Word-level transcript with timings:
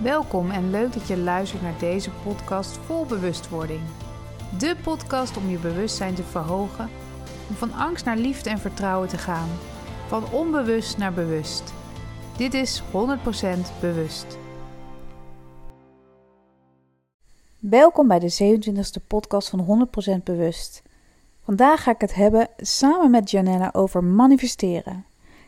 Welkom 0.00 0.50
en 0.50 0.70
leuk 0.70 0.92
dat 0.92 1.06
je 1.06 1.16
luistert 1.18 1.62
naar 1.62 1.78
deze 1.78 2.10
podcast 2.10 2.76
vol 2.76 3.06
bewustwording. 3.06 3.80
De 4.58 4.76
podcast 4.82 5.36
om 5.36 5.50
je 5.50 5.58
bewustzijn 5.58 6.14
te 6.14 6.22
verhogen, 6.22 6.90
om 7.48 7.54
van 7.54 7.72
angst 7.72 8.04
naar 8.04 8.16
liefde 8.16 8.50
en 8.50 8.58
vertrouwen 8.58 9.08
te 9.08 9.18
gaan, 9.18 9.48
van 10.06 10.30
onbewust 10.30 10.98
naar 10.98 11.12
bewust. 11.12 11.74
Dit 12.36 12.54
is 12.54 12.82
100% 12.82 12.84
bewust. 13.80 14.38
Welkom 17.58 18.08
bij 18.08 18.18
de 18.18 18.58
27e 18.58 19.06
podcast 19.06 19.48
van 19.48 19.88
100% 20.20 20.22
bewust. 20.22 20.82
Vandaag 21.44 21.82
ga 21.82 21.90
ik 21.90 22.00
het 22.00 22.14
hebben 22.14 22.48
samen 22.56 23.10
met 23.10 23.30
Janella 23.30 23.70
over 23.72 24.04
manifesteren. 24.04 25.04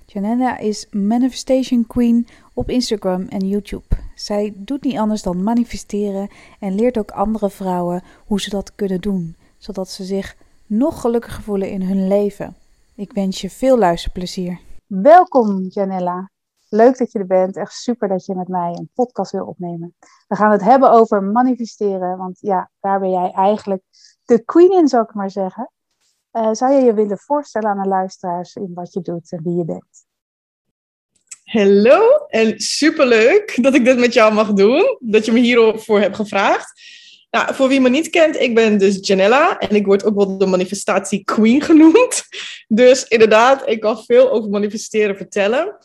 Janella 0.06 0.58
is 0.58 0.86
Manifestation 0.90 1.86
Queen 1.86 2.26
op 2.54 2.70
Instagram 2.70 3.22
en 3.28 3.48
YouTube. 3.48 3.84
Zij 4.14 4.52
doet 4.56 4.84
niet 4.84 4.98
anders 4.98 5.22
dan 5.22 5.42
manifesteren 5.42 6.28
en 6.60 6.74
leert 6.74 6.98
ook 6.98 7.10
andere 7.10 7.50
vrouwen 7.50 8.02
hoe 8.26 8.40
ze 8.40 8.50
dat 8.50 8.74
kunnen 8.74 9.00
doen, 9.00 9.36
zodat 9.58 9.88
ze 9.88 10.04
zich 10.04 10.36
nog 10.66 11.00
gelukkiger 11.00 11.42
voelen 11.42 11.70
in 11.70 11.82
hun 11.82 12.08
leven. 12.08 12.56
Ik 12.94 13.12
wens 13.12 13.40
je 13.40 13.50
veel 13.50 13.78
luisterplezier. 13.78 14.60
Welkom 14.86 15.66
Janella. 15.68 16.30
Leuk 16.68 16.98
dat 16.98 17.12
je 17.12 17.18
er 17.18 17.26
bent. 17.26 17.56
Echt 17.56 17.72
super 17.72 18.08
dat 18.08 18.24
je 18.24 18.34
met 18.34 18.48
mij 18.48 18.70
een 18.70 18.90
podcast 18.94 19.32
wil 19.32 19.46
opnemen. 19.46 19.94
We 20.28 20.36
gaan 20.36 20.50
het 20.50 20.62
hebben 20.62 20.90
over 20.90 21.22
manifesteren, 21.22 22.18
want 22.18 22.38
ja, 22.40 22.70
daar 22.80 23.00
ben 23.00 23.10
jij 23.10 23.30
eigenlijk 23.30 23.82
de 24.24 24.44
queen 24.44 24.72
in, 24.72 24.88
zou 24.88 25.02
ik 25.02 25.14
maar 25.14 25.30
zeggen. 25.30 25.70
Uh, 26.36 26.48
zou 26.52 26.72
je 26.72 26.84
je 26.84 26.94
willen 26.94 27.18
voorstellen 27.18 27.70
aan 27.70 27.82
de 27.82 27.88
luisteraars 27.88 28.54
in 28.54 28.70
wat 28.74 28.92
je 28.92 29.00
doet 29.00 29.32
en 29.32 29.40
wie 29.42 29.56
je 29.56 29.64
bent? 29.64 30.06
Hallo 31.44 32.26
en 32.28 32.60
superleuk 32.60 33.58
dat 33.62 33.74
ik 33.74 33.84
dit 33.84 33.98
met 33.98 34.12
jou 34.12 34.34
mag 34.34 34.52
doen, 34.52 34.96
dat 35.00 35.24
je 35.24 35.32
me 35.32 35.40
hiervoor 35.40 36.00
hebt 36.00 36.16
gevraagd. 36.16 36.72
Nou, 37.30 37.54
voor 37.54 37.68
wie 37.68 37.80
me 37.80 37.88
niet 37.88 38.10
kent, 38.10 38.40
ik 38.40 38.54
ben 38.54 38.78
dus 38.78 38.98
Janella 39.00 39.58
en 39.58 39.76
ik 39.76 39.86
word 39.86 40.04
ook 40.04 40.14
wel 40.14 40.38
de 40.38 40.46
manifestatie 40.46 41.24
queen 41.24 41.60
genoemd. 41.60 42.22
Dus 42.68 43.08
inderdaad, 43.08 43.68
ik 43.68 43.80
kan 43.80 44.04
veel 44.04 44.30
over 44.30 44.50
manifesteren 44.50 45.16
vertellen. 45.16 45.76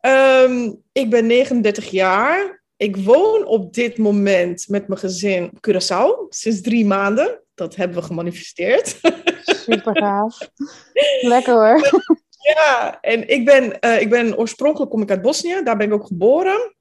Um, 0.00 0.82
ik 0.92 1.10
ben 1.10 1.26
39 1.26 1.90
jaar. 1.90 2.62
Ik 2.76 2.96
woon 2.96 3.46
op 3.46 3.74
dit 3.74 3.98
moment 3.98 4.68
met 4.68 4.88
mijn 4.88 5.00
gezin 5.00 5.50
Curaçao 5.68 6.28
sinds 6.28 6.60
drie 6.60 6.86
maanden. 6.86 7.40
Dat 7.54 7.76
hebben 7.76 7.96
we 7.96 8.02
gemanifesteerd. 8.02 9.00
Super 9.64 9.96
gaaf. 9.96 10.50
Lekker 11.20 11.54
hoor. 11.54 12.02
Ja, 12.54 12.98
en 13.00 13.28
ik 13.28 13.44
ben, 13.44 13.76
uh, 13.80 14.00
ik 14.00 14.10
ben 14.10 14.38
oorspronkelijk 14.38 14.90
kom 14.90 15.02
ik 15.02 15.10
uit 15.10 15.22
Bosnië, 15.22 15.60
daar 15.64 15.76
ben 15.76 15.86
ik 15.86 15.92
ook 15.92 16.06
geboren. 16.06 16.74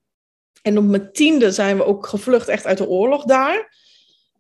En 0.61 0.77
op 0.77 0.83
mijn 0.83 1.11
tiende 1.11 1.51
zijn 1.51 1.77
we 1.77 1.85
ook 1.85 2.07
gevlucht 2.07 2.47
echt 2.47 2.65
uit 2.65 2.77
de 2.77 2.87
oorlog 2.87 3.23
daar. 3.23 3.75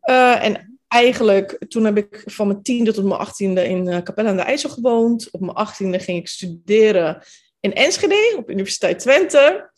Uh, 0.03 0.45
en 0.45 0.79
eigenlijk, 0.87 1.65
toen 1.67 1.85
heb 1.85 1.97
ik 1.97 2.23
van 2.25 2.47
mijn 2.47 2.61
tiende 2.61 2.93
tot 2.93 3.05
mijn 3.05 3.19
achttiende 3.19 3.67
in 3.67 3.87
uh, 3.87 3.97
Capelle 3.97 4.29
aan 4.29 4.35
de 4.35 4.41
IJssel 4.41 4.69
gewoond. 4.69 5.31
Op 5.31 5.39
mijn 5.39 5.53
achttiende 5.53 5.99
ging 5.99 6.19
ik 6.19 6.27
studeren 6.27 7.23
in 7.59 7.73
Enschede, 7.73 8.33
op 8.37 8.49
Universiteit 8.49 8.99
Twente. 8.99 9.71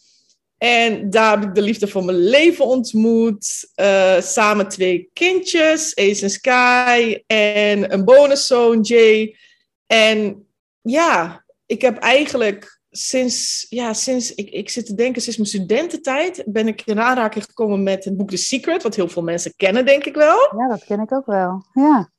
En 0.57 1.09
daar 1.09 1.39
heb 1.39 1.49
ik 1.49 1.55
de 1.55 1.61
liefde 1.61 1.87
van 1.87 2.05
mijn 2.05 2.17
leven 2.17 2.65
ontmoet. 2.65 3.71
Uh, 3.75 4.21
samen 4.21 4.67
twee 4.67 5.09
kindjes, 5.13 5.95
Ace 5.95 6.23
en 6.23 6.29
Sky. 6.29 7.23
En 7.27 7.93
een 7.93 8.05
bonuszoon, 8.05 8.81
Jay. 8.81 9.37
En 9.85 10.47
ja, 10.81 11.45
ik 11.65 11.81
heb 11.81 11.97
eigenlijk 11.97 12.79
sinds, 12.89 13.65
ja, 13.69 13.93
sinds 13.93 14.35
ik, 14.35 14.49
ik 14.49 14.69
zit 14.69 14.85
te 14.85 14.95
denken, 14.95 15.21
sinds 15.21 15.37
mijn 15.37 15.49
studententijd 15.49 16.43
ben 16.45 16.67
ik 16.67 16.81
in 16.85 16.99
aanraking 16.99 17.43
gekomen 17.43 17.83
met 17.83 18.05
het 18.05 18.17
boek 18.17 18.29
The 18.29 18.37
Secret, 18.37 18.83
wat 18.83 18.95
heel 18.95 19.07
veel 19.07 19.23
mensen 19.23 19.53
kennen, 19.55 19.85
denk 19.85 20.05
ik 20.05 20.15
wel. 20.15 20.37
Ja, 20.57 20.67
dat 20.67 20.85
ken 20.85 20.99
ik 20.99 21.13
ook 21.13 21.25
wel. 21.25 21.65
Ja. 21.73 22.13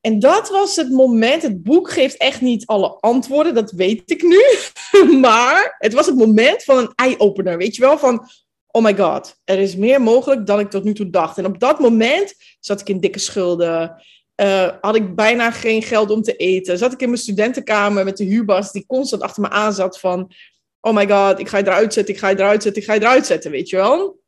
En 0.00 0.18
dat 0.18 0.48
was 0.48 0.76
het 0.76 0.90
moment. 0.90 1.42
Het 1.42 1.62
boek 1.62 1.90
geeft 1.90 2.16
echt 2.16 2.40
niet 2.40 2.66
alle 2.66 2.88
antwoorden, 3.00 3.54
dat 3.54 3.70
weet 3.70 4.10
ik 4.10 4.22
nu. 4.22 4.42
maar 5.20 5.76
het 5.78 5.92
was 5.92 6.06
het 6.06 6.16
moment 6.16 6.62
van 6.62 6.78
een 6.78 6.92
eye-opener, 6.94 7.56
weet 7.56 7.76
je 7.76 7.82
wel? 7.82 7.98
Van, 7.98 8.28
oh 8.66 8.82
my 8.82 8.96
god, 8.96 9.40
er 9.44 9.58
is 9.58 9.76
meer 9.76 10.02
mogelijk 10.02 10.46
dan 10.46 10.58
ik 10.58 10.70
tot 10.70 10.84
nu 10.84 10.94
toe 10.94 11.10
dacht. 11.10 11.38
En 11.38 11.46
op 11.46 11.60
dat 11.60 11.78
moment 11.80 12.34
zat 12.60 12.80
ik 12.80 12.88
in 12.88 13.00
dikke 13.00 13.18
schulden. 13.18 14.02
Uh, 14.40 14.72
had 14.80 14.94
ik 14.94 15.14
bijna 15.14 15.50
geen 15.50 15.82
geld 15.82 16.10
om 16.10 16.22
te 16.22 16.36
eten. 16.36 16.78
Zat 16.78 16.92
ik 16.92 17.00
in 17.00 17.08
mijn 17.08 17.20
studentenkamer 17.20 18.04
met 18.04 18.16
de 18.16 18.24
huurbas 18.24 18.72
die 18.72 18.86
constant 18.86 19.22
achter 19.22 19.42
me 19.42 19.48
aan 19.48 19.72
zat 19.72 20.00
van... 20.00 20.32
Oh 20.80 20.94
my 20.94 21.08
god, 21.08 21.38
ik 21.38 21.48
ga 21.48 21.58
je 21.58 21.66
eruit 21.66 21.92
zetten, 21.92 22.14
ik 22.14 22.20
ga 22.20 22.28
je 22.28 22.38
eruit 22.38 22.62
zetten, 22.62 22.82
ik 22.82 22.88
ga 22.88 22.94
je 22.94 23.00
eruit 23.00 23.26
zetten, 23.26 23.50
weet 23.50 23.68
je 23.68 23.76
wel? 23.76 24.20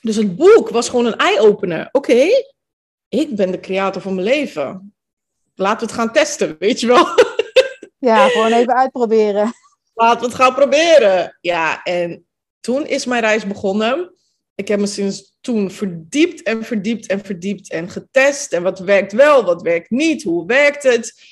Dus 0.00 0.16
het 0.16 0.36
boek 0.36 0.68
was 0.68 0.88
gewoon 0.88 1.06
een 1.06 1.16
eye-opener. 1.16 1.88
Oké, 1.92 2.26
ik 3.08 3.36
ben 3.36 3.50
de 3.50 3.60
creator 3.60 4.02
van 4.02 4.14
mijn 4.14 4.26
leven. 4.26 4.94
Laten 5.58 5.86
we 5.86 5.92
het 5.92 6.00
gaan 6.00 6.12
testen, 6.12 6.56
weet 6.58 6.80
je 6.80 6.86
wel? 6.86 7.06
Ja, 8.00 8.28
gewoon 8.28 8.52
even 8.52 8.76
uitproberen. 8.76 9.52
Laten 9.94 10.20
we 10.20 10.26
het 10.26 10.34
gaan 10.34 10.54
proberen. 10.54 11.38
Ja, 11.40 11.82
en 11.82 12.26
toen 12.60 12.86
is 12.86 13.04
mijn 13.04 13.20
reis 13.20 13.46
begonnen. 13.46 14.12
Ik 14.54 14.68
heb 14.68 14.80
me 14.80 14.86
sinds 14.86 15.36
toen 15.40 15.70
verdiept 15.70 16.42
en 16.42 16.64
verdiept 16.64 17.06
en 17.06 17.24
verdiept 17.24 17.70
en 17.70 17.90
getest. 17.90 18.52
En 18.52 18.62
wat 18.62 18.78
werkt 18.78 19.12
wel, 19.12 19.44
wat 19.44 19.62
werkt 19.62 19.90
niet, 19.90 20.22
hoe 20.22 20.46
werkt 20.46 20.82
het? 20.82 21.22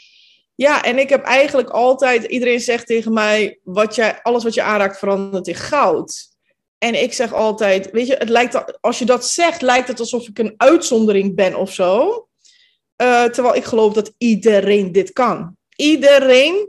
Ja, 0.55 0.85
en 0.85 0.99
ik 0.99 1.09
heb 1.09 1.25
eigenlijk 1.25 1.71
altijd, 1.71 2.25
iedereen 2.25 2.61
zegt 2.61 2.87
tegen 2.87 3.13
mij, 3.13 3.61
wat 3.63 3.95
jij, 3.95 4.23
alles 4.23 4.45
wat 4.45 4.55
je 4.55 4.63
aanraakt 4.63 4.99
verandert 4.99 5.49
in 5.49 5.55
goud. 5.55 6.29
En 6.79 7.03
ik 7.03 7.13
zeg 7.13 7.33
altijd, 7.33 7.91
weet 7.91 8.07
je, 8.07 8.17
het 8.17 8.29
lijkt, 8.29 8.81
als 8.81 8.99
je 8.99 9.05
dat 9.05 9.27
zegt, 9.27 9.63
lijkt 9.63 9.89
het 9.89 10.01
alsof 10.01 10.29
ik 10.29 10.39
een 10.39 10.55
uitzondering 10.57 11.35
ben 11.35 11.55
of 11.55 11.73
zo. 11.73 12.26
Uh, 13.03 13.25
terwijl 13.25 13.55
ik 13.55 13.65
geloof 13.65 13.93
dat 13.93 14.13
iedereen 14.19 14.93
dit 14.93 15.13
kan. 15.13 15.57
Iedereen 15.77 16.69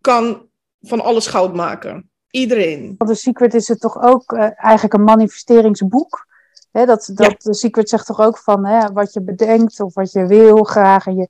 kan 0.00 0.48
van 0.80 1.00
alles 1.00 1.26
goud 1.26 1.54
maken. 1.54 2.10
Iedereen. 2.30 2.96
The 3.06 3.14
Secret 3.14 3.54
is 3.54 3.68
het 3.68 3.80
toch 3.80 4.02
ook 4.02 4.32
uh, 4.32 4.40
eigenlijk 4.56 4.94
een 4.94 5.04
manifesteringsboek. 5.04 6.26
Hè, 6.70 6.86
dat, 6.86 7.10
dat 7.14 7.26
ja. 7.26 7.36
The 7.36 7.54
Secret 7.54 7.88
zegt 7.88 8.06
toch 8.06 8.20
ook 8.20 8.38
van 8.38 8.66
hè, 8.66 8.92
wat 8.92 9.12
je 9.12 9.20
bedenkt 9.20 9.80
of 9.80 9.94
wat 9.94 10.12
je 10.12 10.26
wil 10.26 10.64
graag. 10.64 11.06
En 11.06 11.16
je 11.16 11.28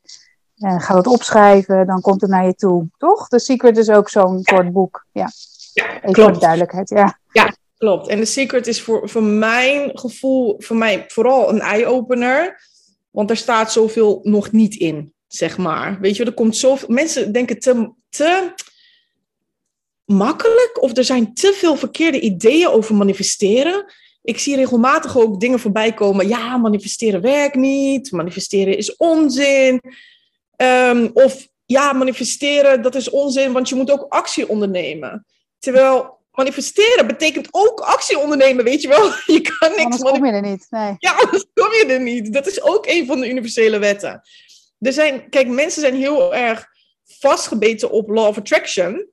uh, 0.58 0.80
gaat 0.80 0.96
het 0.96 1.06
opschrijven, 1.06 1.86
dan 1.86 2.00
komt 2.00 2.20
het 2.20 2.30
naar 2.30 2.46
je 2.46 2.54
toe. 2.54 2.86
Toch? 2.98 3.28
The 3.28 3.38
Secret 3.38 3.76
is 3.76 3.90
ook 3.90 4.08
zo'n 4.08 4.40
soort 4.42 4.72
boek. 4.72 5.06
Ja, 5.12 5.28
ja 5.72 5.96
Even 5.96 6.12
klopt. 6.12 6.40
duidelijkheid. 6.40 6.88
Ja. 6.88 7.18
ja, 7.32 7.54
klopt. 7.78 8.08
En 8.08 8.18
The 8.18 8.24
Secret 8.24 8.66
is 8.66 8.82
voor, 8.82 9.08
voor 9.08 9.22
mijn 9.22 9.98
gevoel, 9.98 10.54
voor 10.58 10.76
mij 10.76 11.04
vooral 11.08 11.48
een 11.48 11.60
eye-opener. 11.60 12.60
Want 13.16 13.30
er 13.30 13.36
staat 13.36 13.72
zoveel 13.72 14.20
nog 14.22 14.52
niet 14.52 14.74
in, 14.74 15.12
zeg 15.26 15.58
maar. 15.58 16.00
Weet 16.00 16.16
je, 16.16 16.24
er 16.24 16.32
komt 16.32 16.56
zoveel... 16.56 16.88
Mensen 16.88 17.32
denken 17.32 17.58
te... 17.58 17.92
te 18.08 18.54
makkelijk 20.04 20.78
of 20.80 20.96
er 20.96 21.04
zijn 21.04 21.34
te 21.34 21.52
veel 21.54 21.76
verkeerde 21.76 22.20
ideeën 22.20 22.68
over 22.68 22.94
manifesteren. 22.94 23.92
Ik 24.22 24.38
zie 24.38 24.56
regelmatig 24.56 25.18
ook 25.18 25.40
dingen 25.40 25.58
voorbij 25.58 25.92
komen. 25.92 26.28
Ja, 26.28 26.56
manifesteren 26.56 27.20
werkt 27.20 27.54
niet. 27.54 28.10
Manifesteren 28.10 28.76
is 28.76 28.96
onzin. 28.96 29.80
Um, 30.56 31.10
of 31.12 31.48
ja, 31.64 31.92
manifesteren, 31.92 32.82
dat 32.82 32.94
is 32.94 33.10
onzin, 33.10 33.52
want 33.52 33.68
je 33.68 33.74
moet 33.74 33.90
ook 33.90 34.06
actie 34.08 34.48
ondernemen. 34.48 35.26
Terwijl 35.58 36.18
manifesteren 36.36 37.06
betekent 37.06 37.48
ook 37.50 37.80
actie 37.80 38.18
ondernemen, 38.18 38.64
weet 38.64 38.82
je 38.82 38.88
wel. 38.88 39.12
Je 39.36 39.40
kan 39.40 39.70
niks... 39.70 39.82
Anders 39.82 40.02
kom 40.02 40.24
je 40.24 40.32
er 40.32 40.42
niet, 40.42 40.66
nee. 40.70 40.94
Ja, 40.98 41.12
anders 41.12 41.44
kom 41.54 41.72
je 41.72 41.84
er 41.88 42.00
niet. 42.00 42.32
Dat 42.32 42.46
is 42.46 42.62
ook 42.62 42.86
een 42.86 43.06
van 43.06 43.20
de 43.20 43.28
universele 43.28 43.78
wetten. 43.78 44.22
Er 44.78 44.92
zijn, 44.92 45.28
kijk, 45.28 45.48
mensen 45.48 45.80
zijn 45.80 45.94
heel 45.94 46.34
erg 46.34 46.66
vastgebeten 47.04 47.90
op 47.90 48.08
law 48.08 48.26
of 48.26 48.38
attraction. 48.38 49.10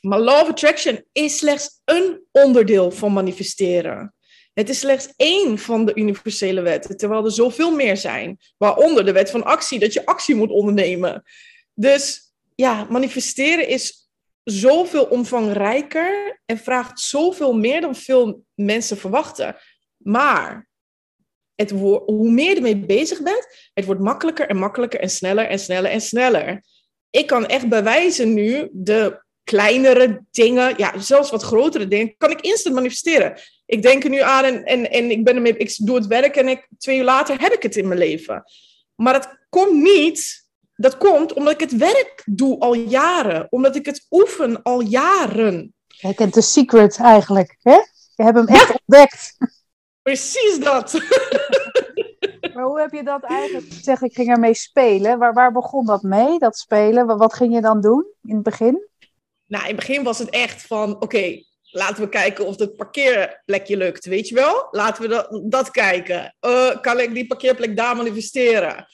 Maar 0.00 0.20
law 0.20 0.42
of 0.42 0.48
attraction 0.48 1.04
is 1.12 1.38
slechts 1.38 1.80
een 1.84 2.22
onderdeel 2.30 2.90
van 2.90 3.12
manifesteren. 3.12 4.14
Het 4.54 4.68
is 4.68 4.78
slechts 4.78 5.12
één 5.16 5.58
van 5.58 5.84
de 5.84 5.94
universele 5.94 6.60
wetten, 6.60 6.96
terwijl 6.96 7.24
er 7.24 7.32
zoveel 7.32 7.74
meer 7.74 7.96
zijn. 7.96 8.38
Waaronder 8.56 9.04
de 9.04 9.12
wet 9.12 9.30
van 9.30 9.44
actie, 9.44 9.78
dat 9.78 9.92
je 9.92 10.06
actie 10.06 10.34
moet 10.34 10.50
ondernemen. 10.50 11.22
Dus 11.74 12.32
ja, 12.54 12.86
manifesteren 12.90 13.68
is 13.68 14.01
zoveel 14.44 15.04
omvangrijker 15.04 16.40
en 16.46 16.58
vraagt 16.58 17.00
zoveel 17.00 17.52
meer 17.52 17.80
dan 17.80 17.94
veel 17.94 18.44
mensen 18.54 18.96
verwachten. 18.96 19.56
Maar 19.96 20.68
het 21.54 21.70
hoe 21.70 22.30
meer 22.30 22.48
je 22.48 22.56
ermee 22.56 22.76
bezig 22.76 23.22
bent, 23.22 23.70
het 23.74 23.84
wordt 23.84 24.00
makkelijker 24.00 24.48
en 24.48 24.56
makkelijker 24.56 25.00
en 25.00 25.10
sneller 25.10 25.46
en 25.46 25.58
sneller 25.58 25.90
en 25.90 26.00
sneller. 26.00 26.62
Ik 27.10 27.26
kan 27.26 27.46
echt 27.46 27.68
bewijzen 27.68 28.34
nu 28.34 28.68
de 28.72 29.22
kleinere 29.44 30.24
dingen, 30.30 30.74
ja, 30.76 30.98
zelfs 30.98 31.30
wat 31.30 31.42
grotere 31.42 31.88
dingen, 31.88 32.14
kan 32.18 32.30
ik 32.30 32.40
instant 32.40 32.74
manifesteren. 32.74 33.40
Ik 33.66 33.82
denk 33.82 34.04
er 34.04 34.10
nu 34.10 34.20
aan 34.20 34.44
en, 34.44 34.64
en, 34.64 34.90
en 34.90 35.10
ik, 35.10 35.24
ben 35.24 35.34
ermee, 35.36 35.56
ik 35.56 35.76
doe 35.76 35.96
het 35.96 36.06
werk 36.06 36.36
en 36.36 36.48
ik, 36.48 36.68
twee 36.78 36.98
uur 36.98 37.04
later 37.04 37.40
heb 37.40 37.52
ik 37.52 37.62
het 37.62 37.76
in 37.76 37.88
mijn 37.88 38.00
leven. 38.00 38.44
Maar 38.94 39.12
dat 39.12 39.36
komt 39.48 39.82
niet, 39.82 40.41
dat 40.82 40.96
komt 40.96 41.32
omdat 41.32 41.52
ik 41.52 41.60
het 41.60 41.76
werk 41.76 42.22
doe 42.24 42.58
al 42.58 42.74
jaren, 42.74 43.46
omdat 43.50 43.76
ik 43.76 43.86
het 43.86 44.06
oefen 44.10 44.62
al 44.62 44.80
jaren. 44.80 45.74
Je 45.86 46.14
kent 46.14 46.34
de 46.34 46.40
secret 46.40 46.96
eigenlijk, 46.96 47.56
hè? 47.62 47.78
Je 48.14 48.22
hebt 48.22 48.36
hem 48.36 48.46
echt 48.46 48.74
ontdekt. 48.80 49.36
Precies 50.02 50.58
dat. 50.58 50.92
Maar 52.54 52.64
hoe 52.64 52.80
heb 52.80 52.92
je 52.92 53.02
dat 53.02 53.22
eigenlijk? 53.22 53.72
Zeg, 53.82 54.00
ik 54.00 54.14
ging 54.14 54.28
ermee 54.28 54.54
spelen. 54.54 55.18
Waar, 55.18 55.32
waar 55.32 55.52
begon 55.52 55.86
dat 55.86 56.02
mee, 56.02 56.38
dat 56.38 56.58
spelen? 56.58 57.06
Wat, 57.06 57.18
wat 57.18 57.34
ging 57.34 57.54
je 57.54 57.60
dan 57.60 57.80
doen 57.80 58.06
in 58.22 58.34
het 58.34 58.42
begin? 58.42 58.88
Nou, 59.46 59.62
in 59.62 59.68
het 59.68 59.76
begin 59.76 60.02
was 60.02 60.18
het 60.18 60.30
echt 60.30 60.62
van, 60.66 61.00
oké, 61.00 61.42
laten 61.62 62.02
we 62.02 62.08
kijken 62.08 62.46
of 62.46 62.58
het 62.58 62.76
parkeerplekje 62.76 63.76
lukt, 63.76 64.04
weet 64.04 64.28
je 64.28 64.34
wel? 64.34 64.68
Laten 64.70 65.02
we 65.02 65.08
dat, 65.08 65.42
dat 65.44 65.70
kijken. 65.70 66.34
Uh, 66.40 66.80
kan 66.80 67.00
ik 67.00 67.14
die 67.14 67.26
parkeerplek 67.26 67.76
daar 67.76 67.96
manifesteren? 67.96 68.86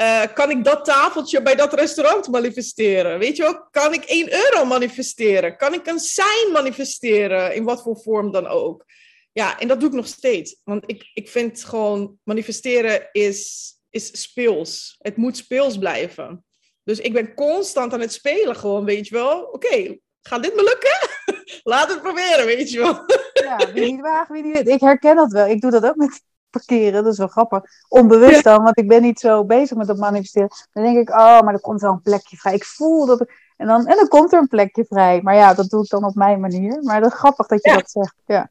Uh, 0.00 0.22
kan 0.34 0.50
ik 0.50 0.64
dat 0.64 0.84
tafeltje 0.84 1.42
bij 1.42 1.54
dat 1.54 1.72
restaurant 1.72 2.28
manifesteren? 2.28 3.18
Weet 3.18 3.36
je 3.36 3.42
wel? 3.42 3.68
Kan 3.70 3.92
ik 3.92 4.04
1 4.04 4.32
euro 4.32 4.64
manifesteren? 4.64 5.56
Kan 5.56 5.74
ik 5.74 5.86
een 5.86 5.98
sign 5.98 6.52
manifesteren? 6.52 7.54
In 7.54 7.64
wat 7.64 7.82
voor 7.82 7.96
vorm 7.96 8.32
dan 8.32 8.46
ook. 8.46 8.84
Ja, 9.32 9.58
en 9.58 9.68
dat 9.68 9.80
doe 9.80 9.88
ik 9.88 9.94
nog 9.94 10.06
steeds. 10.06 10.60
Want 10.64 10.82
ik, 10.86 11.10
ik 11.14 11.28
vind 11.28 11.64
gewoon 11.64 12.18
manifesteren 12.24 13.08
is, 13.12 13.72
is 13.90 14.22
speels. 14.22 14.96
Het 14.98 15.16
moet 15.16 15.36
speels 15.36 15.78
blijven. 15.78 16.44
Dus 16.84 16.98
ik 16.98 17.12
ben 17.12 17.34
constant 17.34 17.92
aan 17.92 18.00
het 18.00 18.12
spelen 18.12 18.56
gewoon, 18.56 18.84
weet 18.84 19.08
je 19.08 19.14
wel. 19.14 19.42
Oké, 19.42 19.98
gaat 20.22 20.42
dit 20.42 20.54
me 20.54 20.62
lukken? 20.62 21.08
Laat 21.72 21.90
het 21.90 22.02
proberen, 22.02 22.46
weet 22.46 22.70
je 22.70 22.78
wel. 22.78 23.04
Ja, 23.32 23.72
wie 23.72 23.92
niet 23.92 24.00
waagt, 24.00 24.30
wie 24.30 24.42
niet. 24.42 24.68
Ik 24.68 24.80
herken 24.80 25.16
dat 25.16 25.32
wel. 25.32 25.46
Ik 25.46 25.60
doe 25.60 25.70
dat 25.70 25.84
ook 25.84 25.96
met 25.96 26.22
parkeren. 26.56 27.04
Dat 27.04 27.12
is 27.12 27.18
wel 27.18 27.28
grappig. 27.28 27.62
Onbewust 27.88 28.44
dan, 28.44 28.62
want 28.62 28.78
ik 28.78 28.88
ben 28.88 29.02
niet 29.02 29.20
zo 29.20 29.44
bezig 29.44 29.76
met 29.76 29.86
dat 29.86 29.96
manifesteren. 29.96 30.48
Dan 30.72 30.82
denk 30.82 30.98
ik, 30.98 31.08
oh, 31.08 31.40
maar 31.40 31.54
er 31.54 31.60
komt 31.60 31.80
wel 31.80 31.92
een 31.92 32.02
plekje 32.02 32.36
vrij. 32.36 32.54
Ik 32.54 32.64
voel 32.64 33.06
dat... 33.06 33.26
En 33.56 33.66
dan, 33.66 33.86
en 33.86 33.96
dan 33.96 34.08
komt 34.08 34.32
er 34.32 34.38
een 34.38 34.48
plekje 34.48 34.84
vrij. 34.88 35.20
Maar 35.22 35.34
ja, 35.34 35.54
dat 35.54 35.68
doe 35.68 35.82
ik 35.82 35.88
dan 35.88 36.04
op 36.04 36.14
mijn 36.14 36.40
manier. 36.40 36.82
Maar 36.82 37.00
dat 37.00 37.12
is 37.12 37.18
grappig 37.18 37.46
dat 37.46 37.64
je 37.64 37.72
dat 37.72 37.90
zegt. 37.90 38.14
Ja. 38.26 38.50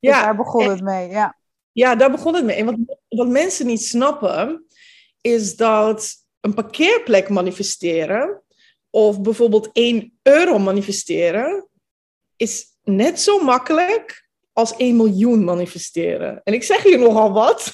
Dus 0.00 0.10
ja, 0.10 0.22
daar 0.22 0.36
begon 0.36 0.68
het 0.68 0.82
mee, 0.82 1.08
ja. 1.08 1.36
Ja, 1.72 1.94
daar 1.94 2.10
begon 2.10 2.34
het 2.34 2.44
mee. 2.44 2.56
En 2.56 2.64
wat, 2.64 2.76
wat 3.08 3.28
mensen 3.28 3.66
niet 3.66 3.82
snappen, 3.82 4.66
is 5.20 5.56
dat 5.56 6.14
een 6.40 6.54
parkeerplek 6.54 7.28
manifesteren, 7.28 8.42
of 8.90 9.20
bijvoorbeeld 9.20 9.70
1 9.72 10.18
euro 10.22 10.58
manifesteren, 10.58 11.68
is 12.36 12.66
net 12.82 13.20
zo 13.20 13.44
makkelijk 13.44 14.27
als 14.58 14.76
1 14.76 14.96
miljoen 14.96 15.44
manifesteren. 15.44 16.40
En 16.44 16.52
ik 16.52 16.62
zeg 16.62 16.82
hier 16.82 16.98
nogal 16.98 17.32
wat. 17.32 17.70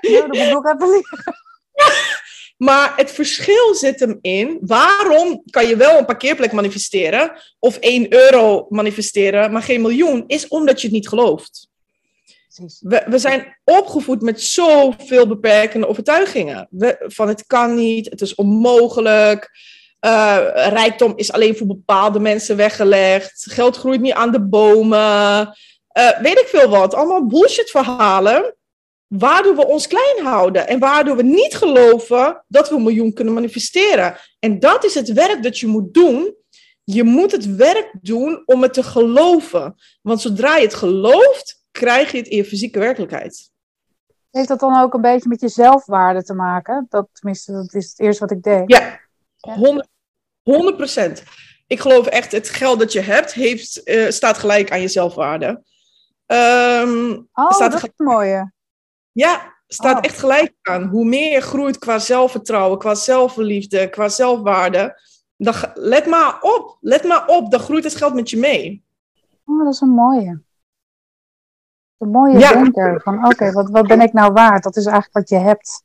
Ja, 0.00 0.20
dat 0.20 0.28
moet 0.28 0.36
ik 0.36 0.56
ook 0.56 0.66
even 0.66 1.02
Maar 2.56 2.92
het 2.96 3.10
verschil 3.10 3.74
zit 3.74 4.00
hem 4.00 4.18
in, 4.20 4.58
waarom 4.60 5.42
kan 5.50 5.66
je 5.66 5.76
wel 5.76 5.98
een 5.98 6.04
parkeerplek 6.04 6.52
manifesteren 6.52 7.32
of 7.58 7.76
1 7.76 8.12
euro 8.14 8.66
manifesteren, 8.68 9.52
maar 9.52 9.62
geen 9.62 9.80
miljoen, 9.80 10.24
is 10.26 10.48
omdat 10.48 10.80
je 10.80 10.86
het 10.86 10.96
niet 10.96 11.08
gelooft. 11.08 11.68
We, 12.80 13.04
we 13.06 13.18
zijn 13.18 13.56
opgevoed 13.64 14.22
met 14.22 14.42
zoveel 14.42 15.26
beperkende 15.26 15.86
overtuigingen. 15.86 16.66
We, 16.70 17.04
van 17.06 17.28
het 17.28 17.46
kan 17.46 17.74
niet, 17.74 18.10
het 18.10 18.20
is 18.20 18.34
onmogelijk, 18.34 19.50
uh, 20.06 20.38
rijkdom 20.54 21.12
is 21.16 21.32
alleen 21.32 21.56
voor 21.56 21.66
bepaalde 21.66 22.20
mensen 22.20 22.56
weggelegd, 22.56 23.46
geld 23.52 23.76
groeit 23.76 24.00
niet 24.00 24.12
aan 24.12 24.32
de 24.32 24.40
bomen, 24.40 24.98
uh, 25.98 26.20
weet 26.20 26.38
ik 26.38 26.46
veel 26.46 26.68
wat. 26.68 26.94
Allemaal 26.94 27.26
bullshit 27.26 27.70
verhalen 27.70 28.54
waardoor 29.06 29.56
we 29.56 29.66
ons 29.66 29.86
klein 29.86 30.24
houden 30.24 30.68
en 30.68 30.78
waardoor 30.78 31.16
we 31.16 31.22
niet 31.22 31.56
geloven 31.56 32.44
dat 32.48 32.68
we 32.68 32.74
een 32.74 32.82
miljoen 32.82 33.12
kunnen 33.12 33.34
manifesteren. 33.34 34.16
En 34.38 34.58
dat 34.58 34.84
is 34.84 34.94
het 34.94 35.12
werk 35.12 35.42
dat 35.42 35.58
je 35.58 35.66
moet 35.66 35.94
doen. 35.94 36.34
Je 36.84 37.04
moet 37.04 37.32
het 37.32 37.56
werk 37.56 37.90
doen 38.00 38.42
om 38.46 38.62
het 38.62 38.72
te 38.72 38.82
geloven. 38.82 39.74
Want 40.02 40.20
zodra 40.20 40.56
je 40.56 40.64
het 40.64 40.74
gelooft, 40.74 41.64
krijg 41.70 42.12
je 42.12 42.18
het 42.18 42.28
in 42.28 42.36
je 42.36 42.44
fysieke 42.44 42.78
werkelijkheid. 42.78 43.50
Heeft 44.30 44.48
dat 44.48 44.60
dan 44.60 44.80
ook 44.80 44.94
een 44.94 45.00
beetje 45.00 45.28
met 45.28 45.40
je 45.40 45.48
zelfwaarde 45.48 46.22
te 46.22 46.34
maken? 46.34 46.86
Dat, 46.88 47.08
tenminste, 47.12 47.52
dat 47.52 47.74
is 47.74 47.88
het 47.88 48.00
eerste 48.00 48.20
wat 48.20 48.36
ik 48.36 48.42
denk. 48.42 48.70
Ja, 48.70 49.00
100 50.42 50.76
procent. 50.76 51.22
Ik 51.66 51.80
geloof 51.80 52.06
echt, 52.06 52.32
het 52.32 52.48
geld 52.48 52.78
dat 52.78 52.92
je 52.92 53.00
hebt, 53.00 53.32
heeft, 53.32 53.80
uh, 53.84 54.10
staat 54.10 54.38
gelijk 54.38 54.70
aan 54.70 54.80
je 54.80 54.88
zelfwaarde. 54.88 55.62
Um, 56.26 57.28
oh, 57.32 57.50
staat 57.50 57.72
dat 57.72 57.82
is 57.82 57.90
mooie. 57.96 58.52
Ja, 59.12 59.54
staat 59.66 59.96
oh. 59.96 60.04
echt 60.04 60.18
gelijk 60.18 60.54
aan. 60.62 60.82
Hoe 60.82 61.04
meer 61.04 61.32
je 61.32 61.40
groeit 61.40 61.78
qua 61.78 61.98
zelfvertrouwen, 61.98 62.78
qua 62.78 62.94
zelfverliefde, 62.94 63.88
qua 63.88 64.08
zelfwaarde. 64.08 65.00
Dan, 65.36 65.54
let 65.74 66.06
maar 66.06 66.40
op, 66.40 66.76
let 66.80 67.04
maar 67.04 67.26
op, 67.26 67.50
dan 67.50 67.60
groeit 67.60 67.84
het 67.84 67.96
geld 67.96 68.14
met 68.14 68.30
je 68.30 68.36
mee. 68.36 68.84
Oh, 69.44 69.64
dat 69.64 69.74
is 69.74 69.80
een 69.80 69.88
mooie. 69.88 70.42
Een 71.98 72.10
mooie 72.10 72.38
ja. 72.38 72.52
denker. 72.52 73.00
Van 73.02 73.26
oké, 73.26 73.52
wat, 73.52 73.70
wat 73.70 73.86
ben 73.86 74.00
ik 74.00 74.12
nou 74.12 74.32
waard? 74.32 74.62
Dat 74.62 74.76
is 74.76 74.84
eigenlijk 74.84 75.14
wat 75.14 75.28
je 75.28 75.46
hebt. 75.46 75.84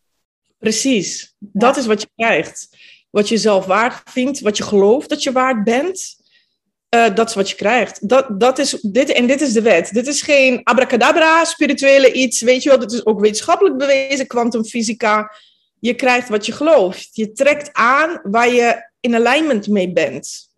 Precies, 0.57 1.35
dat 1.39 1.77
is 1.77 1.85
wat 1.85 2.01
je 2.01 2.09
krijgt. 2.15 2.77
Wat 3.15 3.29
je 3.29 3.37
zelf 3.37 3.65
waard 3.65 4.01
vindt, 4.09 4.39
wat 4.39 4.57
je 4.57 4.63
gelooft 4.63 5.09
dat 5.09 5.23
je 5.23 5.31
waard 5.31 5.63
bent. 5.63 6.15
Uh, 6.95 7.15
dat 7.15 7.29
is 7.29 7.35
wat 7.35 7.49
je 7.49 7.55
krijgt. 7.55 8.09
Dat, 8.09 8.39
dat 8.39 8.59
is 8.59 8.71
dit, 8.81 9.11
en 9.11 9.27
dit 9.27 9.41
is 9.41 9.53
de 9.53 9.61
wet. 9.61 9.93
Dit 9.93 10.07
is 10.07 10.21
geen 10.21 10.63
abracadabra, 10.63 11.43
spirituele 11.43 12.11
iets, 12.11 12.41
weet 12.41 12.63
je 12.63 12.69
wel. 12.69 12.79
Dit 12.79 12.91
is 12.91 13.05
ook 13.05 13.19
wetenschappelijk 13.19 13.77
bewezen, 13.77 14.27
kwantumfysica. 14.27 15.31
Je 15.79 15.93
krijgt 15.93 16.29
wat 16.29 16.45
je 16.45 16.51
gelooft. 16.51 17.09
Je 17.11 17.31
trekt 17.31 17.73
aan 17.73 18.19
waar 18.23 18.49
je 18.49 18.89
in 18.99 19.15
alignment 19.15 19.67
mee 19.67 19.91
bent. 19.91 20.49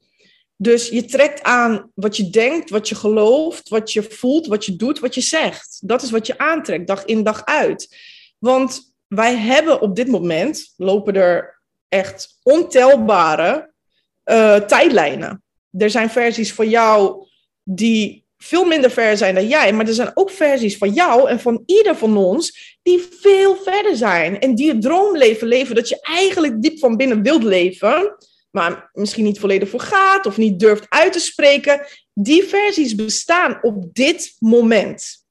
Dus 0.55 0.89
je 0.89 1.05
trekt 1.05 1.43
aan 1.43 1.91
wat 1.95 2.17
je 2.17 2.29
denkt, 2.29 2.69
wat 2.69 2.89
je 2.89 2.95
gelooft, 2.95 3.69
wat 3.69 3.93
je 3.93 4.03
voelt, 4.03 4.47
wat 4.47 4.65
je 4.65 4.75
doet, 4.75 4.99
wat 4.99 5.15
je 5.15 5.21
zegt. 5.21 5.79
Dat 5.81 6.01
is 6.01 6.11
wat 6.11 6.27
je 6.27 6.37
aantrekt, 6.37 6.87
dag 6.87 7.05
in 7.05 7.23
dag 7.23 7.45
uit. 7.45 7.95
Want 8.37 8.93
wij 9.07 9.35
hebben 9.35 9.81
op 9.81 9.95
dit 9.95 10.07
moment, 10.07 10.73
lopen 10.77 11.15
er 11.15 11.56
echt 11.89 12.39
ontelbare 12.43 13.73
uh, 14.25 14.55
tijdlijnen 14.55 15.41
er 15.77 15.89
zijn 15.89 16.09
versies 16.09 16.53
van 16.53 16.69
jou 16.69 17.25
die 17.63 18.25
veel 18.37 18.65
minder 18.65 18.91
ver 18.91 19.17
zijn 19.17 19.35
dan 19.35 19.47
jij, 19.47 19.73
maar 19.73 19.87
er 19.87 19.93
zijn 19.93 20.11
ook 20.13 20.31
versies 20.31 20.77
van 20.77 20.93
jou 20.93 21.29
en 21.29 21.39
van 21.39 21.63
ieder 21.65 21.95
van 21.95 22.17
ons 22.17 22.77
die 22.83 23.07
veel 23.19 23.55
verder 23.55 23.95
zijn 23.95 24.39
en 24.39 24.55
die 24.55 24.69
het 24.69 24.81
droomleven 24.81 25.47
leven 25.47 25.75
dat 25.75 25.89
je 25.89 26.01
eigenlijk 26.01 26.61
diep 26.61 26.79
van 26.79 26.97
binnen 26.97 27.21
wilt 27.21 27.43
leven, 27.43 28.15
maar 28.51 28.89
misschien 28.93 29.23
niet 29.23 29.39
volledig 29.39 29.69
voor 29.69 29.79
gaat 29.79 30.25
of 30.25 30.37
niet 30.37 30.59
durft 30.59 30.85
uit 30.89 31.13
te 31.13 31.19
spreken. 31.19 31.85
Die 32.13 32.43
versies 32.43 32.95
bestaan 32.95 33.59
op 33.61 33.93
dit 33.93 34.35
moment. 34.39 35.25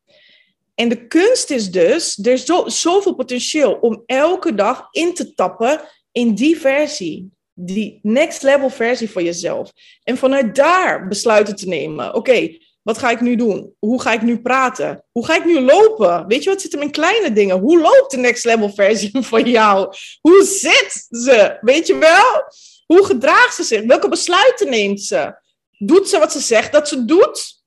En 0.74 0.88
de 0.88 1.06
kunst 1.06 1.50
is 1.50 1.70
dus, 1.70 2.18
er 2.22 2.32
is 2.32 2.44
zo, 2.44 2.68
zoveel 2.68 3.14
potentieel 3.14 3.72
om 3.72 4.02
elke 4.06 4.54
dag 4.54 4.88
in 4.90 5.14
te 5.14 5.34
tappen 5.34 5.80
in 6.16 6.34
die 6.34 6.56
versie 6.60 7.30
die 7.54 7.98
next 8.02 8.42
level 8.42 8.70
versie 8.70 9.10
van 9.10 9.24
jezelf. 9.24 9.72
En 10.02 10.16
vanuit 10.16 10.54
daar 10.54 11.08
besluiten 11.08 11.56
te 11.56 11.68
nemen. 11.68 12.14
Oké, 12.14 12.56
wat 12.82 12.98
ga 12.98 13.10
ik 13.10 13.20
nu 13.20 13.36
doen? 13.36 13.74
Hoe 13.78 14.00
ga 14.00 14.12
ik 14.12 14.22
nu 14.22 14.38
praten? 14.38 15.04
Hoe 15.12 15.24
ga 15.24 15.36
ik 15.36 15.44
nu 15.44 15.60
lopen? 15.60 16.26
Weet 16.26 16.42
je 16.42 16.50
wat 16.50 16.60
zit 16.60 16.74
er 16.74 16.82
in 16.82 16.90
kleine 16.90 17.32
dingen? 17.32 17.58
Hoe 17.58 17.80
loopt 17.80 18.10
de 18.10 18.16
next 18.16 18.44
level 18.44 18.70
versie 18.74 19.10
van 19.32 19.50
jou? 19.50 19.94
Hoe 20.20 20.44
zit 20.44 21.06
ze? 21.10 21.58
Weet 21.60 21.86
je 21.86 21.98
wel? 21.98 22.44
Hoe 22.86 23.04
gedraagt 23.04 23.54
ze 23.54 23.62
zich? 23.62 23.82
Welke 23.82 24.08
besluiten 24.08 24.70
neemt 24.70 25.02
ze? 25.02 25.34
Doet 25.78 26.08
ze 26.08 26.18
wat 26.18 26.32
ze 26.32 26.40
zegt 26.40 26.72
dat 26.72 26.88
ze 26.88 27.04
doet? 27.04 27.62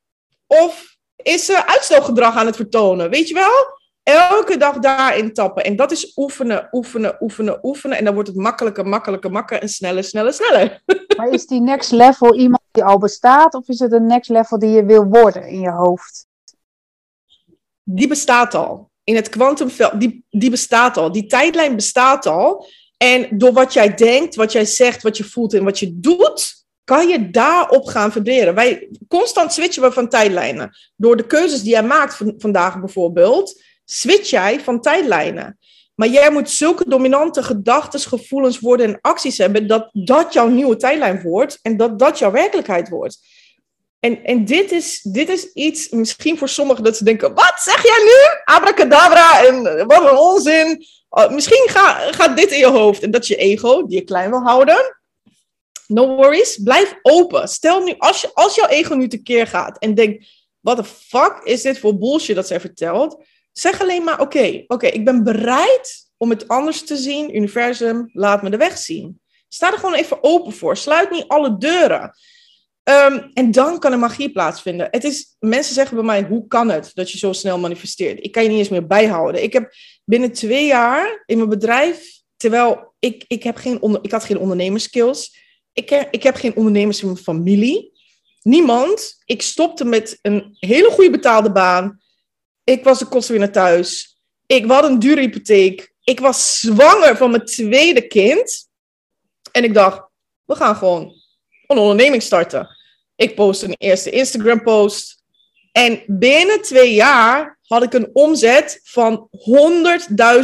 Of 0.47 0.97
is 1.15 1.45
ze 1.45 1.67
uitstelgedrag 1.67 2.35
aan 2.35 2.45
het 2.45 2.55
vertonen? 2.55 3.09
Weet 3.09 3.27
je 3.27 3.33
wel? 3.33 3.78
Elke 4.09 4.57
dag 4.57 4.79
daarin 4.79 5.33
tappen. 5.33 5.63
En 5.63 5.75
dat 5.75 5.91
is 5.91 6.13
oefenen, 6.15 6.67
oefenen, 6.71 7.15
oefenen, 7.19 7.59
oefenen. 7.61 7.97
En 7.97 8.03
dan 8.03 8.13
wordt 8.13 8.29
het 8.29 8.37
makkelijker, 8.37 8.87
makkelijker, 8.87 9.31
makkelijker 9.31 9.67
en 9.67 9.73
sneller, 9.73 10.03
sneller, 10.03 10.33
sneller. 10.33 10.81
Maar 11.17 11.29
is 11.29 11.45
die 11.45 11.61
next 11.61 11.91
level 11.91 12.35
iemand 12.35 12.61
die 12.71 12.83
al 12.83 12.97
bestaat? 12.97 13.53
Of 13.53 13.67
is 13.67 13.79
het 13.79 13.91
een 13.91 14.05
next 14.05 14.29
level 14.29 14.59
die 14.59 14.69
je 14.69 14.85
wil 14.85 15.03
worden 15.03 15.47
in 15.47 15.59
je 15.59 15.71
hoofd? 15.71 16.27
Die 17.83 18.07
bestaat 18.07 18.53
al. 18.53 18.89
In 19.03 19.15
het 19.15 19.29
kwantumveld, 19.29 19.99
die, 19.99 20.25
die 20.29 20.49
bestaat 20.49 20.97
al. 20.97 21.11
Die 21.11 21.25
tijdlijn 21.25 21.75
bestaat 21.75 22.25
al. 22.25 22.65
En 22.97 23.37
door 23.37 23.53
wat 23.53 23.73
jij 23.73 23.93
denkt, 23.93 24.35
wat 24.35 24.51
jij 24.51 24.65
zegt, 24.65 25.03
wat 25.03 25.17
je 25.17 25.23
voelt 25.23 25.53
en 25.53 25.63
wat 25.63 25.79
je 25.79 25.99
doet, 25.99 26.65
kan 26.83 27.07
je 27.07 27.29
daarop 27.29 27.85
gaan 27.85 28.11
vibreren. 28.11 28.55
Wij 28.55 28.89
constant 29.07 29.53
switchen 29.53 29.83
we 29.83 29.91
van 29.91 30.09
tijdlijnen. 30.09 30.77
Door 30.95 31.17
de 31.17 31.25
keuzes 31.25 31.61
die 31.61 31.71
jij 31.71 31.83
maakt 31.83 32.21
vandaag 32.37 32.79
bijvoorbeeld, 32.79 33.61
switch 33.91 34.29
jij 34.29 34.59
van 34.59 34.81
tijdlijnen. 34.81 35.57
Maar 35.95 36.07
jij 36.07 36.31
moet 36.31 36.49
zulke 36.49 36.89
dominante 36.89 37.43
gedachten, 37.43 37.99
gevoelens, 37.99 38.59
woorden 38.59 38.87
en 38.87 38.97
acties 39.01 39.37
hebben 39.37 39.67
dat 39.67 39.89
dat 39.93 40.33
jouw 40.33 40.47
nieuwe 40.47 40.75
tijdlijn 40.75 41.21
wordt 41.21 41.59
en 41.61 41.77
dat 41.77 41.99
dat 41.99 42.19
jouw 42.19 42.31
werkelijkheid 42.31 42.89
wordt. 42.89 43.19
En, 43.99 44.23
en 44.23 44.45
dit, 44.45 44.71
is, 44.71 45.01
dit 45.01 45.29
is 45.29 45.53
iets, 45.53 45.89
misschien 45.89 46.37
voor 46.37 46.49
sommigen 46.49 46.83
dat 46.83 46.97
ze 46.97 47.03
denken, 47.03 47.33
wat 47.33 47.53
zeg 47.57 47.83
jij 47.83 48.03
nu? 48.03 48.53
Abracadabra 48.55 49.45
en 49.45 49.87
wat 49.87 50.09
een 50.09 50.17
onzin. 50.17 50.85
Uh, 51.11 51.29
misschien 51.29 51.67
ga, 51.69 52.11
gaat 52.11 52.37
dit 52.37 52.51
in 52.51 52.59
je 52.59 52.67
hoofd 52.67 53.03
en 53.03 53.11
dat 53.11 53.21
is 53.21 53.27
je 53.27 53.35
ego, 53.35 53.85
die 53.85 53.97
je 53.97 54.03
klein 54.03 54.29
wil 54.29 54.41
houden. 54.41 54.99
No 55.87 56.15
worries, 56.15 56.59
blijf 56.63 56.95
open. 57.01 57.47
Stel 57.47 57.83
nu, 57.83 57.95
als, 57.97 58.21
je, 58.21 58.29
als 58.33 58.55
jouw 58.55 58.67
ego 58.67 58.93
nu 58.93 59.07
tekeer 59.07 59.47
gaat 59.47 59.77
en 59.77 59.93
denkt, 59.93 60.25
what 60.59 60.77
the 60.77 60.83
fuck 60.83 61.41
is 61.43 61.61
dit 61.61 61.79
voor 61.79 61.97
bullshit 61.97 62.35
dat 62.35 62.47
zij 62.47 62.59
vertelt? 62.59 63.23
Zeg 63.59 63.81
alleen 63.81 64.03
maar, 64.03 64.19
oké, 64.19 64.63
oké, 64.67 64.87
ik 64.87 65.05
ben 65.05 65.23
bereid 65.23 66.09
om 66.17 66.29
het 66.29 66.47
anders 66.47 66.83
te 66.83 66.97
zien. 66.97 67.35
Universum, 67.35 68.09
laat 68.13 68.41
me 68.43 68.49
de 68.49 68.57
weg 68.57 68.77
zien. 68.77 69.19
Sta 69.47 69.71
er 69.71 69.77
gewoon 69.77 69.95
even 69.95 70.23
open 70.23 70.53
voor. 70.53 70.77
Sluit 70.77 71.11
niet 71.11 71.27
alle 71.27 71.57
deuren. 71.57 72.11
Ehm, 72.83 73.27
en 73.33 73.51
dan 73.51 73.79
kan 73.79 73.91
er 73.91 73.99
magie 73.99 74.31
plaatsvinden. 74.31 74.87
Het 74.91 75.03
is, 75.03 75.35
mensen 75.39 75.73
zeggen 75.73 75.95
bij 75.95 76.05
mij, 76.05 76.23
hoe 76.23 76.47
kan 76.47 76.69
het 76.69 76.91
dat 76.93 77.11
je 77.11 77.17
zo 77.17 77.33
snel 77.33 77.59
manifesteert? 77.59 78.23
Ik 78.23 78.31
kan 78.31 78.43
je 78.43 78.49
niet 78.49 78.57
eens 78.57 78.69
meer 78.69 78.87
bijhouden. 78.87 79.43
Ik 79.43 79.53
heb 79.53 79.73
binnen 80.03 80.31
twee 80.31 80.65
jaar 80.65 81.23
in 81.25 81.37
mijn 81.37 81.49
bedrijf, 81.49 82.21
terwijl 82.37 82.93
ik, 82.99 83.23
ik, 83.27 83.43
heb 83.43 83.55
geen 83.55 83.81
onder, 83.81 84.03
ik 84.03 84.11
had 84.11 84.23
geen 84.23 84.39
ondernemerskills. 84.39 85.37
Ik, 85.73 86.07
ik 86.11 86.23
heb 86.23 86.35
geen 86.35 86.55
ondernemers 86.55 87.01
in 87.01 87.07
mijn 87.07 87.23
familie. 87.23 87.91
Niemand. 88.41 89.21
Ik 89.25 89.41
stopte 89.41 89.85
met 89.85 90.19
een 90.21 90.57
hele 90.59 90.89
goede 90.89 91.11
betaalde 91.11 91.51
baan. 91.51 91.99
Ik 92.69 92.83
was 92.83 92.99
de 92.99 93.05
kostwinner 93.05 93.51
thuis. 93.51 94.17
Ik 94.45 94.65
had 94.65 94.83
een 94.83 94.99
dure 94.99 95.21
hypotheek. 95.21 95.93
Ik 96.03 96.19
was 96.19 96.59
zwanger 96.59 97.17
van 97.17 97.31
mijn 97.31 97.45
tweede 97.45 98.07
kind. 98.07 98.69
En 99.51 99.63
ik 99.63 99.73
dacht, 99.73 100.01
we 100.45 100.55
gaan 100.55 100.75
gewoon 100.75 101.13
een 101.67 101.77
onderneming 101.77 102.21
starten. 102.21 102.77
Ik 103.15 103.35
post 103.35 103.61
een 103.61 103.75
eerste 103.77 104.09
Instagram 104.09 104.63
post. 104.63 105.23
En 105.71 106.03
binnen 106.07 106.61
twee 106.61 106.93
jaar 106.93 107.59
had 107.67 107.83
ik 107.83 107.93
een 107.93 108.09
omzet 108.13 108.79
van 108.83 109.29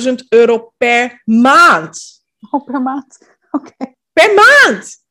100.000 0.07 0.13
euro 0.29 0.73
per 0.77 1.21
maand. 1.25 2.23
Oh, 2.51 2.65
per 2.65 2.81
maand? 2.81 3.17
Oké. 3.51 3.93
Per 4.13 4.33
maand! 4.33 5.03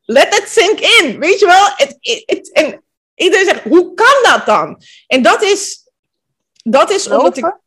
Let 0.00 0.34
it 0.34 0.48
sink 0.48 0.80
in. 0.80 1.18
Weet 1.18 1.38
je 1.38 1.46
wel? 1.46 1.66
Het, 1.76 1.96
het, 2.26 2.52
en 2.52 2.82
iedereen 3.14 3.46
zegt, 3.46 3.62
hoe 3.62 3.94
kan 3.94 4.32
dat 4.32 4.46
dan? 4.46 4.82
En 5.06 5.22
dat 5.22 5.42
is, 5.42 5.87
dat 6.70 6.90
is 6.90 7.08
omdat 7.08 7.36
ik... 7.36 7.58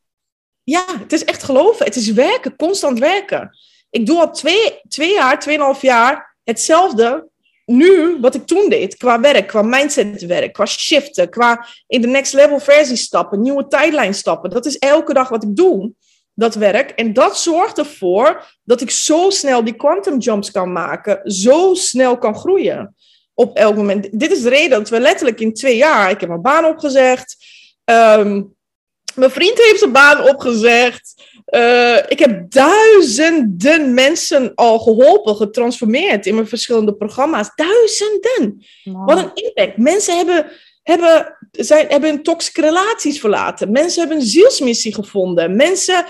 Ja, 0.64 0.86
het 1.00 1.14
is 1.14 1.24
echt 1.24 1.44
geloven. 1.44 1.86
Het 1.86 1.96
is 1.96 2.12
werken, 2.12 2.56
constant 2.56 3.00
werken. 3.00 3.58
Ik 3.90 4.06
doe 4.06 4.20
al 4.20 4.32
twee, 4.32 4.80
twee 4.88 5.14
jaar, 5.14 5.40
tweeënhalf 5.40 5.82
jaar 5.82 6.38
hetzelfde 6.44 7.30
nu 7.66 8.18
wat 8.20 8.36
ik 8.36 8.46
toen 8.46 8.70
deed, 8.70 8.98
qua 8.98 9.20
werk, 9.20 9.48
qua 9.48 9.62
mindsetwerk, 9.62 10.54
qua 10.54 10.66
shiften, 10.66 11.30
qua 11.30 11.66
in 11.88 12.02
de 12.02 12.08
next 12.08 12.34
level 12.34 12.60
versie 12.60 12.96
stappen, 12.96 13.42
nieuwe 13.42 13.68
tijdlijn 13.68 14.14
stappen. 14.14 14.50
Dat 14.50 14.66
is 14.66 14.78
elke 14.78 15.14
dag 15.14 15.30
wat 15.30 15.44
ik 15.44 15.56
doe, 15.56 15.92
dat 16.34 16.56
werk. 16.56 16.90
En 16.90 17.14
dat 17.14 17.38
zorgt 17.38 17.78
ervoor 17.78 18.46
dat 18.64 18.82
ik 18.82 18.92
zo 18.92 19.30
snel 19.30 19.64
die 19.64 19.76
quantum 19.76 20.18
jumps 20.18 20.52
kan 20.52 20.72
maken, 20.72 21.32
zo 21.32 21.74
snel 21.74 22.18
kan 22.18 22.36
groeien 22.36 22.96
op 23.34 23.56
elk 23.56 23.76
moment. 23.76 24.20
Dit 24.20 24.32
is 24.32 24.42
de 24.42 24.50
reden 24.50 24.70
dat 24.70 24.90
we 24.90 25.00
letterlijk 25.00 25.40
in 25.40 25.54
twee 25.54 25.76
jaar, 25.76 26.10
ik 26.10 26.20
heb 26.20 26.30
mijn 26.30 26.42
baan 26.42 26.66
opgezegd, 26.66 27.36
ehm, 27.84 28.42
mijn 29.16 29.32
vriend 29.32 29.58
heeft 29.58 29.80
zijn 29.80 29.92
baan 29.92 30.30
opgezegd. 30.30 31.14
Uh, 31.50 31.98
ik 32.08 32.20
heb 32.20 32.52
duizenden 32.52 33.94
mensen 33.94 34.52
al 34.56 34.80
geholpen, 34.80 35.36
getransformeerd 35.36 36.26
in 36.26 36.36
mijn 36.36 36.48
verschillende 36.48 36.94
programma's. 36.94 37.50
Duizenden! 37.56 38.66
Wat 38.84 39.18
een 39.18 39.32
impact. 39.34 39.78
Mensen 39.78 40.18
hebben, 40.18 40.52
hebben, 40.84 41.38
zijn, 41.52 41.88
hebben 41.88 42.24
toxische 42.24 42.62
relaties 42.62 43.20
verlaten. 43.20 43.72
Mensen 43.72 44.00
hebben 44.00 44.18
een 44.18 44.26
zielsmissie 44.26 44.94
gevonden. 44.94 45.56
Mensen 45.56 46.06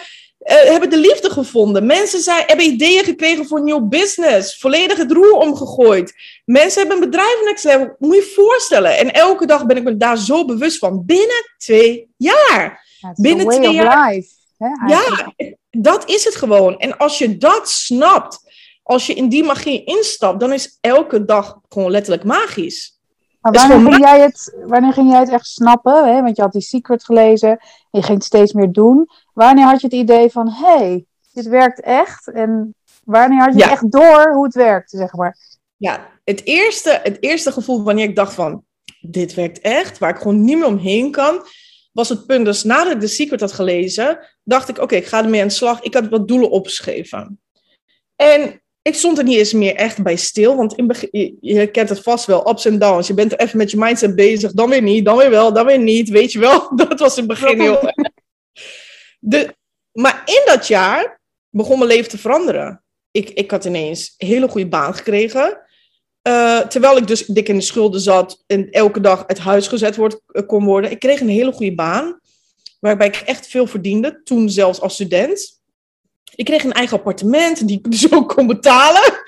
uh, 0.45 0.55
hebben 0.55 0.89
de 0.89 0.97
liefde 0.97 1.29
gevonden. 1.29 1.85
Mensen 1.85 2.19
zijn, 2.19 2.43
hebben 2.47 2.65
ideeën 2.65 3.03
gekregen 3.03 3.47
voor 3.47 3.57
een 3.57 3.63
nieuw 3.63 3.87
business. 3.87 4.57
Volledig 4.57 4.97
het 4.97 5.11
roer 5.11 5.33
omgegooid. 5.33 6.13
Mensen 6.45 6.79
hebben 6.79 6.97
een 6.97 7.09
bedrijf 7.09 7.43
next 7.43 7.63
level. 7.63 7.95
Moet 7.99 8.15
je 8.15 8.21
je 8.21 8.31
voorstellen. 8.35 8.97
En 8.97 9.13
elke 9.13 9.45
dag 9.45 9.65
ben 9.65 9.77
ik 9.77 9.83
me 9.83 9.97
daar 9.97 10.17
zo 10.17 10.45
bewust 10.45 10.77
van. 10.77 11.05
Binnen 11.05 11.53
twee 11.57 12.09
jaar. 12.17 12.89
Binnen 13.15 13.47
twee 13.47 13.73
jaar. 13.73 14.11
Life 14.11 14.39
ja, 14.87 15.33
dat 15.69 16.09
is 16.09 16.23
het 16.23 16.35
gewoon. 16.35 16.77
En 16.77 16.97
als 16.97 17.17
je 17.17 17.37
dat 17.37 17.69
snapt, 17.69 18.39
als 18.83 19.07
je 19.07 19.13
in 19.13 19.29
die 19.29 19.43
magie 19.43 19.83
instapt, 19.83 20.39
dan 20.39 20.53
is 20.53 20.77
elke 20.81 21.25
dag 21.25 21.59
gewoon 21.69 21.91
letterlijk 21.91 22.23
magisch. 22.23 22.99
Maar 23.41 23.51
wanneer, 23.51 23.91
ging 23.91 23.97
jij 23.97 24.21
het, 24.21 24.55
wanneer 24.65 24.93
ging 24.93 25.11
jij 25.11 25.19
het 25.19 25.29
echt 25.29 25.45
snappen? 25.45 26.15
Hè? 26.15 26.21
Want 26.21 26.35
je 26.35 26.41
had 26.41 26.51
die 26.51 26.61
secret 26.61 27.03
gelezen, 27.03 27.49
en 27.49 27.59
je 27.89 28.01
ging 28.01 28.17
het 28.17 28.27
steeds 28.27 28.53
meer 28.53 28.71
doen. 28.71 29.09
Wanneer 29.33 29.65
had 29.65 29.81
je 29.81 29.87
het 29.87 29.95
idee 29.95 30.29
van, 30.29 30.49
hé, 30.49 30.77
hey, 30.77 31.05
dit 31.33 31.47
werkt 31.47 31.81
echt? 31.81 32.31
En 32.31 32.75
wanneer 33.03 33.39
had 33.39 33.55
je 33.55 33.63
echt 33.63 33.91
door 33.91 34.33
hoe 34.33 34.43
het 34.43 34.53
werkte, 34.53 34.97
zeg 34.97 35.13
maar? 35.13 35.37
Ja, 35.77 36.07
het 36.23 36.45
eerste, 36.45 36.99
het 37.03 37.17
eerste 37.19 37.51
gevoel 37.51 37.83
wanneer 37.83 38.09
ik 38.09 38.15
dacht 38.15 38.33
van, 38.33 38.63
dit 39.01 39.33
werkt 39.33 39.59
echt, 39.59 39.97
waar 39.97 40.09
ik 40.09 40.17
gewoon 40.17 40.43
niet 40.43 40.57
meer 40.57 40.67
omheen 40.67 41.11
kan, 41.11 41.43
was 41.91 42.09
het 42.09 42.25
punt, 42.25 42.45
dus 42.45 42.63
nadat 42.63 42.93
ik 42.93 42.99
The 42.99 43.07
Secret 43.07 43.39
had 43.39 43.51
gelezen, 43.51 44.19
dacht 44.43 44.69
ik, 44.69 44.77
oké, 44.77 44.95
ik 44.95 45.05
ga 45.05 45.23
ermee 45.23 45.41
aan 45.41 45.47
de 45.47 45.53
slag. 45.53 45.81
Ik 45.81 45.93
had 45.93 46.09
wat 46.09 46.27
doelen 46.27 46.49
opgeschreven. 46.49 47.41
En 48.15 48.61
ik 48.81 48.95
stond 48.95 49.17
er 49.17 49.23
niet 49.23 49.37
eens 49.37 49.53
meer 49.53 49.75
echt 49.75 50.03
bij 50.03 50.15
stil, 50.15 50.55
want 50.55 50.75
in 50.75 50.87
begin, 50.87 51.37
je, 51.41 51.67
kent 51.67 51.89
het 51.89 52.01
vast 52.01 52.25
wel, 52.25 52.49
ups 52.49 52.65
en 52.65 52.79
downs. 52.79 53.07
Je 53.07 53.13
bent 53.13 53.31
er 53.31 53.39
even 53.39 53.57
met 53.57 53.71
je 53.71 53.77
mindset 53.77 54.15
bezig, 54.15 54.51
dan 54.51 54.69
weer 54.69 54.81
niet, 54.81 55.05
dan 55.05 55.17
weer 55.17 55.29
wel, 55.29 55.53
dan 55.53 55.65
weer 55.65 55.79
niet, 55.79 56.09
weet 56.09 56.31
je 56.31 56.39
wel. 56.39 56.71
Dat 56.75 56.99
was 56.99 57.17
in 57.17 57.29
het 57.29 57.39
begin 57.39 57.61
heel. 57.61 57.79
De, 59.23 59.55
maar 59.91 60.21
in 60.25 60.41
dat 60.45 60.67
jaar 60.67 61.21
begon 61.49 61.77
mijn 61.77 61.89
leven 61.89 62.09
te 62.09 62.17
veranderen. 62.17 62.83
Ik, 63.11 63.29
ik 63.29 63.51
had 63.51 63.65
ineens 63.65 64.13
een 64.17 64.27
hele 64.27 64.47
goede 64.47 64.67
baan 64.67 64.95
gekregen. 64.95 65.61
Uh, 66.27 66.59
terwijl 66.59 66.97
ik 66.97 67.07
dus 67.07 67.25
dik 67.25 67.49
in 67.49 67.55
de 67.55 67.61
schulden 67.61 68.01
zat 68.01 68.43
en 68.47 68.69
elke 68.69 68.99
dag 68.99 69.23
het 69.27 69.39
huis 69.39 69.67
gezet 69.67 69.95
wordt, 69.95 70.21
eh, 70.27 70.45
kon 70.47 70.65
worden. 70.65 70.91
Ik 70.91 70.99
kreeg 70.99 71.19
een 71.19 71.29
hele 71.29 71.51
goede 71.51 71.75
baan, 71.75 72.19
waarbij 72.79 73.07
ik 73.07 73.15
echt 73.15 73.47
veel 73.47 73.67
verdiende, 73.67 74.21
toen 74.23 74.49
zelfs 74.49 74.81
als 74.81 74.93
student. 74.93 75.61
Ik 76.35 76.45
kreeg 76.45 76.63
een 76.63 76.71
eigen 76.71 76.97
appartement 76.97 77.67
die 77.67 77.77
ik 77.77 77.91
dus 77.91 78.13
ook 78.13 78.35
kon 78.35 78.47
betalen. 78.47 79.23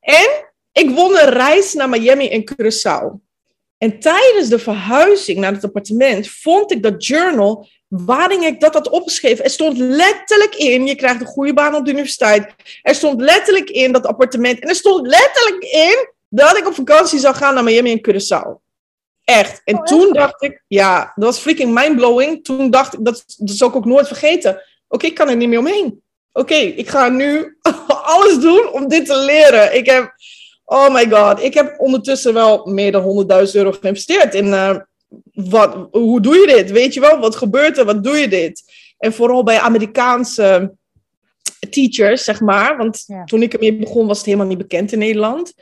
En 0.00 0.50
ik 0.72 0.90
won 0.90 1.10
een 1.10 1.30
reis 1.30 1.74
naar 1.74 1.88
Miami 1.88 2.28
en 2.28 2.44
Curaçao. 2.50 3.30
En 3.78 3.98
tijdens 3.98 4.48
de 4.48 4.58
verhuizing 4.58 5.38
naar 5.38 5.52
het 5.52 5.64
appartement 5.64 6.28
vond 6.28 6.72
ik 6.72 6.82
dat 6.82 7.06
journal 7.06 7.68
waarin 7.92 8.42
ik 8.42 8.60
dat 8.60 8.74
had 8.74 8.88
opgeschreven. 8.88 9.44
Er 9.44 9.50
stond 9.50 9.78
letterlijk 9.78 10.54
in, 10.54 10.86
je 10.86 10.94
krijgt 10.94 11.20
een 11.20 11.26
goede 11.26 11.54
baan 11.54 11.74
op 11.74 11.84
de 11.84 11.90
universiteit. 11.90 12.54
Er 12.82 12.94
stond 12.94 13.20
letterlijk 13.20 13.70
in 13.70 13.92
dat 13.92 14.06
appartement. 14.06 14.58
En 14.60 14.68
er 14.68 14.74
stond 14.74 15.06
letterlijk 15.06 15.64
in 15.64 16.08
dat 16.28 16.56
ik 16.56 16.66
op 16.66 16.74
vakantie 16.74 17.18
zou 17.18 17.34
gaan 17.34 17.54
naar 17.54 17.64
Miami 17.64 17.92
en 17.92 18.00
Curaçao. 18.08 18.60
Echt. 19.24 19.60
En 19.64 19.78
oh, 19.78 19.82
toen 19.82 20.12
dacht 20.12 20.42
ik, 20.42 20.62
ja, 20.66 21.12
dat 21.14 21.24
was 21.24 21.38
freaking 21.38 21.74
mindblowing. 21.74 22.44
Toen 22.44 22.70
dacht 22.70 22.94
ik, 22.94 23.04
dat, 23.04 23.24
dat 23.36 23.56
zal 23.56 23.68
ik 23.68 23.76
ook 23.76 23.84
nooit 23.84 24.06
vergeten. 24.06 24.62
Oké, 24.88 25.06
ik 25.06 25.14
kan 25.14 25.28
er 25.28 25.36
niet 25.36 25.48
meer 25.48 25.58
omheen. 25.58 26.02
Oké, 26.32 26.54
ik 26.54 26.88
ga 26.88 27.08
nu 27.08 27.58
alles 28.14 28.38
doen 28.38 28.72
om 28.72 28.88
dit 28.88 29.06
te 29.06 29.18
leren. 29.18 29.76
Ik 29.76 29.86
heb, 29.86 30.12
oh 30.64 30.92
my 30.92 31.10
god, 31.10 31.42
ik 31.42 31.54
heb 31.54 31.80
ondertussen 31.80 32.34
wel 32.34 32.66
meer 32.66 32.92
dan 32.92 33.26
100.000 33.46 33.52
euro 33.52 33.72
geïnvesteerd 33.72 34.34
in, 34.34 34.46
uh, 34.46 34.76
wat, 35.32 35.88
hoe 35.90 36.20
doe 36.20 36.36
je 36.36 36.46
dit? 36.46 36.70
Weet 36.70 36.94
je 36.94 37.00
wel, 37.00 37.18
wat 37.18 37.36
gebeurt 37.36 37.78
er? 37.78 37.84
Wat 37.84 38.04
doe 38.04 38.16
je 38.16 38.28
dit? 38.28 38.62
En 38.98 39.12
vooral 39.12 39.42
bij 39.42 39.58
Amerikaanse 39.58 40.74
teachers, 41.70 42.24
zeg 42.24 42.40
maar. 42.40 42.76
Want 42.76 43.06
toen 43.24 43.42
ik 43.42 43.52
ermee 43.52 43.78
begon, 43.78 44.06
was 44.06 44.16
het 44.16 44.26
helemaal 44.26 44.46
niet 44.46 44.58
bekend 44.58 44.92
in 44.92 44.98
Nederland. 44.98 45.52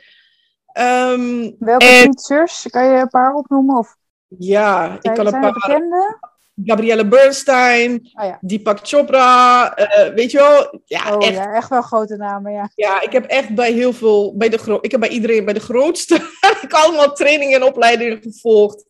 Um, 0.79 1.55
Welke 1.59 2.09
teachers? 2.11 2.67
Kan 2.69 2.85
je 2.85 2.99
een 2.99 3.09
paar 3.09 3.33
opnoemen? 3.33 3.77
Of... 3.77 3.95
Ja, 4.27 4.97
ik 5.01 5.13
kan 5.13 5.25
een 5.25 5.39
paar... 5.39 5.53
Bekende? 5.53 6.29
Gabrielle 6.65 7.07
Bernstein, 7.07 8.09
oh, 8.13 8.25
ja. 8.25 8.37
Deepak 8.41 8.79
Chopra, 8.81 9.79
uh, 9.79 10.13
weet 10.13 10.31
je 10.31 10.37
wel? 10.37 10.81
Ja, 10.85 11.15
oh, 11.15 11.27
echt. 11.27 11.35
Ja, 11.35 11.53
echt 11.53 11.69
wel 11.69 11.81
grote 11.81 12.15
namen, 12.15 12.51
ja. 12.51 12.69
Ja, 12.75 13.01
ik 13.01 13.11
heb 13.11 13.25
echt 13.25 13.55
bij 13.55 13.71
heel 13.71 13.93
veel, 13.93 14.37
bij 14.37 14.49
de 14.49 14.77
ik 14.81 14.91
heb 14.91 14.99
bij 14.99 15.09
iedereen, 15.09 15.45
bij 15.45 15.53
de 15.53 15.59
grootste, 15.59 16.15
ik 16.61 16.73
allemaal 16.73 17.13
trainingen 17.13 17.61
en 17.61 17.67
opleidingen 17.67 18.21
gevolgd. 18.21 18.85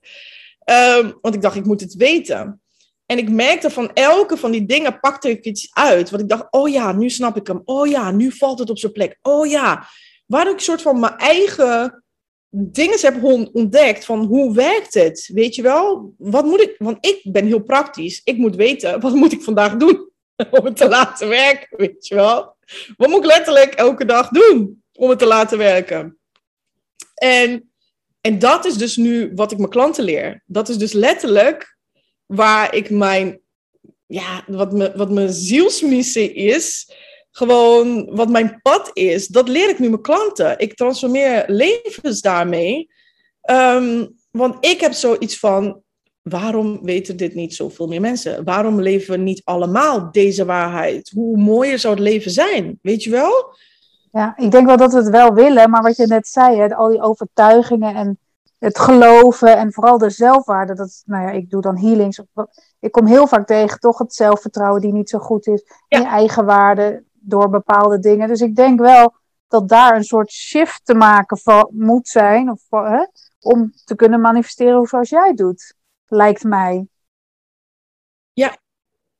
Um, 0.65 1.17
want 1.21 1.35
ik 1.35 1.41
dacht, 1.41 1.55
ik 1.55 1.65
moet 1.65 1.81
het 1.81 1.93
weten. 1.93 2.61
En 3.05 3.17
ik 3.17 3.29
merkte 3.29 3.69
van 3.69 3.93
elke 3.93 4.37
van 4.37 4.51
die 4.51 4.65
dingen 4.65 4.99
pakte 4.99 5.29
ik 5.29 5.45
iets 5.45 5.69
uit. 5.73 6.09
Want 6.09 6.23
ik 6.23 6.29
dacht, 6.29 6.47
oh 6.49 6.69
ja, 6.69 6.91
nu 6.91 7.09
snap 7.09 7.37
ik 7.37 7.47
hem. 7.47 7.61
Oh 7.65 7.87
ja, 7.87 8.11
nu 8.11 8.31
valt 8.31 8.59
het 8.59 8.69
op 8.69 8.77
zijn 8.77 8.91
plek. 8.91 9.17
Oh 9.21 9.47
ja. 9.47 9.87
Waar 10.25 10.49
ik 10.49 10.59
soort 10.59 10.81
van 10.81 10.99
mijn 10.99 11.17
eigen 11.17 12.03
dingen 12.49 12.99
heb 12.99 13.23
ontdekt 13.53 14.05
van 14.05 14.25
hoe 14.25 14.55
werkt 14.55 14.93
het? 14.93 15.29
Weet 15.33 15.55
je 15.55 15.61
wel? 15.61 16.13
Wat 16.17 16.45
moet 16.45 16.61
ik? 16.61 16.75
Want 16.77 17.05
ik 17.05 17.21
ben 17.23 17.45
heel 17.45 17.63
praktisch. 17.63 18.21
Ik 18.23 18.37
moet 18.37 18.55
weten, 18.55 18.99
wat 18.99 19.13
moet 19.13 19.31
ik 19.31 19.41
vandaag 19.41 19.75
doen 19.75 20.09
om 20.59 20.65
het 20.65 20.77
te 20.77 20.87
laten 20.87 21.27
werken? 21.27 21.77
Weet 21.77 22.07
je 22.07 22.15
wel? 22.15 22.55
Wat 22.97 23.09
moet 23.09 23.19
ik 23.19 23.25
letterlijk 23.25 23.73
elke 23.73 24.05
dag 24.05 24.29
doen 24.29 24.83
om 24.93 25.09
het 25.09 25.19
te 25.19 25.25
laten 25.25 25.57
werken? 25.57 26.17
En 27.13 27.70
en 28.21 28.39
dat 28.39 28.65
is 28.65 28.73
dus 28.73 28.97
nu 28.97 29.31
wat 29.35 29.51
ik 29.51 29.57
mijn 29.57 29.69
klanten 29.69 30.03
leer. 30.03 30.43
Dat 30.45 30.69
is 30.69 30.77
dus 30.77 30.91
letterlijk 30.91 31.77
waar 32.25 32.75
ik 32.75 32.89
mijn, 32.89 33.41
ja, 34.05 34.43
wat, 34.47 34.71
me, 34.71 34.91
wat 34.95 35.11
mijn 35.11 35.33
zielsmissie 35.33 36.33
is, 36.33 36.91
gewoon 37.31 38.15
wat 38.15 38.29
mijn 38.29 38.59
pad 38.61 38.89
is, 38.93 39.27
dat 39.27 39.47
leer 39.47 39.69
ik 39.69 39.79
nu 39.79 39.89
mijn 39.89 40.01
klanten. 40.01 40.59
Ik 40.59 40.73
transformeer 40.73 41.43
levens 41.47 42.21
daarmee. 42.21 42.89
Um, 43.49 44.15
want 44.31 44.65
ik 44.65 44.81
heb 44.81 44.93
zoiets 44.93 45.39
van, 45.39 45.81
waarom 46.21 46.79
weten 46.83 47.17
dit 47.17 47.35
niet 47.35 47.55
zoveel 47.55 47.87
meer 47.87 48.01
mensen? 48.01 48.43
Waarom 48.43 48.81
leven 48.81 49.11
we 49.11 49.17
niet 49.17 49.41
allemaal 49.43 50.11
deze 50.11 50.45
waarheid? 50.45 51.09
Hoe 51.09 51.37
mooier 51.37 51.79
zou 51.79 51.93
het 51.93 52.03
leven 52.03 52.31
zijn? 52.31 52.79
Weet 52.81 53.03
je 53.03 53.09
wel? 53.09 53.55
Ja, 54.11 54.33
ik 54.37 54.51
denk 54.51 54.67
wel 54.67 54.77
dat 54.77 54.91
we 54.91 54.97
het 54.97 55.09
wel 55.09 55.33
willen, 55.33 55.69
maar 55.69 55.81
wat 55.81 55.95
je 55.95 56.07
net 56.07 56.27
zei, 56.27 56.57
hè, 56.57 56.75
al 56.75 56.89
die 56.89 57.01
overtuigingen 57.01 57.95
en 57.95 58.19
het 58.57 58.79
geloven 58.79 59.57
en 59.57 59.73
vooral 59.73 59.97
de 59.97 60.09
zelfwaarde. 60.09 60.73
Dat, 60.73 61.01
nou 61.05 61.23
ja, 61.23 61.31
ik 61.31 61.49
doe 61.49 61.61
dan 61.61 61.77
healings. 61.77 62.21
Ik 62.79 62.91
kom 62.91 63.05
heel 63.05 63.27
vaak 63.27 63.47
tegen 63.47 63.79
toch 63.79 63.97
het 63.97 64.13
zelfvertrouwen 64.13 64.81
die 64.81 64.93
niet 64.93 65.09
zo 65.09 65.19
goed 65.19 65.47
is. 65.47 65.63
Ja. 65.87 65.99
Je 65.99 66.05
eigen 66.05 66.45
waarde 66.45 67.03
door 67.13 67.49
bepaalde 67.49 67.99
dingen. 67.99 68.27
Dus 68.27 68.41
ik 68.41 68.55
denk 68.55 68.79
wel 68.79 69.13
dat 69.47 69.69
daar 69.69 69.95
een 69.95 70.03
soort 70.03 70.31
shift 70.31 70.85
te 70.85 70.93
maken 70.93 71.37
van, 71.37 71.69
moet 71.71 72.07
zijn. 72.07 72.51
Of, 72.51 72.61
hè, 72.69 73.05
om 73.39 73.73
te 73.85 73.95
kunnen 73.95 74.21
manifesteren 74.21 74.85
zoals 74.85 75.09
jij 75.09 75.33
doet, 75.33 75.73
lijkt 76.05 76.43
mij. 76.43 76.87
Ja, 78.33 78.57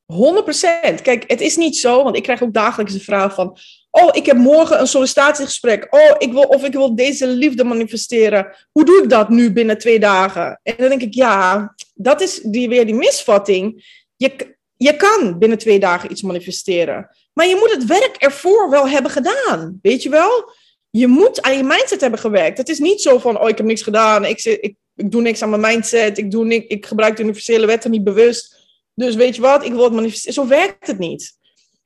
100%. 0.06 1.02
Kijk, 1.02 1.24
het 1.26 1.40
is 1.40 1.56
niet 1.56 1.76
zo, 1.76 2.02
want 2.02 2.16
ik 2.16 2.22
krijg 2.22 2.42
ook 2.42 2.52
dagelijks 2.52 2.92
de 2.92 3.00
vraag 3.00 3.34
van... 3.34 3.56
Oh, 3.94 4.08
ik 4.12 4.26
heb 4.26 4.36
morgen 4.36 4.80
een 4.80 4.86
sollicitatiegesprek. 4.86 5.86
Oh, 5.90 6.14
ik 6.18 6.32
wil, 6.32 6.42
of 6.42 6.64
ik 6.64 6.72
wil 6.72 6.94
deze 6.94 7.26
liefde 7.26 7.64
manifesteren. 7.64 8.56
Hoe 8.72 8.84
doe 8.84 9.02
ik 9.02 9.08
dat 9.08 9.28
nu 9.28 9.52
binnen 9.52 9.78
twee 9.78 9.98
dagen? 9.98 10.60
En 10.62 10.74
dan 10.78 10.88
denk 10.88 11.02
ik, 11.02 11.14
ja, 11.14 11.74
dat 11.94 12.20
is 12.20 12.40
die, 12.40 12.68
weer 12.68 12.86
die 12.86 12.94
misvatting. 12.94 13.84
Je, 14.16 14.56
je 14.76 14.96
kan 14.96 15.38
binnen 15.38 15.58
twee 15.58 15.78
dagen 15.78 16.10
iets 16.10 16.22
manifesteren. 16.22 17.08
Maar 17.32 17.46
je 17.46 17.56
moet 17.56 17.70
het 17.70 17.84
werk 17.84 18.16
ervoor 18.18 18.70
wel 18.70 18.88
hebben 18.88 19.10
gedaan. 19.10 19.78
Weet 19.82 20.02
je 20.02 20.08
wel? 20.08 20.52
Je 20.90 21.06
moet 21.06 21.42
aan 21.42 21.56
je 21.56 21.64
mindset 21.64 22.00
hebben 22.00 22.20
gewerkt. 22.20 22.58
Het 22.58 22.68
is 22.68 22.78
niet 22.78 23.02
zo 23.02 23.18
van, 23.18 23.40
oh, 23.40 23.48
ik 23.48 23.56
heb 23.56 23.66
niks 23.66 23.82
gedaan. 23.82 24.24
Ik, 24.24 24.44
ik, 24.44 24.74
ik 24.94 25.10
doe 25.10 25.22
niks 25.22 25.42
aan 25.42 25.50
mijn 25.50 25.74
mindset. 25.74 26.18
Ik, 26.18 26.30
doe 26.30 26.44
niks, 26.44 26.66
ik 26.66 26.86
gebruik 26.86 27.16
de 27.16 27.22
universele 27.22 27.66
wetten 27.66 27.90
niet 27.90 28.04
bewust. 28.04 28.60
Dus 28.94 29.14
weet 29.14 29.34
je 29.34 29.42
wat, 29.42 29.64
ik 29.64 29.72
wil 29.72 29.84
het 29.84 29.92
manifesteren. 29.92 30.34
Zo 30.34 30.46
werkt 30.46 30.86
het 30.86 30.98
niet. 30.98 31.40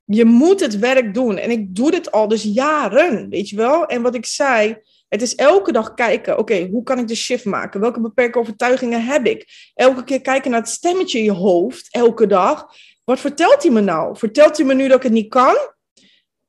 Je 0.06 0.24
moet 0.24 0.60
het 0.60 0.78
werk 0.78 1.14
doen. 1.14 1.36
En 1.36 1.50
ik 1.50 1.74
doe 1.74 1.90
dit 1.90 2.12
al 2.12 2.28
dus 2.28 2.42
jaren, 2.42 3.28
weet 3.28 3.48
je 3.48 3.56
wel. 3.56 3.86
En 3.86 4.02
wat 4.02 4.14
ik 4.14 4.26
zei, 4.26 4.76
het 5.08 5.22
is 5.22 5.34
elke 5.34 5.72
dag 5.72 5.94
kijken, 5.94 6.38
oké, 6.38 6.68
hoe 6.70 6.82
kan 6.82 6.98
ik 6.98 7.08
de 7.08 7.14
shift 7.14 7.44
maken? 7.44 7.80
Welke 7.80 8.00
beperkende 8.00 8.38
overtuigingen 8.38 9.04
heb 9.04 9.26
ik? 9.26 9.70
Elke 9.74 10.04
keer 10.04 10.20
kijken 10.20 10.50
naar 10.50 10.60
het 10.60 10.68
stemmetje 10.68 11.18
in 11.18 11.24
je 11.24 11.32
hoofd, 11.32 11.88
elke 11.90 12.26
dag. 12.26 12.66
Wat 13.04 13.20
vertelt 13.20 13.62
hij 13.62 13.72
me 13.72 13.80
nou? 13.80 14.16
Vertelt 14.16 14.56
hij 14.56 14.66
me 14.66 14.74
nu 14.74 14.88
dat 14.88 14.96
ik 14.96 15.02
het 15.02 15.12
niet 15.12 15.28
kan? 15.28 15.56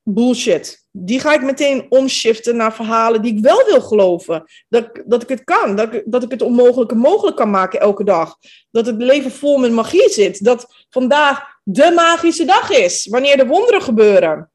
Bullshit. 0.03 0.85
Die 0.91 1.19
ga 1.19 1.33
ik 1.33 1.41
meteen 1.41 1.85
omshiften 1.89 2.55
naar 2.55 2.73
verhalen 2.73 3.21
die 3.21 3.35
ik 3.35 3.43
wel 3.43 3.65
wil 3.65 3.81
geloven. 3.81 4.43
Dat, 4.69 4.89
dat 5.05 5.23
ik 5.23 5.29
het 5.29 5.43
kan. 5.43 5.75
Dat 5.75 6.01
dat 6.05 6.23
ik 6.23 6.31
het 6.31 6.41
onmogelijke 6.41 6.95
mogelijk 6.95 7.35
kan 7.35 7.49
maken 7.49 7.79
elke 7.79 8.03
dag. 8.03 8.35
Dat 8.71 8.85
het 8.85 9.01
leven 9.01 9.31
vol 9.31 9.57
met 9.57 9.71
magie 9.71 10.09
zit. 10.09 10.43
Dat 10.43 10.85
vandaag 10.89 11.56
de 11.69 11.91
magische 11.95 12.45
dag 12.45 12.69
is. 12.69 13.07
Wanneer 13.07 13.37
de 13.37 13.47
wonderen 13.47 13.81
gebeuren. 13.81 14.51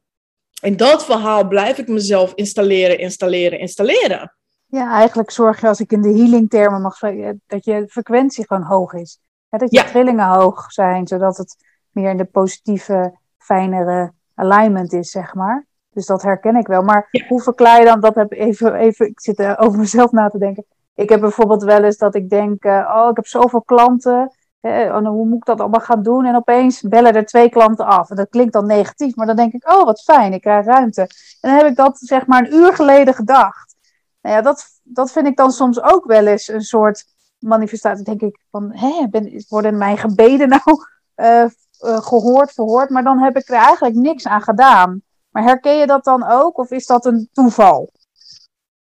En 0.61 0.77
dat 0.77 1.05
verhaal 1.05 1.47
blijf 1.47 1.77
ik 1.77 1.87
mezelf 1.87 2.33
installeren, 2.33 2.99
installeren, 2.99 3.59
installeren. 3.59 4.35
Ja, 4.65 4.91
eigenlijk 4.91 5.31
zorg 5.31 5.61
je, 5.61 5.67
als 5.67 5.79
ik 5.79 5.91
in 5.91 6.01
de 6.01 6.13
healing 6.13 6.49
termen 6.49 6.81
mag 6.81 6.95
zeggen, 6.95 7.41
dat 7.47 7.65
je 7.65 7.85
frequentie 7.89 8.47
gewoon 8.47 8.63
hoog 8.63 8.93
is. 8.93 9.19
dat 9.49 9.71
je 9.71 9.83
trillingen 9.83 10.27
hoog 10.27 10.71
zijn, 10.71 11.07
zodat 11.07 11.37
het 11.37 11.55
meer 11.91 12.09
in 12.09 12.17
de 12.17 12.25
positieve, 12.25 13.17
fijnere 13.37 14.13
alignment 14.35 14.93
is, 14.93 15.11
zeg 15.11 15.33
maar. 15.33 15.67
Dus 15.89 16.05
dat 16.05 16.21
herken 16.21 16.55
ik 16.55 16.67
wel. 16.67 16.81
Maar 16.81 17.09
hoe 17.27 17.41
verklaar 17.41 17.79
je 17.79 17.85
dan 17.85 17.99
dat? 17.99 18.15
Heb 18.15 18.31
even, 18.31 18.75
even, 18.75 19.07
ik 19.07 19.19
zit 19.19 19.39
er 19.39 19.57
over 19.59 19.79
mezelf 19.79 20.11
na 20.11 20.29
te 20.29 20.37
denken. 20.37 20.65
Ik 20.95 21.09
heb 21.09 21.19
bijvoorbeeld 21.19 21.63
wel 21.63 21.83
eens 21.83 21.97
dat 21.97 22.15
ik 22.15 22.29
denk: 22.29 22.65
uh, 22.65 22.93
oh, 22.95 23.09
ik 23.09 23.15
heb 23.15 23.27
zoveel 23.27 23.61
klanten. 23.61 24.31
Hoe 24.69 25.25
moet 25.25 25.37
ik 25.37 25.45
dat 25.45 25.59
allemaal 25.59 25.79
gaan 25.79 26.03
doen? 26.03 26.25
En 26.25 26.35
opeens 26.35 26.81
bellen 26.81 27.13
er 27.13 27.25
twee 27.25 27.49
klanten 27.49 27.85
af. 27.85 28.09
En 28.09 28.15
dat 28.15 28.29
klinkt 28.29 28.53
dan 28.53 28.65
negatief, 28.65 29.15
maar 29.15 29.25
dan 29.25 29.35
denk 29.35 29.53
ik: 29.53 29.71
oh, 29.71 29.83
wat 29.83 30.01
fijn, 30.01 30.33
ik 30.33 30.41
krijg 30.41 30.65
ruimte. 30.65 31.01
En 31.01 31.49
dan 31.49 31.57
heb 31.57 31.67
ik 31.67 31.75
dat 31.75 31.97
zeg 31.99 32.25
maar 32.25 32.43
een 32.43 32.53
uur 32.53 32.73
geleden 32.73 33.13
gedacht. 33.13 33.75
Nou 34.21 34.35
ja, 34.35 34.41
dat, 34.41 34.65
dat 34.83 35.11
vind 35.11 35.27
ik 35.27 35.37
dan 35.37 35.51
soms 35.51 35.81
ook 35.81 36.05
wel 36.05 36.27
eens 36.27 36.47
een 36.47 36.61
soort 36.61 37.05
manifestatie. 37.39 38.03
denk 38.03 38.21
ik 38.21 38.39
van: 38.51 38.71
hè, 38.73 39.07
ben, 39.09 39.43
worden 39.47 39.77
mijn 39.77 39.97
gebeden 39.97 40.49
nou 40.49 40.85
uh, 41.15 41.45
uh, 41.85 42.01
gehoord, 42.01 42.51
verhoord, 42.51 42.89
maar 42.89 43.03
dan 43.03 43.19
heb 43.19 43.37
ik 43.37 43.49
er 43.49 43.55
eigenlijk 43.55 43.95
niks 43.95 44.27
aan 44.27 44.41
gedaan. 44.41 45.01
Maar 45.29 45.43
herken 45.43 45.77
je 45.77 45.87
dat 45.87 46.03
dan 46.03 46.27
ook 46.27 46.57
of 46.57 46.71
is 46.71 46.85
dat 46.85 47.05
een 47.05 47.29
toeval? 47.33 47.91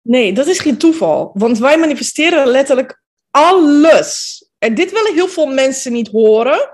Nee, 0.02 0.32
dat 0.32 0.46
is 0.46 0.58
geen 0.58 0.78
toeval. 0.78 1.30
Want 1.34 1.58
wij 1.58 1.78
manifesteren 1.78 2.46
letterlijk 2.46 3.02
alles. 3.30 4.42
En 4.58 4.74
dit 4.74 4.92
willen 4.92 5.14
heel 5.14 5.28
veel 5.28 5.46
mensen 5.46 5.92
niet 5.92 6.08
horen. 6.08 6.70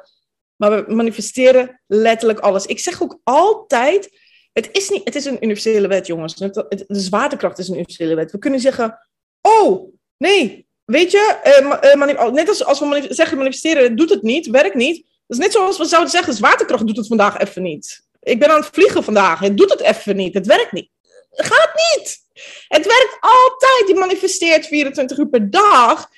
Maar 0.57 0.87
we 0.87 0.95
manifesteren 0.95 1.81
letterlijk 1.87 2.39
alles. 2.39 2.67
Ik 2.67 2.79
zeg 2.79 3.03
ook 3.03 3.21
altijd: 3.25 4.21
het 4.53 4.69
is, 4.73 4.89
niet, 4.89 5.05
het 5.05 5.15
is 5.15 5.25
een 5.25 5.45
universele 5.45 5.89
wet, 5.89 6.07
jongens. 6.07 6.35
De 6.35 6.85
zwaartekracht 6.89 7.59
is 7.59 7.69
een 7.69 7.75
universele 7.75 8.15
wet. 8.15 8.33
We 8.33 8.39
kunnen 8.39 8.61
zeggen: 8.61 8.99
Oh, 9.41 9.95
nee, 10.17 10.67
weet 10.85 11.11
je, 11.11 11.39
uh, 12.23 12.33
net 12.33 12.49
als 12.49 12.65
als 12.65 12.81
we 12.81 13.07
zeggen 13.09 13.39
manifesteren, 13.39 13.97
doet 13.97 14.11
het 14.11 14.23
niet, 14.23 14.47
werkt 14.47 14.75
niet. 14.75 14.97
Dat 15.27 15.39
is 15.39 15.45
net 15.45 15.53
zoals 15.53 15.79
we 15.79 15.85
zouden 15.85 16.11
zeggen, 16.11 16.35
zwaartekracht 16.35 16.87
doet 16.87 16.97
het 16.97 17.07
vandaag 17.07 17.39
even 17.39 17.63
niet. 17.63 18.03
Ik 18.21 18.39
ben 18.39 18.51
aan 18.51 18.61
het 18.61 18.71
vliegen 18.73 19.05
vandaag, 19.05 19.41
het 19.41 19.57
doet 19.57 19.71
het 19.71 19.81
even 19.81 20.17
niet, 20.17 20.35
het 20.35 20.47
werkt 20.47 20.73
niet. 20.73 20.91
Het 21.31 21.47
gaat 21.47 21.71
niet. 21.75 22.19
Het 22.69 22.87
werkt 22.87 23.17
altijd, 23.21 23.85
je 23.89 23.95
manifesteert 23.95 24.67
24 24.67 25.19
uur 25.19 25.29
per 25.29 25.51
dag. 25.51 26.09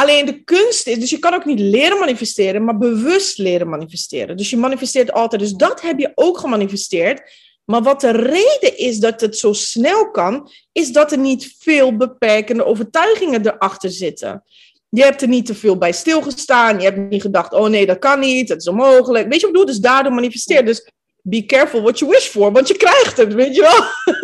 Alleen 0.00 0.26
de 0.26 0.44
kunst 0.44 0.86
is, 0.86 0.98
dus 0.98 1.10
je 1.10 1.18
kan 1.18 1.34
ook 1.34 1.44
niet 1.44 1.60
leren 1.60 1.98
manifesteren, 1.98 2.64
maar 2.64 2.78
bewust 2.78 3.38
leren 3.38 3.68
manifesteren. 3.68 4.36
Dus 4.36 4.50
je 4.50 4.56
manifesteert 4.56 5.12
altijd. 5.12 5.40
Dus 5.40 5.52
dat 5.52 5.80
heb 5.80 5.98
je 5.98 6.12
ook 6.14 6.38
gemanifesteerd. 6.38 7.22
Maar 7.64 7.82
wat 7.82 8.00
de 8.00 8.10
reden 8.10 8.78
is 8.78 8.98
dat 8.98 9.20
het 9.20 9.36
zo 9.36 9.52
snel 9.52 10.10
kan, 10.10 10.50
is 10.72 10.92
dat 10.92 11.12
er 11.12 11.18
niet 11.18 11.54
veel 11.58 11.96
beperkende 11.96 12.64
overtuigingen 12.64 13.46
erachter 13.46 13.90
zitten. 13.90 14.44
Je 14.88 15.02
hebt 15.02 15.22
er 15.22 15.28
niet 15.28 15.46
te 15.46 15.54
veel 15.54 15.78
bij 15.78 15.92
stilgestaan. 15.92 16.78
Je 16.78 16.84
hebt 16.84 17.10
niet 17.10 17.22
gedacht, 17.22 17.52
oh 17.52 17.68
nee, 17.68 17.86
dat 17.86 17.98
kan 17.98 18.20
niet, 18.20 18.48
dat 18.48 18.60
is 18.60 18.68
onmogelijk. 18.68 19.28
Weet 19.28 19.40
je 19.40 19.46
wat 19.46 19.56
ik 19.56 19.60
bedoel? 19.60 19.74
Dus 19.74 19.78
daardoor 19.78 20.12
manifesteer. 20.12 20.64
Dus 20.64 20.90
be 21.22 21.46
careful 21.46 21.82
what 21.82 21.98
you 21.98 22.10
wish 22.10 22.26
for, 22.26 22.52
want 22.52 22.68
je 22.68 22.76
krijgt 22.76 23.16
het, 23.16 23.34
weet 23.34 23.54
je 23.54 23.60
wel. 23.60 24.14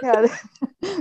Ja, 0.00 0.28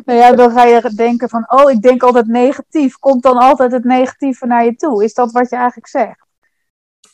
nou 0.06 0.20
ja, 0.20 0.32
dan 0.32 0.52
ga 0.52 0.64
je 0.64 0.92
denken 0.96 1.30
van, 1.30 1.46
oh, 1.48 1.72
ik 1.72 1.82
denk 1.82 2.04
altijd 2.04 2.28
negatief. 2.28 2.98
Komt 2.98 3.24
dan 3.24 3.38
altijd 3.38 3.72
het 3.72 3.84
negatieve 3.84 4.46
naar 4.46 4.66
je 4.66 4.76
toe? 4.76 5.04
Is 5.04 5.14
dat 5.14 5.32
wat 5.32 5.50
je 5.50 5.56
eigenlijk 5.56 5.88
zegt? 5.88 6.26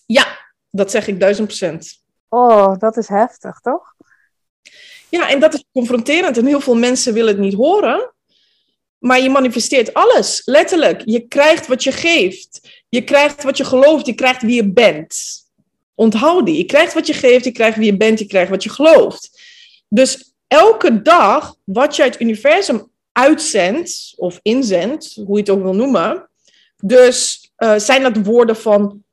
Ja, 0.05 0.25
dat 0.69 0.91
zeg 0.91 1.07
ik 1.07 1.19
duizend 1.19 1.47
procent. 1.47 2.01
Oh, 2.29 2.77
dat 2.77 2.97
is 2.97 3.07
heftig, 3.07 3.59
toch? 3.59 3.93
Ja, 5.09 5.29
en 5.29 5.39
dat 5.39 5.53
is 5.53 5.65
confronterend 5.71 6.37
en 6.37 6.45
heel 6.45 6.59
veel 6.59 6.75
mensen 6.75 7.13
willen 7.13 7.33
het 7.33 7.43
niet 7.43 7.53
horen. 7.53 8.13
Maar 8.99 9.21
je 9.21 9.29
manifesteert 9.29 9.93
alles, 9.93 10.41
letterlijk. 10.45 11.01
Je 11.05 11.27
krijgt 11.27 11.67
wat 11.67 11.83
je 11.83 11.91
geeft. 11.91 12.83
Je 12.89 13.03
krijgt 13.03 13.43
wat 13.43 13.57
je 13.57 13.63
gelooft, 13.63 14.05
je 14.05 14.13
krijgt 14.13 14.41
wie 14.41 14.55
je 14.55 14.71
bent. 14.71 15.17
Onthoud 15.95 16.45
die. 16.45 16.57
Je 16.57 16.65
krijgt 16.65 16.93
wat 16.93 17.07
je 17.07 17.13
geeft, 17.13 17.43
je 17.45 17.51
krijgt 17.51 17.77
wie 17.77 17.85
je 17.85 17.97
bent, 17.97 18.19
je 18.19 18.25
krijgt 18.25 18.49
wat 18.49 18.63
je 18.63 18.69
gelooft. 18.69 19.41
Dus 19.87 20.28
elke 20.49 21.01
dag 21.01 21.55
wat 21.63 21.95
je 21.95 22.03
het 22.03 22.21
universum 22.21 22.91
uitzendt 23.11 24.13
of 24.15 24.39
inzendt, 24.41 25.13
hoe 25.15 25.35
je 25.35 25.39
het 25.39 25.49
ook 25.49 25.61
wil 25.61 25.75
noemen. 25.75 26.29
Dus 26.83 27.51
uh, 27.57 27.77
zijn 27.77 28.01
dat 28.01 28.25
woorden 28.25 28.55
van 28.55 29.03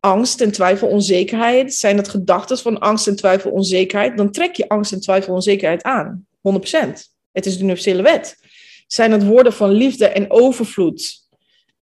angst 0.00 0.40
en 0.40 0.52
twijfel, 0.52 0.88
onzekerheid? 0.88 1.74
Zijn 1.74 1.96
dat 1.96 2.08
gedachten 2.08 2.58
van 2.58 2.78
angst 2.78 3.06
en 3.06 3.16
twijfel, 3.16 3.50
onzekerheid? 3.50 4.16
Dan 4.16 4.30
trek 4.30 4.54
je 4.54 4.68
angst 4.68 4.92
en 4.92 5.00
twijfel, 5.00 5.34
onzekerheid 5.34 5.82
aan. 5.82 6.26
100%. 6.36 6.40
Het 7.32 7.46
is 7.46 7.56
de 7.56 7.62
universele 7.62 8.02
wet 8.02 8.36
zijn 8.86 9.12
het 9.12 9.24
woorden 9.24 9.52
van 9.52 9.70
liefde 9.70 10.08
en 10.08 10.30
overvloed 10.30 11.28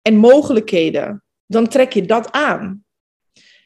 en 0.02 0.16
mogelijkheden, 0.16 1.22
dan 1.46 1.68
trek 1.68 1.92
je 1.92 2.06
dat 2.06 2.32
aan. 2.32 2.84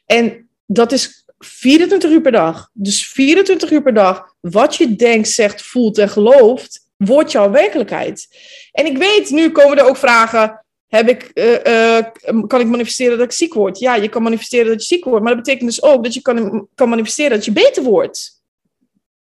En 0.07 0.49
dat 0.67 0.93
is 0.93 1.26
24 1.39 2.11
uur 2.11 2.21
per 2.21 2.33
dag. 2.33 2.71
Dus 2.73 3.09
24 3.09 3.71
uur 3.71 3.83
per 3.83 3.95
dag, 3.95 4.35
wat 4.41 4.77
je 4.77 4.97
denkt, 4.97 5.29
zegt, 5.29 5.63
voelt 5.63 5.99
en 5.99 6.09
gelooft, 6.09 6.91
wordt 6.97 7.33
jouw 7.33 7.51
werkelijkheid. 7.51 8.27
En 8.73 8.87
ik 8.87 8.99
weet, 8.99 9.31
nu 9.31 9.51
komen 9.51 9.79
er 9.79 9.89
ook 9.89 9.97
vragen. 9.97 10.65
Heb 10.87 11.09
ik, 11.09 11.31
uh, 11.35 11.65
uh, 11.65 12.47
kan 12.47 12.61
ik 12.61 12.67
manifesteren 12.67 13.19
dat 13.19 13.27
ik 13.27 13.33
ziek 13.33 13.55
word? 13.55 13.79
Ja, 13.79 13.95
je 13.95 14.09
kan 14.09 14.23
manifesteren 14.23 14.67
dat 14.67 14.81
je 14.81 14.95
ziek 14.95 15.05
wordt, 15.05 15.25
maar 15.25 15.35
dat 15.35 15.45
betekent 15.45 15.69
dus 15.71 15.83
ook 15.83 16.05
dat 16.05 16.15
je 16.15 16.23
kan, 16.23 16.69
kan 16.75 16.89
manifesteren 16.89 17.31
dat 17.31 17.45
je 17.45 17.53
beter 17.53 17.83
wordt. 17.83 18.43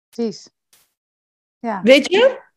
Precies. 0.09 0.49
Ja. 1.59 1.81
Weet 1.83 2.11
je? 2.11 2.49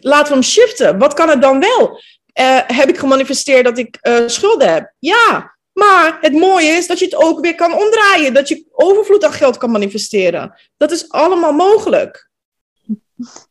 laten 0.00 0.28
we 0.28 0.32
hem 0.32 0.42
shiften. 0.42 0.98
Wat 0.98 1.14
kan 1.14 1.28
het 1.28 1.42
dan 1.42 1.60
wel? 1.60 2.02
Uh, 2.40 2.60
heb 2.66 2.88
ik 2.88 2.98
gemanifesteerd 2.98 3.64
dat 3.64 3.78
ik 3.78 3.98
schulden 4.26 4.72
heb? 4.72 4.92
Ja, 4.98 5.57
maar 5.78 6.18
het 6.20 6.32
mooie 6.32 6.70
is 6.70 6.86
dat 6.86 6.98
je 6.98 7.04
het 7.04 7.16
ook 7.16 7.40
weer 7.40 7.54
kan 7.54 7.72
omdraaien. 7.72 8.34
Dat 8.34 8.48
je 8.48 8.66
overvloed 8.72 9.24
aan 9.24 9.32
geld 9.32 9.56
kan 9.56 9.70
manifesteren. 9.70 10.54
Dat 10.76 10.90
is 10.90 11.10
allemaal 11.10 11.52
mogelijk. 11.52 12.30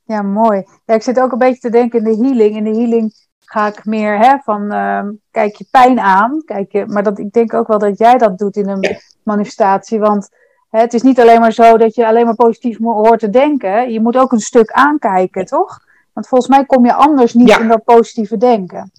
Ja, 0.06 0.22
mooi. 0.22 0.64
Ja, 0.86 0.94
ik 0.94 1.02
zit 1.02 1.20
ook 1.20 1.32
een 1.32 1.38
beetje 1.38 1.60
te 1.60 1.70
denken 1.70 2.00
in 2.00 2.12
de 2.12 2.26
healing. 2.26 2.56
In 2.56 2.64
de 2.64 2.80
healing 2.80 3.14
ga 3.40 3.68
ik 3.68 3.86
meer 3.86 4.18
hè, 4.18 4.38
van 4.44 4.72
ehm, 4.72 5.12
kijk 5.32 5.56
je 5.56 5.68
pijn 5.72 6.00
aan. 6.00 6.42
Kijk 6.46 6.72
je, 6.72 6.86
maar 6.86 7.04
dat, 7.04 7.20
ik 7.20 7.32
denk 7.32 7.54
ook 7.54 7.68
wel 7.68 7.80
dat 7.80 7.98
jij 7.98 8.18
dat 8.18 8.38
doet 8.38 8.56
in 8.56 8.70
een 8.70 8.98
manifestatie. 9.24 10.00
Want 10.00 10.30
hè, 10.70 10.80
het 10.80 10.94
is 10.94 11.02
niet 11.02 11.20
alleen 11.20 11.40
maar 11.40 11.54
zo 11.54 11.78
dat 11.78 11.96
je 11.96 12.08
alleen 12.08 12.26
maar 12.26 12.36
positief 12.36 12.78
hoort 12.78 13.20
te 13.20 13.30
denken. 13.30 13.92
Je 13.92 14.02
moet 14.02 14.18
ook 14.18 14.32
een 14.32 14.40
stuk 14.40 14.72
aankijken, 14.72 15.46
toch? 15.46 15.80
Want 16.14 16.28
volgens 16.28 16.50
mij 16.50 16.66
kom 16.66 16.86
je 16.86 16.94
anders 16.94 17.34
niet 17.34 17.58
in 17.60 17.68
dat 17.68 17.84
positieve 17.84 18.38
denken. 18.38 18.92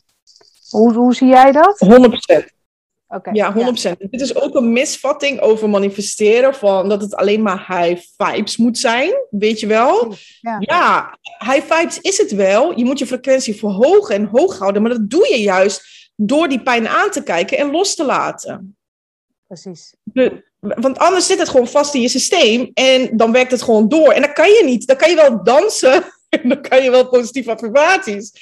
Hoe, 0.70 0.94
hoe 0.94 1.14
zie 1.14 1.28
jij 1.28 1.52
dat? 1.52 1.84
100%. 2.44 2.57
Okay, 3.08 3.34
ja, 3.34 3.54
100%. 3.54 3.56
Ja. 3.56 3.94
Dit 3.98 4.20
is 4.20 4.34
ook 4.34 4.54
een 4.54 4.72
misvatting 4.72 5.40
over 5.40 5.68
manifesteren, 5.68 6.54
van 6.54 6.88
dat 6.88 7.00
het 7.00 7.14
alleen 7.14 7.42
maar 7.42 7.66
high 7.68 8.02
vibes 8.16 8.56
moet 8.56 8.78
zijn, 8.78 9.12
weet 9.30 9.60
je 9.60 9.66
wel? 9.66 10.14
Ja. 10.40 10.56
ja, 10.60 11.18
high 11.38 11.74
vibes 11.74 12.00
is 12.00 12.18
het 12.18 12.30
wel. 12.30 12.78
Je 12.78 12.84
moet 12.84 12.98
je 12.98 13.06
frequentie 13.06 13.56
verhogen 13.56 14.14
en 14.14 14.24
hoog 14.24 14.58
houden, 14.58 14.82
maar 14.82 14.90
dat 14.90 15.10
doe 15.10 15.28
je 15.28 15.40
juist 15.40 16.10
door 16.16 16.48
die 16.48 16.62
pijn 16.62 16.88
aan 16.88 17.10
te 17.10 17.22
kijken 17.22 17.58
en 17.58 17.70
los 17.70 17.94
te 17.94 18.04
laten. 18.04 18.76
Precies. 19.46 19.94
want 20.58 20.98
anders 20.98 21.26
zit 21.26 21.38
het 21.38 21.48
gewoon 21.48 21.68
vast 21.68 21.94
in 21.94 22.00
je 22.00 22.08
systeem 22.08 22.70
en 22.74 23.16
dan 23.16 23.32
werkt 23.32 23.50
het 23.50 23.62
gewoon 23.62 23.88
door. 23.88 24.12
En 24.12 24.22
dan 24.22 24.32
kan 24.32 24.48
je 24.48 24.62
niet, 24.64 24.86
dan 24.86 24.96
kan 24.96 25.10
je 25.10 25.16
wel 25.16 25.44
dansen 25.44 26.04
en 26.28 26.48
dan 26.48 26.60
kan 26.60 26.82
je 26.82 26.90
wel 26.90 27.08
positieve 27.08 27.50
affirmaties. 27.50 28.32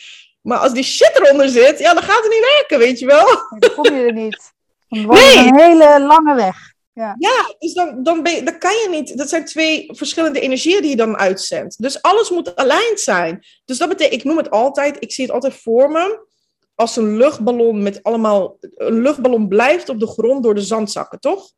Maar 0.41 0.59
als 0.59 0.73
die 0.73 0.85
shit 0.85 1.13
eronder 1.15 1.49
zit, 1.49 1.79
ja, 1.79 1.95
dan 1.95 2.03
gaat 2.03 2.23
het 2.23 2.33
niet 2.33 2.55
werken, 2.57 2.79
weet 2.79 2.99
je 2.99 3.07
wel. 3.07 3.25
Nee, 3.25 3.61
dan 3.61 3.75
kom 3.75 3.95
je 3.95 4.07
er 4.07 4.13
niet. 4.13 4.55
Dan 4.89 5.05
wordt 5.05 5.21
nee. 5.21 5.37
een 5.37 5.59
hele 5.59 6.01
lange 6.07 6.35
weg. 6.35 6.75
Ja, 6.93 7.15
ja 7.19 7.55
dus 7.59 7.75
dan, 7.75 8.03
dan, 8.03 8.23
ben 8.23 8.35
je, 8.35 8.43
dan 8.43 8.59
kan 8.59 8.73
je 8.73 8.89
niet. 8.91 9.19
Dat 9.19 9.29
zijn 9.29 9.45
twee 9.45 9.89
verschillende 9.93 10.41
energieën 10.41 10.81
die 10.81 10.91
je 10.91 10.97
dan 10.97 11.17
uitzendt. 11.17 11.83
Dus 11.83 12.03
alles 12.03 12.31
moet 12.31 12.57
aligned 12.57 13.01
zijn. 13.01 13.45
Dus 13.65 13.79
dat 13.79 13.89
betekent, 13.89 14.21
ik 14.21 14.25
noem 14.25 14.37
het 14.37 14.51
altijd, 14.51 14.97
ik 15.01 15.13
zie 15.13 15.25
het 15.25 15.35
altijd 15.35 15.55
voor 15.55 15.91
me. 15.91 16.27
Als 16.75 16.97
een 16.97 17.17
luchtballon 17.17 17.83
met 17.83 18.03
allemaal. 18.03 18.57
Een 18.61 19.01
luchtballon 19.01 19.49
blijft 19.49 19.89
op 19.89 20.01
de 20.01 20.07
grond 20.07 20.43
door 20.43 20.55
de 20.55 20.61
zandzakken, 20.61 21.21
toch? 21.21 21.51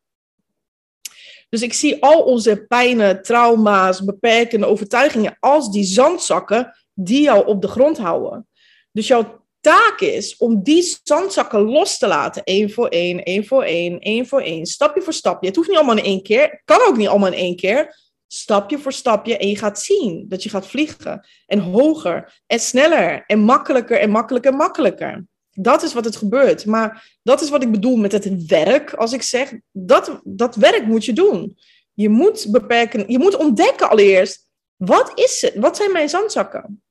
Dus 1.49 1.61
ik 1.61 1.73
zie 1.73 2.03
al 2.03 2.21
onze 2.21 2.65
pijnen, 2.67 3.21
trauma's, 3.21 4.03
beperkende 4.03 4.65
overtuigingen 4.65 5.37
als 5.39 5.71
die 5.71 5.83
zandzakken 5.83 6.75
die 6.93 7.21
jou 7.21 7.45
op 7.45 7.61
de 7.61 7.67
grond 7.67 7.97
houden. 7.97 8.47
Dus 8.91 9.07
jouw 9.07 9.38
taak 9.61 9.99
is 9.99 10.37
om 10.37 10.63
die 10.63 10.97
zandzakken 11.03 11.61
los 11.61 11.97
te 11.97 12.07
laten. 12.07 12.43
één 12.43 12.71
voor 12.71 12.87
één, 12.87 13.23
één 13.23 13.45
voor 13.45 13.63
één, 13.63 13.99
één 13.99 14.27
voor 14.27 14.41
één. 14.41 14.65
Stapje 14.65 15.01
voor 15.01 15.13
stapje. 15.13 15.47
Het 15.47 15.55
hoeft 15.55 15.67
niet 15.67 15.77
allemaal 15.77 15.97
in 15.97 16.03
één 16.03 16.23
keer. 16.23 16.61
Kan 16.65 16.81
ook 16.87 16.97
niet 16.97 17.07
allemaal 17.07 17.31
in 17.31 17.39
één 17.39 17.55
keer. 17.55 17.97
Stapje 18.27 18.79
voor 18.79 18.93
stapje. 18.93 19.37
En 19.37 19.47
je 19.47 19.57
gaat 19.57 19.79
zien 19.79 20.25
dat 20.27 20.43
je 20.43 20.49
gaat 20.49 20.67
vliegen. 20.67 21.27
En 21.45 21.59
hoger 21.59 22.41
en 22.47 22.59
sneller 22.59 23.23
en 23.25 23.39
makkelijker 23.39 23.99
en 23.99 24.09
makkelijker 24.09 24.51
en 24.51 24.57
makkelijker. 24.57 25.25
Dat 25.51 25.83
is 25.83 25.93
wat 25.93 26.05
het 26.05 26.15
gebeurt. 26.15 26.65
Maar 26.65 27.17
dat 27.23 27.41
is 27.41 27.49
wat 27.49 27.63
ik 27.63 27.71
bedoel 27.71 27.95
met 27.95 28.11
het 28.11 28.45
werk. 28.45 28.93
Als 28.93 29.13
ik 29.13 29.21
zeg, 29.21 29.53
dat, 29.71 30.21
dat 30.23 30.55
werk 30.55 30.85
moet 30.85 31.05
je 31.05 31.13
doen. 31.13 31.57
Je 31.93 32.09
moet 32.09 32.47
beperken, 32.51 33.11
je 33.11 33.19
moet 33.19 33.35
ontdekken 33.35 33.89
allereerst. 33.89 34.47
Wat 34.75 35.11
is 35.15 35.41
het? 35.41 35.55
Wat 35.55 35.77
zijn 35.77 35.91
mijn 35.91 36.09
zandzakken? 36.09 36.81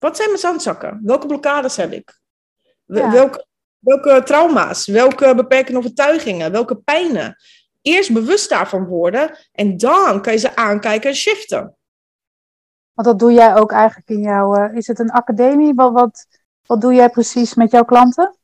Wat 0.00 0.16
zijn 0.16 0.28
mijn 0.28 0.40
zandzakken? 0.40 1.00
Welke 1.02 1.26
blokkades 1.26 1.76
heb 1.76 1.92
ik? 1.92 2.20
Welke, 2.84 3.46
welke 3.78 4.22
trauma's? 4.24 4.86
Welke 4.86 5.34
beperkende 5.34 5.78
overtuigingen? 5.78 6.52
Welke 6.52 6.76
pijnen? 6.76 7.36
Eerst 7.82 8.12
bewust 8.12 8.48
daarvan 8.48 8.86
worden 8.86 9.38
en 9.52 9.76
dan 9.76 10.22
kan 10.22 10.32
je 10.32 10.38
ze 10.38 10.56
aankijken 10.56 11.10
en 11.10 11.16
shiften. 11.16 11.76
Want 12.92 13.08
dat 13.08 13.18
doe 13.18 13.32
jij 13.32 13.56
ook 13.56 13.72
eigenlijk 13.72 14.08
in 14.08 14.20
jouw. 14.20 14.56
Uh, 14.56 14.76
is 14.76 14.86
het 14.86 14.98
een 14.98 15.10
academie? 15.10 15.74
Wat, 15.74 15.92
wat, 15.92 16.26
wat 16.66 16.80
doe 16.80 16.94
jij 16.94 17.10
precies 17.10 17.54
met 17.54 17.70
jouw 17.70 17.84
klanten? 17.84 18.36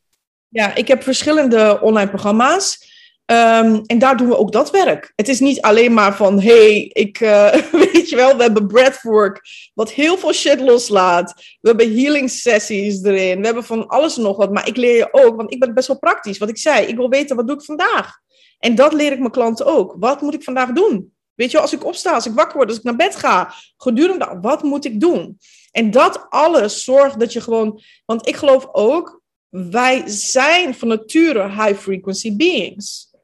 Ja, 0.48 0.74
ik 0.74 0.88
heb 0.88 1.02
verschillende 1.02 1.80
online 1.80 2.08
programma's. 2.08 2.94
Um, 3.32 3.82
en 3.86 3.98
daar 3.98 4.16
doen 4.16 4.28
we 4.28 4.36
ook 4.36 4.52
dat 4.52 4.70
werk. 4.70 5.12
Het 5.16 5.28
is 5.28 5.40
niet 5.40 5.60
alleen 5.60 5.94
maar 5.94 6.16
van, 6.16 6.40
hey, 6.40 6.90
ik, 6.92 7.20
uh, 7.20 7.52
weet 7.92 8.08
je 8.08 8.16
wel, 8.16 8.36
we 8.36 8.42
hebben 8.42 8.66
breathwork, 8.66 9.40
wat 9.74 9.90
heel 9.90 10.18
veel 10.18 10.32
shit 10.32 10.60
loslaat. 10.60 11.34
We 11.60 11.68
hebben 11.68 11.94
healing 11.94 12.30
sessies 12.30 13.02
erin. 13.02 13.38
We 13.40 13.46
hebben 13.46 13.64
van 13.64 13.86
alles 13.86 14.16
en 14.16 14.22
nog 14.22 14.36
wat. 14.36 14.52
Maar 14.52 14.68
ik 14.68 14.76
leer 14.76 14.96
je 14.96 15.08
ook, 15.10 15.36
want 15.36 15.52
ik 15.52 15.60
ben 15.60 15.74
best 15.74 15.88
wel 15.88 15.98
praktisch. 15.98 16.38
Wat 16.38 16.48
ik 16.48 16.58
zei, 16.58 16.86
ik 16.86 16.96
wil 16.96 17.08
weten, 17.08 17.36
wat 17.36 17.46
doe 17.46 17.56
ik 17.56 17.64
vandaag? 17.64 18.18
En 18.58 18.74
dat 18.74 18.92
leer 18.92 19.12
ik 19.12 19.18
mijn 19.18 19.30
klanten 19.30 19.66
ook. 19.66 19.96
Wat 19.98 20.20
moet 20.20 20.34
ik 20.34 20.42
vandaag 20.42 20.72
doen? 20.72 21.14
Weet 21.34 21.50
je 21.50 21.58
als 21.58 21.72
ik 21.72 21.84
opsta, 21.84 22.14
als 22.14 22.26
ik 22.26 22.34
wakker 22.34 22.56
word, 22.56 22.68
als 22.68 22.78
ik 22.78 22.84
naar 22.84 22.96
bed 22.96 23.16
ga, 23.16 23.54
gedurende, 23.76 24.38
wat 24.40 24.62
moet 24.62 24.84
ik 24.84 25.00
doen? 25.00 25.38
En 25.72 25.90
dat 25.90 26.26
alles 26.28 26.84
zorgt 26.84 27.20
dat 27.20 27.32
je 27.32 27.40
gewoon, 27.40 27.80
want 28.04 28.28
ik 28.28 28.36
geloof 28.36 28.68
ook, 28.72 29.20
wij 29.48 30.02
zijn 30.06 30.74
van 30.74 30.88
nature 30.88 31.48
high 31.48 31.74
frequency 31.74 32.36
beings. 32.36 33.14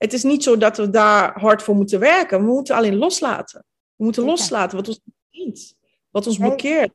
Het 0.00 0.12
is 0.12 0.22
niet 0.22 0.42
zo 0.42 0.56
dat 0.56 0.76
we 0.76 0.90
daar 0.90 1.40
hard 1.40 1.62
voor 1.62 1.74
moeten 1.74 2.00
werken. 2.00 2.38
We 2.38 2.44
moeten 2.44 2.74
alleen 2.74 2.96
loslaten. 2.96 3.64
We 3.96 4.04
moeten 4.04 4.24
loslaten 4.24 4.76
wat 4.76 4.88
ons 4.88 5.00
niet, 5.30 5.74
wat 6.10 6.26
ons 6.26 6.38
blokkeert. 6.38 6.92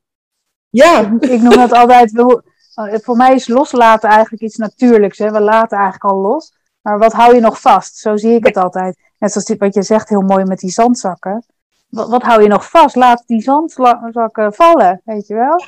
Ja. 0.69 1.17
Ik, 1.19 1.41
noem 1.41 1.55
dat 1.55 1.71
altijd. 1.71 2.17
Eh, 2.17 2.95
voor 3.01 3.15
mij 3.15 3.33
is 3.35 3.47
loslaten 3.47 4.09
eigenlijk 4.09 4.43
iets 4.43 4.55
natuurlijks. 4.55 5.17
Hè? 5.17 5.31
We 5.31 5.41
laten 5.41 5.77
eigenlijk 5.77 6.13
al 6.13 6.21
los. 6.21 6.53
Maar 6.81 6.97
wat 6.97 7.13
hou 7.13 7.35
je 7.35 7.41
nog 7.41 7.61
vast? 7.61 7.97
Zo 7.97 8.17
zie 8.17 8.33
ik 8.33 8.45
het 8.45 8.57
altijd. 8.57 8.97
Net 9.19 9.31
zoals 9.31 9.47
dit, 9.47 9.59
wat 9.59 9.73
je 9.73 9.83
zegt 9.83 10.09
heel 10.09 10.21
mooi 10.21 10.43
met 10.43 10.59
die 10.59 10.71
zandzakken. 10.71 11.45
Wat, 11.89 12.09
wat 12.09 12.23
hou 12.23 12.41
je 12.41 12.47
nog 12.47 12.69
vast? 12.69 12.95
Laat 12.95 13.23
die 13.25 13.41
zandzakken 13.41 14.53
vallen, 14.53 15.01
weet 15.03 15.27
je 15.27 15.33
wel? 15.33 15.65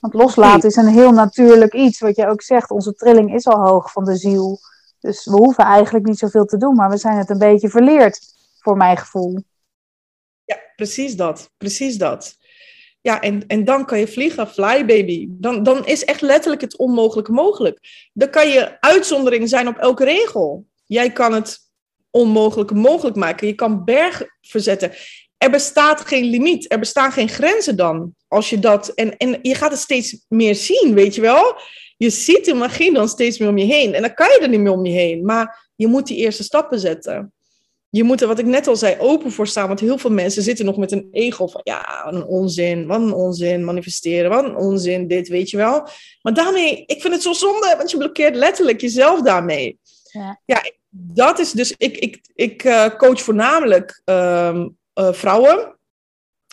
Want 0.00 0.14
loslaten 0.14 0.68
is 0.68 0.76
een 0.76 0.88
heel 0.88 1.10
natuurlijk 1.10 1.74
iets. 1.74 2.00
Wat 2.00 2.16
je 2.16 2.26
ook 2.26 2.42
zegt, 2.42 2.70
onze 2.70 2.94
trilling 2.94 3.34
is 3.34 3.46
al 3.46 3.68
hoog 3.68 3.92
van 3.92 4.04
de 4.04 4.16
ziel. 4.16 4.58
Dus 5.00 5.24
we 5.24 5.36
hoeven 5.36 5.64
eigenlijk 5.64 6.06
niet 6.06 6.18
zoveel 6.18 6.44
te 6.44 6.56
doen, 6.56 6.74
maar 6.74 6.90
we 6.90 6.96
zijn 6.96 7.16
het 7.16 7.30
een 7.30 7.38
beetje 7.38 7.68
verleerd, 7.68 8.20
voor 8.58 8.76
mijn 8.76 8.96
gevoel. 8.96 9.38
Ja, 10.44 10.56
precies 10.76 11.16
dat. 11.16 11.50
Precies 11.56 11.98
dat. 11.98 12.38
Ja, 13.00 13.20
en, 13.20 13.46
en 13.46 13.64
dan 13.64 13.86
kan 13.86 13.98
je 13.98 14.08
vliegen, 14.08 14.48
fly 14.48 14.86
baby. 14.86 15.26
Dan, 15.30 15.62
dan 15.62 15.86
is 15.86 16.04
echt 16.04 16.20
letterlijk 16.20 16.60
het 16.60 16.76
onmogelijke 16.76 17.32
mogelijk. 17.32 18.08
Dan 18.12 18.30
kan 18.30 18.48
je 18.48 18.80
uitzondering 18.80 19.48
zijn 19.48 19.68
op 19.68 19.76
elke 19.76 20.04
regel. 20.04 20.66
Jij 20.86 21.12
kan 21.12 21.32
het 21.32 21.58
onmogelijke 22.10 22.74
mogelijk 22.74 23.16
maken. 23.16 23.46
Je 23.46 23.54
kan 23.54 23.84
bergen 23.84 24.38
verzetten. 24.40 24.92
Er 25.38 25.50
bestaat 25.50 26.00
geen 26.00 26.24
limiet. 26.24 26.72
Er 26.72 26.78
bestaan 26.78 27.12
geen 27.12 27.28
grenzen 27.28 27.76
dan. 27.76 28.14
Als 28.28 28.50
je 28.50 28.58
dat. 28.58 28.88
En, 28.88 29.16
en 29.16 29.38
je 29.42 29.54
gaat 29.54 29.70
het 29.70 29.80
steeds 29.80 30.24
meer 30.28 30.54
zien, 30.54 30.94
weet 30.94 31.14
je 31.14 31.20
wel 31.20 31.60
je 32.00 32.10
ziet 32.10 32.44
de 32.44 32.54
magie 32.54 32.92
dan 32.92 33.08
steeds 33.08 33.38
meer 33.38 33.48
om 33.48 33.58
je 33.58 33.64
heen. 33.64 33.94
En 33.94 34.02
dan 34.02 34.14
kan 34.14 34.26
je 34.26 34.38
er 34.38 34.48
niet 34.48 34.60
meer 34.60 34.72
om 34.72 34.86
je 34.86 34.92
heen. 34.92 35.24
Maar 35.24 35.70
je 35.76 35.86
moet 35.86 36.06
die 36.06 36.16
eerste 36.16 36.42
stappen 36.42 36.80
zetten. 36.80 37.32
Je 37.90 38.04
moet 38.04 38.20
er, 38.20 38.28
wat 38.28 38.38
ik 38.38 38.46
net 38.46 38.66
al 38.66 38.76
zei, 38.76 38.96
open 38.98 39.32
voor 39.32 39.46
staan. 39.46 39.66
Want 39.66 39.80
heel 39.80 39.98
veel 39.98 40.10
mensen 40.10 40.42
zitten 40.42 40.64
nog 40.64 40.76
met 40.76 40.92
een 40.92 41.08
ego 41.12 41.46
van... 41.46 41.60
Ja, 41.64 42.02
wat 42.04 42.14
een 42.14 42.24
onzin, 42.24 42.86
wat 42.86 43.00
een 43.00 43.12
onzin, 43.12 43.64
manifesteren, 43.64 44.30
wat 44.30 44.44
een 44.44 44.56
onzin, 44.56 45.06
dit, 45.06 45.28
weet 45.28 45.50
je 45.50 45.56
wel. 45.56 45.88
Maar 46.22 46.34
daarmee, 46.34 46.84
ik 46.86 47.00
vind 47.00 47.14
het 47.14 47.22
zo 47.22 47.32
zonde, 47.32 47.74
want 47.76 47.90
je 47.90 47.96
blokkeert 47.96 48.34
letterlijk 48.34 48.80
jezelf 48.80 49.22
daarmee. 49.22 49.78
Ja, 50.12 50.38
ja 50.44 50.62
dat 50.90 51.38
is 51.38 51.52
dus... 51.52 51.74
Ik, 51.76 51.96
ik, 51.96 52.20
ik 52.34 52.64
uh, 52.64 52.86
coach 52.86 53.22
voornamelijk 53.22 54.02
uh, 54.04 54.64
uh, 54.94 55.12
vrouwen 55.12 55.78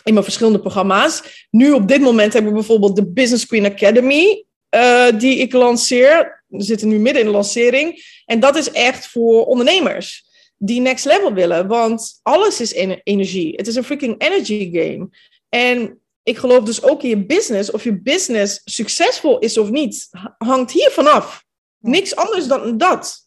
in 0.04 0.12
mijn 0.12 0.24
verschillende 0.24 0.60
programma's. 0.60 1.46
Nu 1.50 1.72
op 1.72 1.88
dit 1.88 2.00
moment 2.00 2.32
hebben 2.32 2.52
we 2.52 2.58
bijvoorbeeld 2.58 2.96
de 2.96 3.06
Business 3.06 3.46
Queen 3.46 3.66
Academy. 3.66 4.46
Uh, 4.70 5.08
die 5.18 5.36
ik 5.36 5.52
lanceer. 5.52 6.44
We 6.46 6.62
zitten 6.62 6.88
nu 6.88 6.98
midden 6.98 7.22
in 7.22 7.28
de 7.28 7.34
lancering. 7.34 8.04
En 8.24 8.40
dat 8.40 8.56
is 8.56 8.70
echt 8.70 9.06
voor 9.06 9.46
ondernemers 9.46 10.26
die 10.56 10.80
next 10.80 11.04
level 11.04 11.32
willen. 11.32 11.66
Want 11.66 12.20
alles 12.22 12.60
is 12.60 12.72
energie. 13.02 13.52
Het 13.56 13.66
is 13.66 13.74
een 13.74 13.84
freaking 13.84 14.22
energy 14.22 14.70
game. 14.72 15.08
En 15.48 16.00
ik 16.22 16.38
geloof 16.38 16.64
dus 16.64 16.82
ook 16.82 17.02
in 17.02 17.08
je 17.08 17.26
business. 17.26 17.70
Of 17.70 17.84
je 17.84 18.00
business 18.00 18.60
succesvol 18.64 19.38
is 19.38 19.58
of 19.58 19.70
niet, 19.70 20.08
hangt 20.38 20.70
hier 20.70 20.90
vanaf. 20.90 21.44
Niks 21.78 22.16
anders 22.16 22.46
dan 22.46 22.78
dat. 22.78 23.26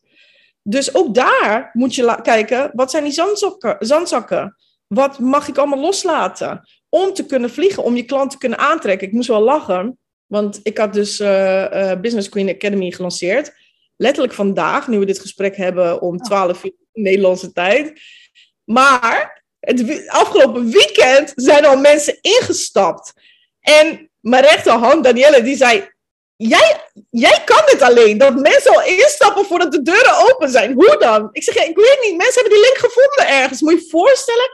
Dus 0.64 0.96
ook 0.96 1.14
daar 1.14 1.70
moet 1.74 1.96
je 1.96 2.20
kijken, 2.22 2.72
wat 2.74 2.92
zijn 2.92 3.04
die 3.04 3.14
zandzakken? 3.14 3.76
zandzakken? 3.80 4.58
Wat 4.88 5.20
mag 5.20 5.48
ik 5.48 5.58
allemaal 5.58 5.80
loslaten? 5.80 6.70
Om 6.90 7.14
te 7.14 7.26
kunnen 7.26 7.50
vliegen, 7.50 7.84
om 7.84 7.96
je 7.96 8.04
klant 8.04 8.32
te 8.32 8.38
kunnen 8.38 8.60
aantrekken. 8.60 9.08
Ik 9.08 9.14
moest 9.14 9.28
wel 9.28 9.42
lachen. 9.42 10.00
Want 10.32 10.60
ik 10.64 10.78
had 10.78 10.94
dus 10.94 11.20
uh, 11.20 11.92
Business 12.02 12.30
Queen 12.30 12.50
Academy 12.50 12.92
gelanceerd. 12.92 13.54
Letterlijk 13.98 14.34
vandaag, 14.34 14.88
nu 14.88 15.00
we 15.00 15.06
dit 15.06 15.20
gesprek 15.20 15.56
hebben 15.56 16.02
om 16.02 16.18
12 16.18 16.64
uur 16.64 16.72
Nederlandse 16.94 17.52
tijd. 17.52 18.02
Maar 18.64 19.44
het 19.60 20.08
afgelopen 20.08 20.70
weekend 20.70 21.34
zijn 21.36 21.66
al 21.66 21.78
mensen 21.78 22.18
ingestapt. 22.22 23.14
En 23.60 24.10
mijn 24.20 24.44
rechterhand, 24.44 25.04
Danielle, 25.04 25.42
die 25.42 25.56
zei... 25.56 25.90
Jij, 26.36 26.82
jij 27.10 27.42
kan 27.46 27.62
dit 27.66 27.82
alleen. 27.82 28.18
Dat 28.18 28.36
mensen 28.36 28.72
al 28.72 28.84
instappen 28.84 29.46
voordat 29.46 29.72
de 29.72 29.82
deuren 29.82 30.30
open 30.30 30.50
zijn. 30.50 30.74
Hoe 30.74 30.98
dan? 31.00 31.30
Ik 31.32 31.44
zeg, 31.44 31.56
ik 31.56 31.76
weet 31.76 32.00
niet. 32.02 32.18
Mensen 32.18 32.42
hebben 32.42 32.60
die 32.60 32.68
link 32.70 32.78
gevonden 32.78 33.42
ergens. 33.42 33.62
Moet 33.62 33.72
je 33.74 33.80
je 33.80 33.90
voorstellen 33.90 34.50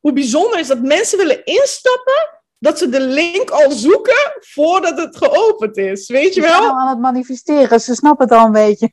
hoe 0.00 0.12
bijzonder 0.12 0.58
is 0.58 0.66
dat 0.66 0.82
mensen 0.82 1.18
willen 1.18 1.44
instappen 1.44 2.41
dat 2.62 2.78
ze 2.78 2.88
de 2.88 3.00
link 3.00 3.50
al 3.50 3.70
zoeken 3.70 4.32
voordat 4.40 4.98
het 4.98 5.16
geopend 5.16 5.76
is. 5.76 6.08
Weet 6.08 6.34
je 6.34 6.40
Ze 6.40 6.46
wel? 6.46 6.56
zijn 6.56 6.70
al 6.70 6.78
aan 6.78 6.88
het 6.88 6.98
manifesteren. 6.98 7.80
Ze 7.80 7.94
snappen 7.94 8.28
het 8.28 8.38
al 8.38 8.46
een 8.46 8.52
beetje. 8.52 8.92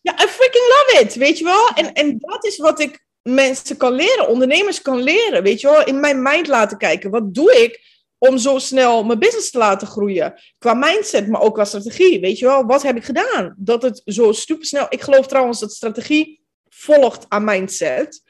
Ja, 0.00 0.12
I 0.12 0.26
freaking 0.26 0.64
love 0.64 1.04
it, 1.04 1.14
weet 1.14 1.38
je 1.38 1.44
wel? 1.44 1.68
En, 1.74 1.92
en 1.92 2.18
dat 2.18 2.44
is 2.44 2.58
wat 2.58 2.80
ik 2.80 3.06
mensen 3.22 3.76
kan 3.76 3.92
leren, 3.92 4.28
ondernemers 4.28 4.82
kan 4.82 5.02
leren, 5.02 5.42
weet 5.42 5.60
je 5.60 5.70
wel? 5.70 5.84
In 5.84 6.00
mijn 6.00 6.22
mind 6.22 6.46
laten 6.46 6.78
kijken. 6.78 7.10
Wat 7.10 7.34
doe 7.34 7.62
ik 7.62 7.80
om 8.18 8.38
zo 8.38 8.58
snel 8.58 9.04
mijn 9.04 9.18
business 9.18 9.50
te 9.50 9.58
laten 9.58 9.86
groeien? 9.86 10.34
Qua 10.58 10.74
mindset, 10.74 11.28
maar 11.28 11.40
ook 11.40 11.54
qua 11.54 11.64
strategie, 11.64 12.20
weet 12.20 12.38
je 12.38 12.46
wel? 12.46 12.64
Wat 12.64 12.82
heb 12.82 12.96
ik 12.96 13.04
gedaan? 13.04 13.54
Dat 13.58 13.82
het 13.82 14.02
zo 14.04 14.32
snel... 14.32 14.86
Ik 14.88 15.00
geloof 15.02 15.26
trouwens 15.26 15.60
dat 15.60 15.72
strategie 15.72 16.40
volgt 16.68 17.24
aan 17.28 17.44
mindset. 17.44 18.22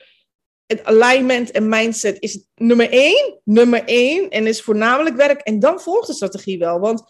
Het 0.66 0.85
alignment 0.85 1.50
en 1.50 1.68
mindset 1.68 2.20
is 2.20 2.46
nummer 2.55 2.90
één, 2.90 3.40
nummer 3.44 3.85
één, 3.85 4.31
en 4.31 4.46
is 4.46 4.62
voornamelijk 4.62 5.16
werk. 5.16 5.40
En 5.40 5.59
dan 5.59 5.81
volgt 5.81 6.07
de 6.07 6.14
strategie 6.14 6.59
wel, 6.59 6.81
want 6.81 7.02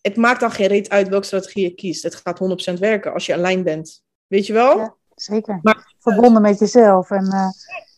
het 0.00 0.16
maakt 0.16 0.40
dan 0.40 0.50
geen 0.50 0.66
reet 0.66 0.88
uit 0.88 1.08
welke 1.08 1.26
strategie 1.26 1.62
je 1.62 1.74
kiest. 1.74 2.02
Het 2.02 2.14
gaat 2.14 2.38
100% 2.74 2.78
werken 2.78 3.12
als 3.12 3.26
je 3.26 3.34
aligned 3.34 3.64
bent. 3.64 4.02
Weet 4.26 4.46
je 4.46 4.52
wel? 4.52 4.78
Ja. 4.78 4.94
Zeker. 5.14 5.58
Maar- 5.62 5.96
Verbonden 5.98 6.42
met 6.42 6.58
jezelf. 6.58 7.10
En 7.10 7.26
eh, 7.26 7.48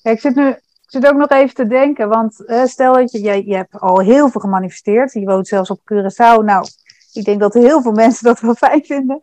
ja, 0.03 0.11
ik 0.11 0.21
zit 0.21 0.35
nu 0.35 0.55
ik 0.91 1.01
zit 1.01 1.07
ook 1.07 1.19
nog 1.19 1.29
even 1.29 1.55
te 1.55 1.67
denken, 1.67 2.09
want 2.09 2.45
eh, 2.45 2.65
stel 2.65 2.93
dat 2.95 3.13
je, 3.13 3.23
je, 3.23 3.47
je 3.47 3.57
hebt 3.57 3.81
al 3.81 4.01
heel 4.01 4.29
veel 4.29 4.41
gemanifesteerd. 4.41 5.13
Je 5.13 5.25
woont 5.25 5.49
zelfs 5.49 5.71
op 5.71 5.81
Curaçao. 5.81 6.45
Nou, 6.45 6.67
ik 7.13 7.25
denk 7.25 7.41
dat 7.41 7.55
heel 7.55 7.83
veel 7.83 7.93
mensen 8.05 8.25
dat 8.25 8.41
wel 8.41 8.55
fijn 8.55 8.85
vinden. 8.85 9.21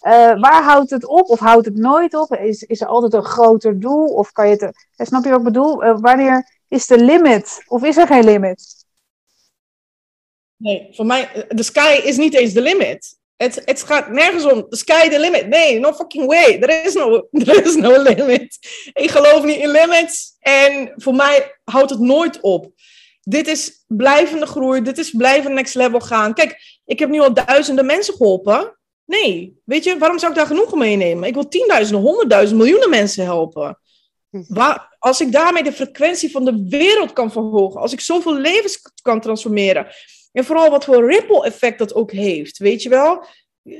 Eh, 0.00 0.40
waar 0.40 0.62
houdt 0.62 0.90
het 0.90 1.06
op 1.06 1.28
of 1.28 1.38
houdt 1.38 1.66
het 1.66 1.76
nooit 1.76 2.14
op? 2.14 2.34
Is, 2.34 2.62
is 2.62 2.80
er 2.80 2.86
altijd 2.86 3.12
een 3.12 3.24
groter 3.24 3.80
doel? 3.80 4.06
Of 4.06 4.32
kan 4.32 4.46
je 4.46 4.52
het, 4.52 4.62
eh, 4.62 5.06
snap 5.06 5.24
je 5.24 5.30
wat 5.30 5.38
ik 5.38 5.44
bedoel? 5.44 5.82
Eh, 5.82 5.98
wanneer 6.00 6.58
is 6.68 6.86
de 6.86 7.04
limit? 7.04 7.62
Of 7.66 7.84
is 7.84 7.96
er 7.96 8.06
geen 8.06 8.24
limit? 8.24 8.84
Nee, 10.56 10.88
voor 10.92 11.06
mij, 11.06 11.46
de 11.48 11.62
sky 11.62 12.00
is 12.04 12.16
niet 12.16 12.34
eens 12.34 12.52
de 12.52 12.60
limit. 12.60 13.18
Het, 13.36 13.62
het 13.64 13.82
gaat 13.82 14.08
nergens 14.08 14.44
om, 14.44 14.68
the 14.68 14.76
sky 14.76 15.08
the 15.08 15.18
limit. 15.18 15.46
Nee, 15.48 15.78
no 15.78 15.92
fucking 15.92 16.26
way. 16.26 16.58
There 16.58 16.82
is 16.82 16.94
no, 16.94 17.28
is 17.64 17.74
no 17.74 18.02
limit. 18.02 18.58
Ik 18.92 19.10
geloof 19.10 19.44
niet 19.44 19.56
in 19.56 19.70
limits. 19.70 20.36
En 20.40 20.92
voor 20.96 21.14
mij 21.14 21.60
houdt 21.64 21.90
het 21.90 22.00
nooit 22.00 22.40
op. 22.40 22.72
Dit 23.20 23.48
is 23.48 23.84
blijvende 23.86 24.46
groei. 24.46 24.82
Dit 24.82 24.98
is 24.98 25.10
blijvend 25.10 25.54
next 25.54 25.74
level 25.74 26.00
gaan. 26.00 26.34
Kijk, 26.34 26.80
ik 26.84 26.98
heb 26.98 27.08
nu 27.08 27.20
al 27.20 27.34
duizenden 27.34 27.86
mensen 27.86 28.14
geholpen. 28.14 28.78
Nee, 29.10 29.60
weet 29.64 29.84
je, 29.84 29.98
waarom 29.98 30.18
zou 30.18 30.32
ik 30.32 30.38
daar 30.38 30.46
genoegen 30.46 30.78
meenemen? 30.78 31.28
Ik 31.28 31.34
wil 31.34 31.48
tienduizenden, 31.48 32.04
honderdduizenden, 32.04 32.64
miljoenen 32.64 32.90
mensen 32.90 33.24
helpen. 33.24 33.78
Waar, 34.30 34.96
als 34.98 35.20
ik 35.20 35.32
daarmee 35.32 35.62
de 35.62 35.72
frequentie 35.72 36.30
van 36.30 36.44
de 36.44 36.66
wereld 36.68 37.12
kan 37.12 37.32
verhogen, 37.32 37.80
als 37.80 37.92
ik 37.92 38.00
zoveel 38.00 38.34
levens 38.34 38.82
kan 39.02 39.20
transformeren, 39.20 39.86
en 40.32 40.44
vooral 40.44 40.70
wat 40.70 40.84
voor 40.84 41.10
ripple 41.10 41.44
effect 41.44 41.78
dat 41.78 41.94
ook 41.94 42.12
heeft, 42.12 42.58
weet 42.58 42.82
je 42.82 42.88
wel? 42.88 43.24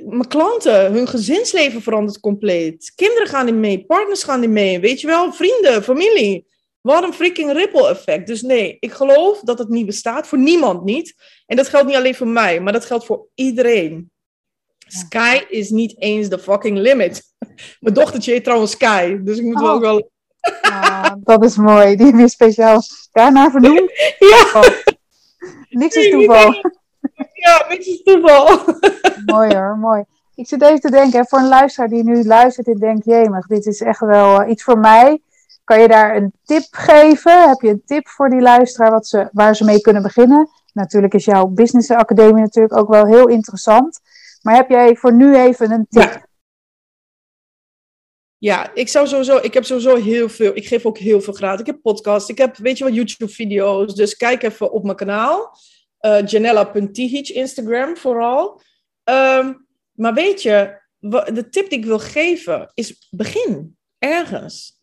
Mijn 0.05 0.29
klanten, 0.29 0.93
hun 0.93 1.07
gezinsleven 1.09 1.83
verandert 1.83 2.21
compleet. 2.21 2.93
Kinderen 2.95 3.29
gaan 3.29 3.45
niet 3.47 3.55
mee, 3.55 3.85
partners 3.85 4.23
gaan 4.23 4.41
niet 4.41 4.51
mee, 4.51 4.81
weet 4.81 5.01
je 5.01 5.07
wel? 5.07 5.33
Vrienden, 5.33 5.83
familie. 5.83 6.47
Wat 6.81 7.03
een 7.03 7.13
freaking 7.13 7.53
ripple 7.53 7.89
effect. 7.89 8.27
Dus 8.27 8.43
nee, 8.43 8.77
ik 8.81 8.93
geloof 8.93 9.41
dat 9.41 9.59
het 9.59 9.69
niet 9.69 9.87
bestaat, 9.87 10.27
voor 10.27 10.39
niemand 10.39 10.85
niet. 10.85 11.15
En 11.47 11.57
dat 11.57 11.69
geldt 11.69 11.87
niet 11.87 11.97
alleen 11.97 12.15
voor 12.15 12.29
mij, 12.29 12.61
maar 12.61 12.73
dat 12.73 12.85
geldt 12.85 13.05
voor 13.05 13.27
iedereen. 13.35 14.11
Sky 14.93 15.41
is 15.49 15.71
niet 15.71 15.95
eens 16.01 16.29
de 16.29 16.39
fucking 16.39 16.79
limit. 16.79 17.23
Mijn 17.81 17.95
dochtertje 17.95 18.33
heet 18.33 18.45
trouwens 18.45 18.71
Sky, 18.73 19.19
dus 19.23 19.39
ik 19.39 19.45
moet 19.45 19.61
wel 19.61 19.69
Oh. 19.69 19.75
ook 19.75 19.81
wel... 19.83 20.11
Ah, 20.63 21.13
dat 21.25 21.45
is 21.45 21.57
mooi. 21.57 21.97
Die 21.97 22.07
heb 22.07 22.19
je 22.19 22.29
speciaal 22.29 22.81
daarna 23.13 23.51
vernoemd. 23.51 23.91
Ja, 24.19 24.63
Niks 25.71 25.95
is 25.97 26.11
toeval. 26.11 26.55
ja, 27.33 27.67
niks 27.69 27.87
is 27.87 28.03
toeval. 28.03 28.61
mooi 29.27 29.55
hoor, 29.55 29.77
mooi. 29.79 30.05
Ik 30.35 30.49
zit 30.49 30.63
even 30.63 30.81
te 30.81 30.91
denken, 30.91 31.27
voor 31.27 31.39
een 31.39 31.49
luisteraar 31.49 31.89
die 31.89 32.03
nu 32.05 32.25
luistert 32.25 32.67
en 32.67 32.79
denkt, 32.79 33.05
jemig, 33.05 33.47
dit 33.47 33.67
is 33.67 33.81
echt 33.81 34.01
wel 34.01 34.41
eh, 34.43 34.51
iets 34.51 34.63
voor 34.63 34.79
mij. 34.79 35.21
Kan 35.65 35.81
je 35.81 35.89
daar 35.89 36.17
een 36.17 36.33
tip 36.45 36.67
geven? 36.71 37.49
Heb 37.49 37.61
je 37.61 37.69
een 37.69 37.83
tip 37.87 38.09
voor 38.09 38.31
die 38.31 38.41
luisteraar 38.41 38.91
wat 38.91 39.07
ze, 39.07 39.29
waar 39.33 39.57
ze 39.57 39.65
mee 39.65 39.81
kunnen 39.81 40.03
beginnen? 40.03 40.49
Natuurlijk 40.73 41.15
is 41.15 41.25
jouw 41.25 41.47
business 41.47 41.91
academie 41.91 42.43
natuurlijk 42.43 42.77
ook 42.77 42.89
wel 42.89 43.07
heel 43.07 43.29
interessant. 43.29 44.01
Maar 44.41 44.55
heb 44.55 44.71
jij 44.71 44.97
voor 44.97 45.15
nu 45.15 45.37
even 45.37 45.71
een 45.71 45.87
tip? 45.89 46.29
Ja. 48.39 48.75
Ik 48.75 48.89
zou 48.89 49.07
sowieso, 49.07 49.37
ik 49.37 49.55
heb 49.55 49.65
sowieso 49.65 49.97
heel 49.97 50.29
veel, 50.29 50.57
ik 50.57 50.67
geef 50.67 50.87
ook 50.87 50.99
heel 50.99 51.21
veel 51.21 51.33
gratis. 51.33 51.61
Ik 51.61 51.67
heb 51.67 51.83
podcasts, 51.83 52.29
ik 52.29 52.39
heb, 52.39 52.57
weet 52.57 52.79
je 52.79 52.85
wat, 52.85 52.95
YouTube-video's. 52.95 53.95
Dus 53.95 54.17
kijk 54.17 54.43
even 54.43 54.73
op 54.73 54.85
mijn 54.85 54.97
kanaal. 54.97 55.57
Janella.tih, 56.27 57.31
Instagram 57.31 57.97
vooral. 57.97 58.63
Ehm, 59.05 59.55
maar 59.93 60.15
weet 60.15 60.43
je, 60.43 60.81
de 60.99 61.47
tip 61.51 61.71
die 61.71 61.79
ik 61.79 61.85
wil 61.85 61.99
geven 61.99 62.71
is 62.75 63.09
begin 63.11 63.77
ergens. 63.99 64.80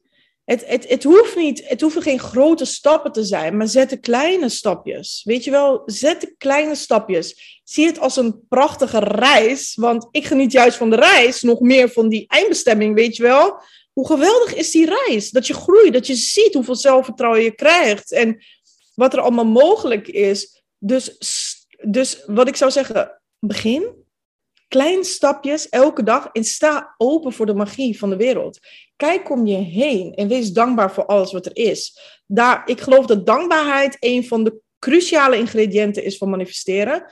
Het, 0.47 0.67
het, 0.67 0.89
het, 0.89 1.03
hoeft 1.03 1.35
niet, 1.35 1.67
het 1.67 1.81
hoeven 1.81 2.01
geen 2.01 2.19
grote 2.19 2.65
stappen 2.65 3.11
te 3.11 3.23
zijn, 3.23 3.57
maar 3.57 3.67
zet 3.67 3.89
de 3.89 3.97
kleine 3.97 4.49
stapjes. 4.49 5.21
Weet 5.23 5.43
je 5.43 5.51
wel, 5.51 5.81
zet 5.85 6.21
de 6.21 6.35
kleine 6.37 6.75
stapjes. 6.75 7.59
Zie 7.63 7.85
het 7.85 7.99
als 7.99 8.15
een 8.15 8.45
prachtige 8.49 8.99
reis, 8.99 9.75
want 9.75 10.07
ik 10.11 10.25
geniet 10.25 10.51
juist 10.51 10.77
van 10.77 10.89
de 10.89 10.95
reis, 10.95 11.41
nog 11.41 11.59
meer 11.59 11.89
van 11.89 12.09
die 12.09 12.27
eindbestemming, 12.27 12.95
weet 12.95 13.15
je 13.15 13.23
wel. 13.23 13.59
Hoe 13.93 14.07
geweldig 14.07 14.55
is 14.55 14.71
die 14.71 14.95
reis? 15.05 15.29
Dat 15.29 15.47
je 15.47 15.53
groeit, 15.53 15.93
dat 15.93 16.07
je 16.07 16.15
ziet 16.15 16.53
hoeveel 16.53 16.75
zelfvertrouwen 16.75 17.43
je 17.43 17.55
krijgt 17.55 18.11
en 18.11 18.43
wat 18.95 19.13
er 19.13 19.19
allemaal 19.19 19.45
mogelijk 19.45 20.07
is. 20.07 20.63
Dus, 20.77 21.17
dus 21.81 22.23
wat 22.25 22.47
ik 22.47 22.55
zou 22.55 22.71
zeggen, 22.71 23.21
begin. 23.39 24.05
Klein 24.67 25.03
stapjes 25.03 25.69
elke 25.69 26.03
dag 26.03 26.29
en 26.31 26.43
sta 26.43 26.93
open 26.97 27.33
voor 27.33 27.45
de 27.45 27.53
magie 27.53 27.97
van 27.97 28.09
de 28.09 28.15
wereld. 28.15 28.59
Kijk 28.95 29.29
om 29.29 29.45
je 29.45 29.57
heen 29.57 30.13
en 30.13 30.27
wees 30.27 30.51
dankbaar 30.51 30.91
voor 30.93 31.05
alles 31.05 31.31
wat 31.31 31.45
er 31.45 31.55
is. 31.55 31.99
Daar, 32.25 32.61
ik 32.65 32.81
geloof 32.81 33.05
dat 33.05 33.25
dankbaarheid 33.25 33.97
een 33.99 34.27
van 34.27 34.43
de 34.43 34.59
cruciale 34.79 35.37
ingrediënten 35.37 36.03
is 36.03 36.17
van 36.17 36.29
manifesteren. 36.29 37.11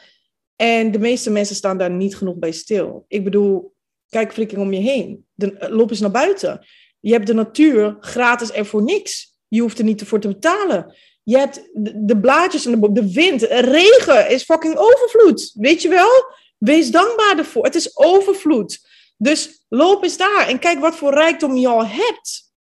En 0.56 0.92
de 0.92 1.00
meeste 1.00 1.30
mensen 1.30 1.56
staan 1.56 1.78
daar 1.78 1.92
niet 1.92 2.16
genoeg 2.16 2.38
bij 2.38 2.52
stil. 2.52 3.06
Ik 3.08 3.24
bedoel, 3.24 3.74
kijk 4.10 4.34
freaking 4.34 4.62
om 4.62 4.74
je 4.74 4.82
heen. 4.82 5.26
De, 5.34 5.70
loop 5.70 5.90
eens 5.90 6.00
naar 6.00 6.12
buiten. 6.12 6.66
Je 7.00 7.12
hebt 7.12 7.28
de 7.28 7.34
natuur 7.34 7.98
gratis 8.00 8.52
en 8.52 8.66
voor 8.66 8.84
niks. 8.84 9.38
Je 9.48 9.62
hoeft 9.62 9.78
er 9.78 9.84
niet 9.84 10.04
voor 10.04 10.20
te 10.20 10.28
betalen. 10.28 10.96
Je 11.24 11.38
hebt 11.38 11.70
de, 11.74 12.06
de 12.06 12.20
blaadjes 12.20 12.66
en 12.66 12.82
de, 12.82 12.92
de 12.92 13.12
wind, 13.14 13.42
regen 13.42 14.30
is 14.30 14.44
fucking 14.44 14.76
overvloed. 14.78 15.52
Weet 15.54 15.82
je 15.82 15.90
wel? 15.90 16.34
Wees 16.58 16.92
dankbaar 16.92 17.38
ervoor. 17.38 17.64
Het 17.64 17.76
is 17.76 17.98
overvloed. 17.98 18.88
Dus 19.18 19.66
loop 19.70 20.04
eens 20.04 20.18
daar 20.18 20.48
en 20.48 20.60
kijk 20.60 20.80
wat 20.80 20.96
voor 20.96 21.14
rijkdom 21.14 21.56
je 21.58 21.68
al 21.68 21.86
hebt. 21.86 22.54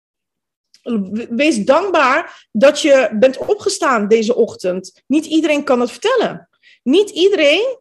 Wees 1.30 1.64
dankbaar 1.64 2.48
dat 2.52 2.80
je 2.80 3.08
bent 3.12 3.36
opgestaan 3.36 4.08
deze 4.08 4.34
ochtend. 4.34 5.02
Niet 5.06 5.26
iedereen 5.26 5.64
kan 5.64 5.80
het 5.80 5.90
vertellen. 5.90 6.48
Niet 6.82 7.10
iedereen 7.10 7.78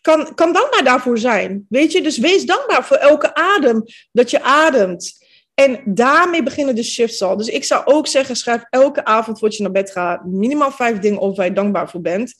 kan, 0.00 0.34
kan 0.34 0.52
dankbaar 0.52 0.84
daarvoor 0.84 1.18
zijn. 1.18 1.66
Weet 1.68 1.92
je, 1.92 2.02
dus 2.02 2.18
wees 2.18 2.46
dankbaar 2.46 2.84
voor 2.84 2.96
elke 2.96 3.34
adem 3.34 3.84
dat 4.12 4.30
je 4.30 4.42
ademt. 4.42 5.26
En 5.54 5.82
daarmee 5.84 6.42
beginnen 6.42 6.74
de 6.74 6.82
shifts 6.82 7.22
al. 7.22 7.36
Dus 7.36 7.48
ik 7.48 7.64
zou 7.64 7.84
ook 7.84 8.06
zeggen, 8.06 8.36
schrijf 8.36 8.62
elke 8.70 9.04
avond 9.04 9.38
voordat 9.38 9.56
je 9.56 9.62
naar 9.62 9.72
bed 9.72 9.90
gaat 9.90 10.24
minimaal 10.24 10.70
vijf 10.70 10.98
dingen 10.98 11.20
op 11.20 11.36
waar 11.36 11.46
je 11.46 11.52
dankbaar 11.52 11.90
voor 11.90 12.00
bent. 12.00 12.34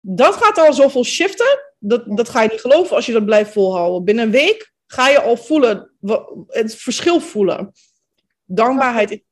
Dat 0.00 0.34
gaat 0.34 0.58
al 0.58 0.72
zoveel 0.72 1.04
shiften. 1.04 1.73
Dat, 1.86 2.02
dat 2.16 2.28
ga 2.28 2.42
je 2.42 2.48
niet 2.48 2.60
geloven 2.60 2.96
als 2.96 3.06
je 3.06 3.12
dat 3.12 3.24
blijft 3.24 3.52
volhouden. 3.52 4.04
Binnen 4.04 4.24
een 4.24 4.30
week 4.30 4.72
ga 4.86 5.08
je 5.08 5.22
al 5.22 5.36
voelen, 5.36 5.90
het 6.46 6.74
verschil 6.74 7.20
voelen. 7.20 7.72
Dankbaarheid. 8.44 9.22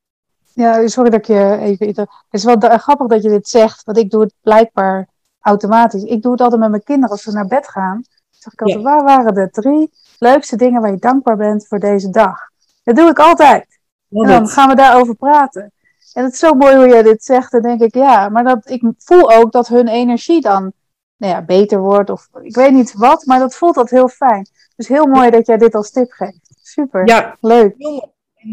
Ja, 0.54 0.86
sorry 0.88 1.10
dat 1.10 1.18
ik 1.20 1.26
je 1.26 1.56
even... 1.60 1.86
Het 1.86 2.08
is 2.30 2.44
wel 2.44 2.56
grappig 2.58 3.06
dat 3.06 3.22
je 3.22 3.28
dit 3.28 3.48
zegt, 3.48 3.84
want 3.84 3.98
ik 3.98 4.10
doe 4.10 4.20
het 4.22 4.34
blijkbaar 4.40 5.08
automatisch. 5.40 6.02
Ik 6.02 6.22
doe 6.22 6.32
het 6.32 6.40
altijd 6.40 6.60
met 6.60 6.70
mijn 6.70 6.82
kinderen 6.82 7.10
als 7.10 7.22
ze 7.22 7.32
naar 7.32 7.46
bed 7.46 7.68
gaan. 7.68 8.04
Zeg 8.30 8.52
ik 8.52 8.60
altijd, 8.60 8.78
Ja. 8.78 8.84
waar 8.84 9.04
waren 9.04 9.34
de 9.34 9.50
drie 9.50 9.90
leukste 10.18 10.56
dingen 10.56 10.80
waar 10.80 10.90
je 10.90 10.96
dankbaar 10.98 11.36
bent 11.36 11.66
voor 11.66 11.78
deze 11.78 12.10
dag? 12.10 12.38
Dat 12.84 12.96
doe 12.96 13.10
ik 13.10 13.18
altijd. 13.18 13.80
En 14.10 14.26
dan 14.26 14.48
gaan 14.48 14.68
we 14.68 14.74
daarover 14.74 15.14
praten. 15.14 15.72
En 16.12 16.24
het 16.24 16.32
is 16.32 16.38
zo 16.38 16.54
mooi 16.54 16.76
hoe 16.76 16.88
jij 16.88 17.02
dit 17.02 17.24
zegt. 17.24 17.52
Dan 17.52 17.62
denk 17.62 17.80
ik, 17.80 17.94
ja, 17.94 18.28
maar 18.28 18.44
dat, 18.44 18.70
ik 18.70 18.82
voel 18.98 19.32
ook 19.32 19.52
dat 19.52 19.68
hun 19.68 19.88
energie 19.88 20.40
dan 20.40 20.72
nou 21.22 21.34
ja, 21.34 21.42
beter 21.42 21.78
wordt. 21.80 22.10
Of 22.10 22.28
ik 22.42 22.54
weet 22.54 22.70
niet 22.72 22.92
wat, 22.96 23.26
maar 23.26 23.38
dat 23.38 23.54
voelt 23.54 23.74
dat 23.74 23.90
heel 23.90 24.08
fijn. 24.08 24.46
Dus 24.76 24.88
heel 24.88 25.06
mooi 25.06 25.30
dat 25.30 25.46
jij 25.46 25.56
dit 25.58 25.74
als 25.74 25.90
tip 25.90 26.10
geeft. 26.10 26.38
Super, 26.62 27.06
Ja, 27.08 27.36
leuk. 27.40 27.74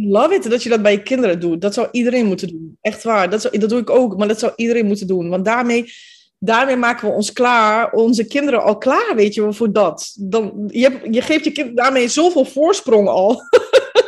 love 0.09 0.33
it 0.33 0.49
dat 0.49 0.63
je 0.63 0.69
dat 0.69 0.81
bij 0.81 0.91
je 0.91 1.03
kinderen 1.03 1.39
doet. 1.39 1.61
Dat 1.61 1.73
zou 1.73 1.87
iedereen 1.91 2.25
moeten 2.25 2.47
doen. 2.47 2.77
Echt 2.81 3.03
waar. 3.03 3.29
Dat, 3.29 3.41
zou, 3.41 3.57
dat 3.57 3.69
doe 3.69 3.79
ik 3.79 3.89
ook, 3.89 4.17
maar 4.17 4.27
dat 4.27 4.39
zou 4.39 4.51
iedereen 4.55 4.85
moeten 4.85 5.07
doen. 5.07 5.29
Want 5.29 5.45
daarmee, 5.45 5.91
daarmee 6.39 6.75
maken 6.75 7.07
we 7.07 7.13
ons 7.13 7.33
klaar, 7.33 7.91
onze 7.91 8.27
kinderen 8.27 8.63
al 8.63 8.77
klaar, 8.77 9.11
weet 9.15 9.33
je 9.33 9.53
voor 9.53 9.71
dat. 9.71 10.15
Dan, 10.19 10.63
je, 10.67 11.21
geeft 11.21 11.43
je 11.43 11.51
kind 11.51 11.77
daarmee 11.77 12.07
zoveel 12.07 12.45
voorsprong 12.45 13.07
al. 13.07 13.41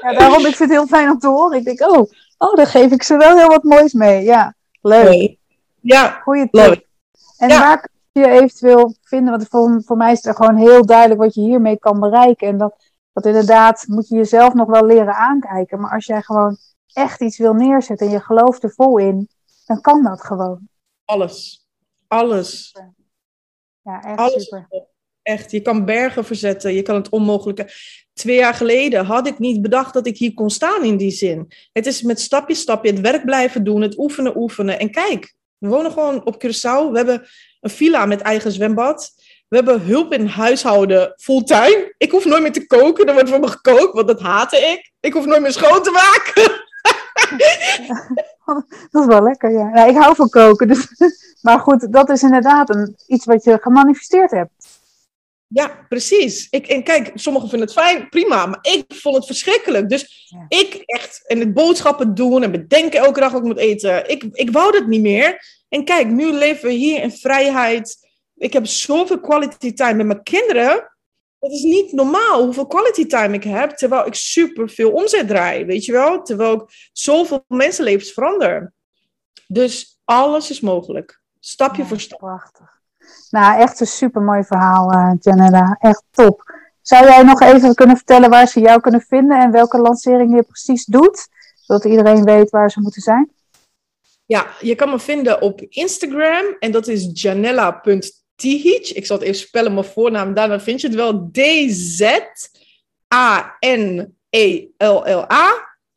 Ja, 0.02 0.14
daarom 0.14 0.38
ik 0.46 0.56
vind 0.56 0.60
het 0.60 0.70
heel 0.72 0.88
fijn 0.88 1.10
om 1.10 1.20
te 1.20 1.28
horen. 1.28 1.58
Ik 1.58 1.64
denk, 1.66 1.82
oh, 1.82 2.12
oh, 2.38 2.56
dan 2.56 2.66
geef 2.68 2.92
ik 2.92 3.04
ze 3.04 3.18
wel 3.18 3.38
heel 3.38 3.48
wat 3.48 3.64
moois 3.64 3.94
mee. 3.94 4.24
Ja, 4.24 4.56
leuk. 4.82 5.36
Ja, 5.82 6.10
goeie 6.24 6.50
tip. 6.50 6.84
En 7.38 7.50
Ja. 7.50 7.60
waar 7.60 7.80
kun 7.80 7.91
je 8.12 8.28
eventueel 8.30 8.96
vinden? 9.04 9.30
Want 9.32 9.48
voor, 9.48 9.82
voor 9.86 9.98
mij 9.98 10.12
is 10.12 10.24
het 10.24 10.36
gewoon 10.36 10.58
heel 10.58 10.86
duidelijk 10.86 11.20
wat 11.20 11.34
je 11.34 11.42
hiermee 11.42 11.78
kan 11.78 12.00
bereiken. 12.00 12.48
En 12.48 12.58
dat, 12.58 12.92
dat 13.14 13.26
inderdaad 13.26 13.86
moet 13.88 14.08
je 14.08 14.16
jezelf 14.16 14.54
nog 14.54 14.68
wel 14.70 14.86
leren 14.86 15.16
aankijken. 15.16 15.80
Maar 15.80 15.92
als 15.92 16.06
jij 16.06 16.22
gewoon 16.22 16.58
echt 16.94 17.22
iets 17.22 17.38
wil 17.38 17.54
neerzetten 17.54 18.08
en 18.08 18.14
je 18.14 18.20
gelooft 18.20 18.64
er 18.64 18.74
vol 18.74 18.98
in, 18.98 19.30
dan 19.66 19.82
kan 19.82 20.04
dat 20.04 20.24
gewoon. 20.24 20.70
alles. 21.06 21.66
Alles. 22.08 22.76
Ja, 23.82 24.04
echt 24.04 24.20
Alles. 24.20 24.44
super. 24.44 24.68
Echt, 25.22 25.52
je 25.52 25.62
kan 25.62 25.86
bergen 25.86 26.26
verzetten, 26.26 26.74
je 26.74 26.82
kan 26.82 26.96
het 26.96 27.10
onmogelijke. 27.10 27.70
Twee 28.14 28.36
jaar 28.36 28.54
geleden 28.54 29.06
had 29.06 29.28
ik 29.28 29.40
niet 29.40 29.62
bedacht 29.62 29.94
dat 29.94 30.08
ik 30.08 30.18
hier 30.18 30.34
kon 30.34 30.50
staan 30.50 30.84
in 30.84 30.98
die 30.98 31.12
zin. 31.12 31.52
Het 31.72 31.86
is 31.86 32.02
met 32.02 32.20
stapje, 32.20 32.56
stapje 32.56 32.92
het 32.92 33.00
werk 33.00 33.26
blijven 33.26 33.64
doen, 33.64 33.82
het 33.82 33.98
oefenen, 33.98 34.38
oefenen. 34.38 34.80
En 34.80 34.92
kijk, 34.92 35.36
we 35.58 35.68
wonen 35.68 35.92
gewoon 35.92 36.26
op 36.26 36.36
Curaçao. 36.36 36.92
We 36.92 36.98
hebben 36.98 37.28
een 37.62 37.70
villa 37.70 38.06
met 38.06 38.22
eigen 38.22 38.52
zwembad. 38.52 39.12
We 39.48 39.56
hebben 39.56 39.82
hulp 39.82 40.14
in 40.14 40.26
huishouden 40.26 41.14
fulltime. 41.18 41.94
Ik 41.98 42.12
hoef 42.12 42.26
nooit 42.26 42.42
meer 42.42 42.52
te 42.52 42.68
koken, 42.68 43.06
er 43.06 43.14
wordt 43.14 43.30
voor 43.30 43.40
me 43.40 43.48
gekookt, 43.48 43.94
want 43.94 44.08
dat 44.08 44.22
haatte 44.22 44.58
ik. 44.58 44.92
Ik 45.00 45.14
hoef 45.14 45.26
nooit 45.26 45.42
meer 45.42 45.52
schoon 45.52 45.84
te 45.84 45.92
maken. 45.92 46.60
Dat 48.92 49.02
is 49.02 49.08
wel 49.08 49.24
lekker, 49.24 49.52
ja. 49.52 49.72
ja 49.74 49.86
ik 49.86 49.96
hou 49.96 50.16
van 50.16 50.30
koken. 50.30 50.68
Dus, 50.68 50.88
maar 51.42 51.60
goed, 51.60 51.94
dat 51.94 52.10
is 52.10 52.24
inderdaad 52.24 52.70
een, 52.70 52.96
iets 53.08 53.26
wat 53.26 53.44
je 53.44 53.58
gemanifesteerd 53.62 54.32
hebt. 54.32 54.52
Ja, 55.48 55.86
precies. 55.90 56.48
Ik, 56.50 56.68
en 56.68 56.84
kijk, 56.84 57.12
sommigen 57.16 57.50
vinden 57.50 57.68
het 57.68 57.78
fijn, 57.78 58.10
prima. 58.10 58.46
Maar 58.46 58.60
ik 58.62 58.84
vond 58.88 59.16
het 59.16 59.26
verschrikkelijk. 59.26 59.90
Dus 59.90 60.30
Ja. 60.30 60.46
ik 60.48 60.84
echt, 60.86 61.28
en 61.28 61.40
het 61.40 61.54
boodschappen 61.54 62.16
doen 62.16 62.44
en 62.44 62.52
bedenken 62.52 63.00
elke 63.00 63.20
dag 63.20 63.32
wat 63.32 63.42
ik 63.42 63.48
moet 63.48 63.58
eten. 63.58 64.10
Ik, 64.10 64.24
ik 64.32 64.52
wou 64.52 64.72
dat 64.72 64.88
niet 64.88 65.02
meer. 65.02 65.46
En 65.72 65.86
kijk, 65.86 66.08
nu 66.08 66.32
leven 66.32 66.68
we 66.68 66.74
hier 66.74 67.02
in 67.02 67.12
vrijheid. 67.12 68.10
Ik 68.36 68.54
heb 68.54 68.66
zoveel 68.66 69.20
quality 69.20 69.74
time 69.74 69.94
met 69.94 70.06
mijn 70.06 70.24
kinderen. 70.24 70.92
Dat 71.40 71.52
is 71.52 71.62
niet 71.62 71.92
normaal 71.92 72.44
hoeveel 72.44 72.68
quality 72.68 73.06
time 73.06 73.34
ik 73.36 73.44
heb. 73.44 73.72
Terwijl 73.72 74.06
ik 74.06 74.16
super 74.16 74.70
veel 74.70 74.92
omzet 74.92 75.28
draai, 75.28 75.66
weet 75.66 75.86
je 75.86 75.92
wel? 75.92 76.22
Terwijl 76.22 76.54
ik 76.54 76.90
zoveel 76.94 77.44
mensenlevens 77.48 78.12
verander. 78.12 78.74
Dus 79.48 80.02
alles 80.06 80.50
is 80.50 80.60
mogelijk. 80.60 81.22
Stapje 81.40 81.82
Ja, 81.82 81.88
voor 81.88 82.00
stap. 82.00 82.20
Prachtig. 82.20 82.80
Nou, 83.30 83.60
echt 83.60 83.80
een 83.80 83.88
super 83.88 84.22
mooi 84.22 84.44
verhaal, 84.44 84.92
eh 84.92 85.12
Janella. 85.20 85.78
Echt 85.80 86.04
top. 86.12 86.44
Zou 86.82 87.06
jij 87.06 87.24
nog 87.24 87.42
even 87.42 87.76
kunnen 87.76 87.96
vertellen 87.96 88.30
waar 88.30 88.48
ze 88.48 88.60
jou 88.60 88.82
kunnen 88.82 89.02
vinden 89.02 89.40
en 89.40 89.52
welke 89.52 89.78
lancering 89.78 90.36
je 90.36 90.44
precies 90.44 90.86
doet? 90.86 91.28
Zodat 91.56 91.86
iedereen 91.86 92.24
weet 92.24 92.50
waar 92.50 92.72
ze 92.72 92.82
moeten 92.82 93.02
zijn. 93.02 93.32
Ja, 94.26 94.48
je 94.60 94.76
kan 94.76 94.90
me 94.90 95.00
vinden 95.00 95.42
op 95.42 95.62
Instagram 95.62 96.56
en 96.60 96.72
dat 96.72 96.88
is 96.88 97.10
janella.tihic. 97.14 98.90
Ik 98.90 99.06
zal 99.06 99.18
het 99.18 99.26
even 99.26 99.40
spellen, 99.40 99.74
mijn 99.74 99.86
voornaam, 99.86 100.34
daarna 100.34 100.60
vind 100.60 100.82
je 100.82 100.88
het 100.88 100.96
wel. 100.96 101.30
D-Z-A-N-E-L-L-A. 101.32 102.50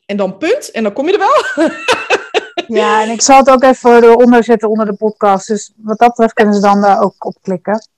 En 0.06 0.16
dan 0.16 0.38
punt, 0.38 0.70
en 0.70 0.82
dan 0.82 0.92
kom 0.92 1.06
je 1.06 1.12
er 1.12 1.18
wel. 1.18 1.68
Ja, 2.66 3.02
en 3.02 3.10
ik 3.10 3.20
zal 3.20 3.38
het 3.38 3.50
ook 3.50 3.62
even 3.62 4.04
eronder 4.04 4.44
zetten 4.44 4.68
onder 4.68 4.86
de 4.86 4.94
podcast. 4.94 5.46
Dus 5.46 5.72
wat 5.76 5.98
dat 5.98 6.08
betreft 6.08 6.32
kunnen 6.32 6.54
ze 6.54 6.60
dan 6.60 6.80
daar 6.80 7.02
ook 7.02 7.24
op 7.24 7.36
klikken. 7.42 7.88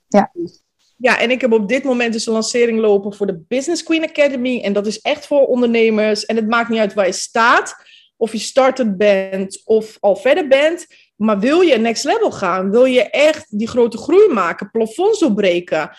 Ja, 0.98 1.18
en 1.18 1.30
ik 1.30 1.40
heb 1.40 1.52
op 1.52 1.68
dit 1.68 1.84
moment 1.84 2.12
dus 2.12 2.26
een 2.26 2.32
lancering 2.32 2.78
lopen 2.78 3.14
voor 3.14 3.26
de 3.26 3.44
Business 3.48 3.82
Queen 3.82 4.04
Academy. 4.04 4.60
En 4.60 4.72
dat 4.72 4.86
is 4.86 5.00
echt 5.00 5.26
voor 5.26 5.46
ondernemers. 5.46 6.26
En 6.26 6.36
het 6.36 6.48
maakt 6.48 6.68
niet 6.68 6.80
uit 6.80 6.94
waar 6.94 7.06
je 7.06 7.12
staat, 7.12 7.76
of 8.16 8.32
je 8.32 8.38
starter 8.38 8.96
bent 8.96 9.62
of 9.64 9.96
al 10.00 10.16
verder 10.16 10.48
bent. 10.48 10.86
Maar 11.16 11.38
wil 11.38 11.60
je 11.60 11.76
next 11.76 12.04
level 12.04 12.30
gaan, 12.30 12.70
wil 12.70 12.84
je 12.84 13.02
echt 13.10 13.58
die 13.58 13.68
grote 13.68 13.98
groei 13.98 14.32
maken, 14.32 14.70
plafonds 14.70 15.18
doorbreken, 15.18 15.90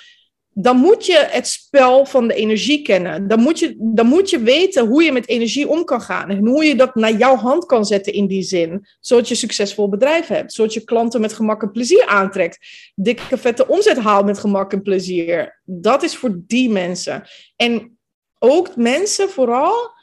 dan 0.60 0.78
moet 0.78 1.06
je 1.06 1.28
het 1.30 1.48
spel 1.48 2.06
van 2.06 2.28
de 2.28 2.34
energie 2.34 2.82
kennen. 2.82 3.28
Dan 3.28 3.40
moet, 3.40 3.60
je, 3.60 3.76
dan 3.80 4.08
moet 4.08 4.30
je 4.30 4.40
weten 4.40 4.88
hoe 4.88 5.04
je 5.04 5.12
met 5.12 5.28
energie 5.28 5.68
om 5.68 5.84
kan 5.84 6.02
gaan. 6.02 6.30
En 6.30 6.48
hoe 6.48 6.64
je 6.64 6.76
dat 6.76 6.96
naar 6.96 7.12
jouw 7.18 7.36
hand 7.36 7.66
kan 7.66 7.86
zetten 7.86 8.14
in 8.14 8.28
die 8.28 8.44
zin. 8.44 8.88
Zodat 9.00 9.28
je 9.28 9.34
een 9.34 9.40
succesvol 9.40 9.90
bedrijf 9.90 10.28
hebt. 10.28 10.54
Zodat 10.54 10.74
je 10.74 10.84
klanten 10.84 11.22
met 11.22 11.34
gemak 11.34 11.62
en 11.62 11.72
plezier 11.72 12.06
aantrekt. 12.06 12.58
Dikke 12.96 13.38
vette 13.38 13.68
omzet 13.68 13.98
haalt 13.98 14.26
met 14.26 14.38
gemak 14.38 14.74
en 14.74 14.82
plezier. 14.82 15.62
Dat 15.66 16.04
is 16.04 16.16
voor 16.16 16.40
die 16.48 16.70
mensen. 16.70 17.24
En 17.56 17.98
ook 18.40 18.76
mensen 18.76 19.30
vooral... 19.30 19.96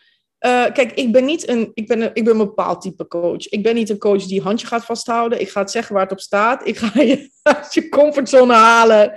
eh, 0.45 0.65
kijk, 0.73 0.93
ik 0.93 1.13
ben 1.13 1.25
niet 1.25 1.49
een, 1.49 1.71
ik 1.75 1.87
ben 1.87 2.01
een, 2.01 2.11
ik 2.13 2.25
ben 2.25 2.33
een 2.33 2.47
bepaald 2.47 2.81
type 2.81 3.07
coach. 3.07 3.47
Ik 3.47 3.63
ben 3.63 3.75
niet 3.75 3.91
een 3.91 3.99
coach 3.99 4.25
die 4.25 4.43
handje 4.43 4.67
gaat 4.67 4.85
vasthouden. 4.85 5.41
Ik 5.41 5.49
ga 5.49 5.61
het 5.61 5.71
zeggen 5.71 5.95
waar 5.95 6.03
het 6.03 6.13
op 6.13 6.21
staat. 6.21 6.67
Ik 6.67 6.77
ga 6.77 7.01
je 7.01 7.31
uit 7.43 7.75
je 7.75 7.89
comfortzone 7.89 8.55
halen. 8.55 9.13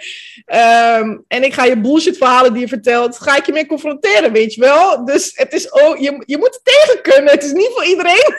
Ehm, 0.45 1.17
en 1.27 1.43
ik 1.43 1.53
ga 1.53 1.63
je 1.63 1.81
bullshit 1.81 2.17
verhalen 2.17 2.53
die 2.53 2.61
je 2.61 2.67
vertelt, 2.67 3.19
ga 3.19 3.37
ik 3.37 3.45
je 3.45 3.51
mee 3.51 3.65
confronteren, 3.65 4.31
weet 4.31 4.53
je 4.53 4.61
wel? 4.61 5.05
Dus 5.05 5.31
het 5.33 5.53
is 5.53 5.71
ook, 5.71 5.97
je, 5.97 6.23
je 6.25 6.37
moet 6.37 6.59
er 6.63 6.73
tegen 6.73 7.01
kunnen. 7.01 7.33
Het 7.33 7.43
is 7.43 7.51
niet 7.51 7.71
voor 7.73 7.85
iedereen. 7.85 8.35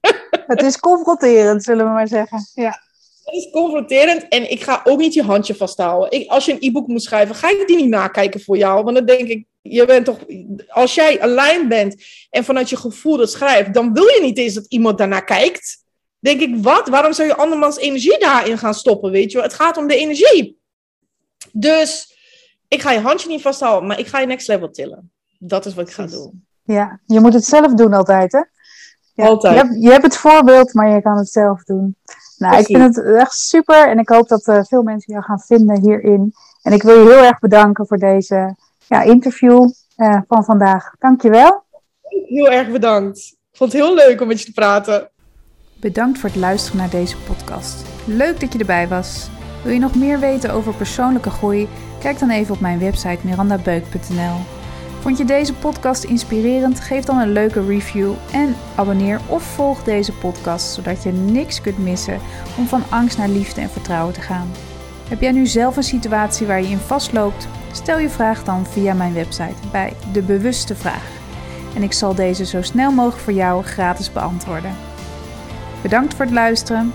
Het 0.46 0.62
is 0.62 0.78
confronterend, 0.78 1.64
zullen 1.64 1.84
we 1.84 1.92
maar 1.92 2.08
zeggen. 2.08 2.38
Ja. 2.54 2.82
Het 3.24 3.34
is 3.34 3.50
confronterend 3.50 4.28
en 4.28 4.50
ik 4.50 4.62
ga 4.62 4.80
ook 4.84 4.98
niet 4.98 5.14
je 5.14 5.22
handje 5.22 5.54
vasthouden. 5.54 6.10
Ik, 6.10 6.30
als 6.30 6.44
je 6.44 6.52
een 6.52 6.58
e-book 6.60 6.86
moet 6.86 7.02
schrijven, 7.02 7.34
ga 7.34 7.50
ik 7.50 7.66
die 7.66 7.76
niet 7.76 7.88
nakijken 7.88 8.40
voor 8.40 8.56
jou. 8.56 8.84
Want 8.84 8.96
dan 8.96 9.06
denk 9.06 9.28
ik, 9.28 9.46
je 9.70 9.84
bent 9.86 10.04
toch, 10.04 10.18
als 10.68 10.94
jij 10.94 11.20
aligned 11.20 11.68
bent 11.68 12.04
en 12.30 12.44
vanuit 12.44 12.70
je 12.70 12.76
gevoel 12.76 13.16
dat 13.16 13.30
schrijft, 13.30 13.74
dan 13.74 13.92
wil 13.92 14.06
je 14.06 14.20
niet 14.22 14.38
eens 14.38 14.54
dat 14.54 14.66
iemand 14.66 14.98
daarnaar 14.98 15.24
kijkt. 15.24 15.84
Denk 16.18 16.40
ik, 16.40 16.56
wat? 16.62 16.88
Waarom 16.88 17.12
zou 17.12 17.28
je 17.28 17.36
andermans 17.36 17.76
energie 17.76 18.18
daarin 18.18 18.58
gaan 18.58 18.74
stoppen, 18.74 19.10
weet 19.10 19.30
je 19.30 19.36
wel? 19.36 19.46
Het 19.46 19.54
gaat 19.54 19.76
om 19.76 19.86
de 19.86 19.96
energie. 19.96 20.58
Dus 21.52 22.16
ik 22.68 22.80
ga 22.82 22.92
je 22.92 23.00
handje 23.00 23.28
niet 23.28 23.42
vasthouden, 23.42 23.88
maar 23.88 23.98
ik 23.98 24.06
ga 24.06 24.20
je 24.20 24.26
next 24.26 24.48
level 24.48 24.70
tillen. 24.70 25.12
Dat 25.38 25.66
is 25.66 25.74
wat 25.74 25.88
ik 25.88 25.94
ga 25.94 26.06
doen. 26.06 26.46
ja, 26.62 27.00
je 27.06 27.20
moet 27.20 27.34
het 27.34 27.44
zelf 27.44 27.74
doen 27.74 27.92
altijd, 27.92 28.32
hè? 28.32 28.42
Ja, 29.14 29.26
Altijd. 29.26 29.54
Je 29.54 29.60
hebt, 29.60 29.82
je 29.82 29.90
hebt 29.90 30.02
het 30.02 30.16
voorbeeld, 30.16 30.74
maar 30.74 30.88
je 30.88 31.02
kan 31.02 31.16
het 31.16 31.28
zelf 31.28 31.64
doen. 31.64 31.96
Nou, 32.36 32.56
ik 32.56 32.66
vind 32.66 32.96
het 32.96 33.04
echt 33.04 33.32
super 33.32 33.88
en 33.88 33.98
ik 33.98 34.08
hoop 34.08 34.28
dat 34.28 34.46
eh, 34.46 34.64
veel 34.64 34.82
mensen 34.82 35.12
jou 35.12 35.24
gaan 35.24 35.40
vinden 35.40 35.80
hierin. 35.80 36.32
En 36.62 36.72
ik 36.72 36.82
wil 36.82 36.98
je 36.98 37.10
heel 37.14 37.24
erg 37.24 37.38
bedanken 37.38 37.86
voor 37.86 37.98
deze 37.98 38.56
ja, 38.88 39.02
interview 39.02 39.70
eh, 39.96 40.20
van 40.28 40.44
vandaag. 40.44 40.94
Dankjewel. 40.98 41.64
Heel 42.26 42.50
erg 42.50 42.70
bedankt. 42.70 43.18
Ik 43.50 43.56
vond 43.56 43.72
het 43.72 43.82
heel 43.82 43.94
leuk 43.94 44.20
om 44.20 44.28
met 44.28 44.40
je 44.40 44.46
te 44.46 44.52
praten. 44.52 45.10
Bedankt 45.80 46.18
voor 46.18 46.28
het 46.28 46.38
luisteren 46.38 46.78
naar 46.78 46.90
deze 46.90 47.16
podcast. 47.16 47.84
Leuk 48.04 48.40
dat 48.40 48.52
je 48.52 48.58
erbij 48.58 48.88
was. 48.88 49.28
Wil 49.62 49.72
je 49.72 49.78
nog 49.78 49.94
meer 49.94 50.18
weten 50.18 50.50
over 50.50 50.74
persoonlijke 50.74 51.30
groei? 51.30 51.68
Kijk 52.00 52.18
dan 52.18 52.30
even 52.30 52.54
op 52.54 52.60
mijn 52.60 52.78
website 52.78 53.18
mirandabeuk.nl. 53.22 54.36
Vond 55.00 55.18
je 55.18 55.24
deze 55.24 55.54
podcast 55.54 56.04
inspirerend? 56.04 56.80
Geef 56.80 57.04
dan 57.04 57.18
een 57.18 57.32
leuke 57.32 57.66
review 57.66 58.12
en 58.32 58.56
abonneer 58.74 59.20
of 59.28 59.42
volg 59.42 59.82
deze 59.82 60.12
podcast 60.12 60.74
zodat 60.74 61.02
je 61.02 61.12
niks 61.12 61.60
kunt 61.60 61.78
missen 61.78 62.20
om 62.58 62.66
van 62.66 62.82
angst 62.90 63.18
naar 63.18 63.28
liefde 63.28 63.60
en 63.60 63.70
vertrouwen 63.70 64.14
te 64.14 64.20
gaan. 64.20 64.50
Heb 65.08 65.20
jij 65.20 65.32
nu 65.32 65.46
zelf 65.46 65.76
een 65.76 65.82
situatie 65.82 66.46
waar 66.46 66.62
je 66.62 66.68
in 66.68 66.78
vastloopt? 66.78 67.48
Stel 67.72 67.98
je 67.98 68.08
vraag 68.08 68.44
dan 68.44 68.66
via 68.66 68.94
mijn 68.94 69.14
website 69.14 69.68
bij 69.72 69.92
De 70.12 70.22
Bewuste 70.22 70.74
Vraag. 70.74 71.08
En 71.74 71.82
ik 71.82 71.92
zal 71.92 72.14
deze 72.14 72.44
zo 72.44 72.62
snel 72.62 72.90
mogelijk 72.90 73.22
voor 73.22 73.32
jou 73.32 73.64
gratis 73.64 74.12
beantwoorden. 74.12 74.76
Bedankt 75.82 76.14
voor 76.14 76.24
het 76.24 76.34
luisteren. 76.34 76.92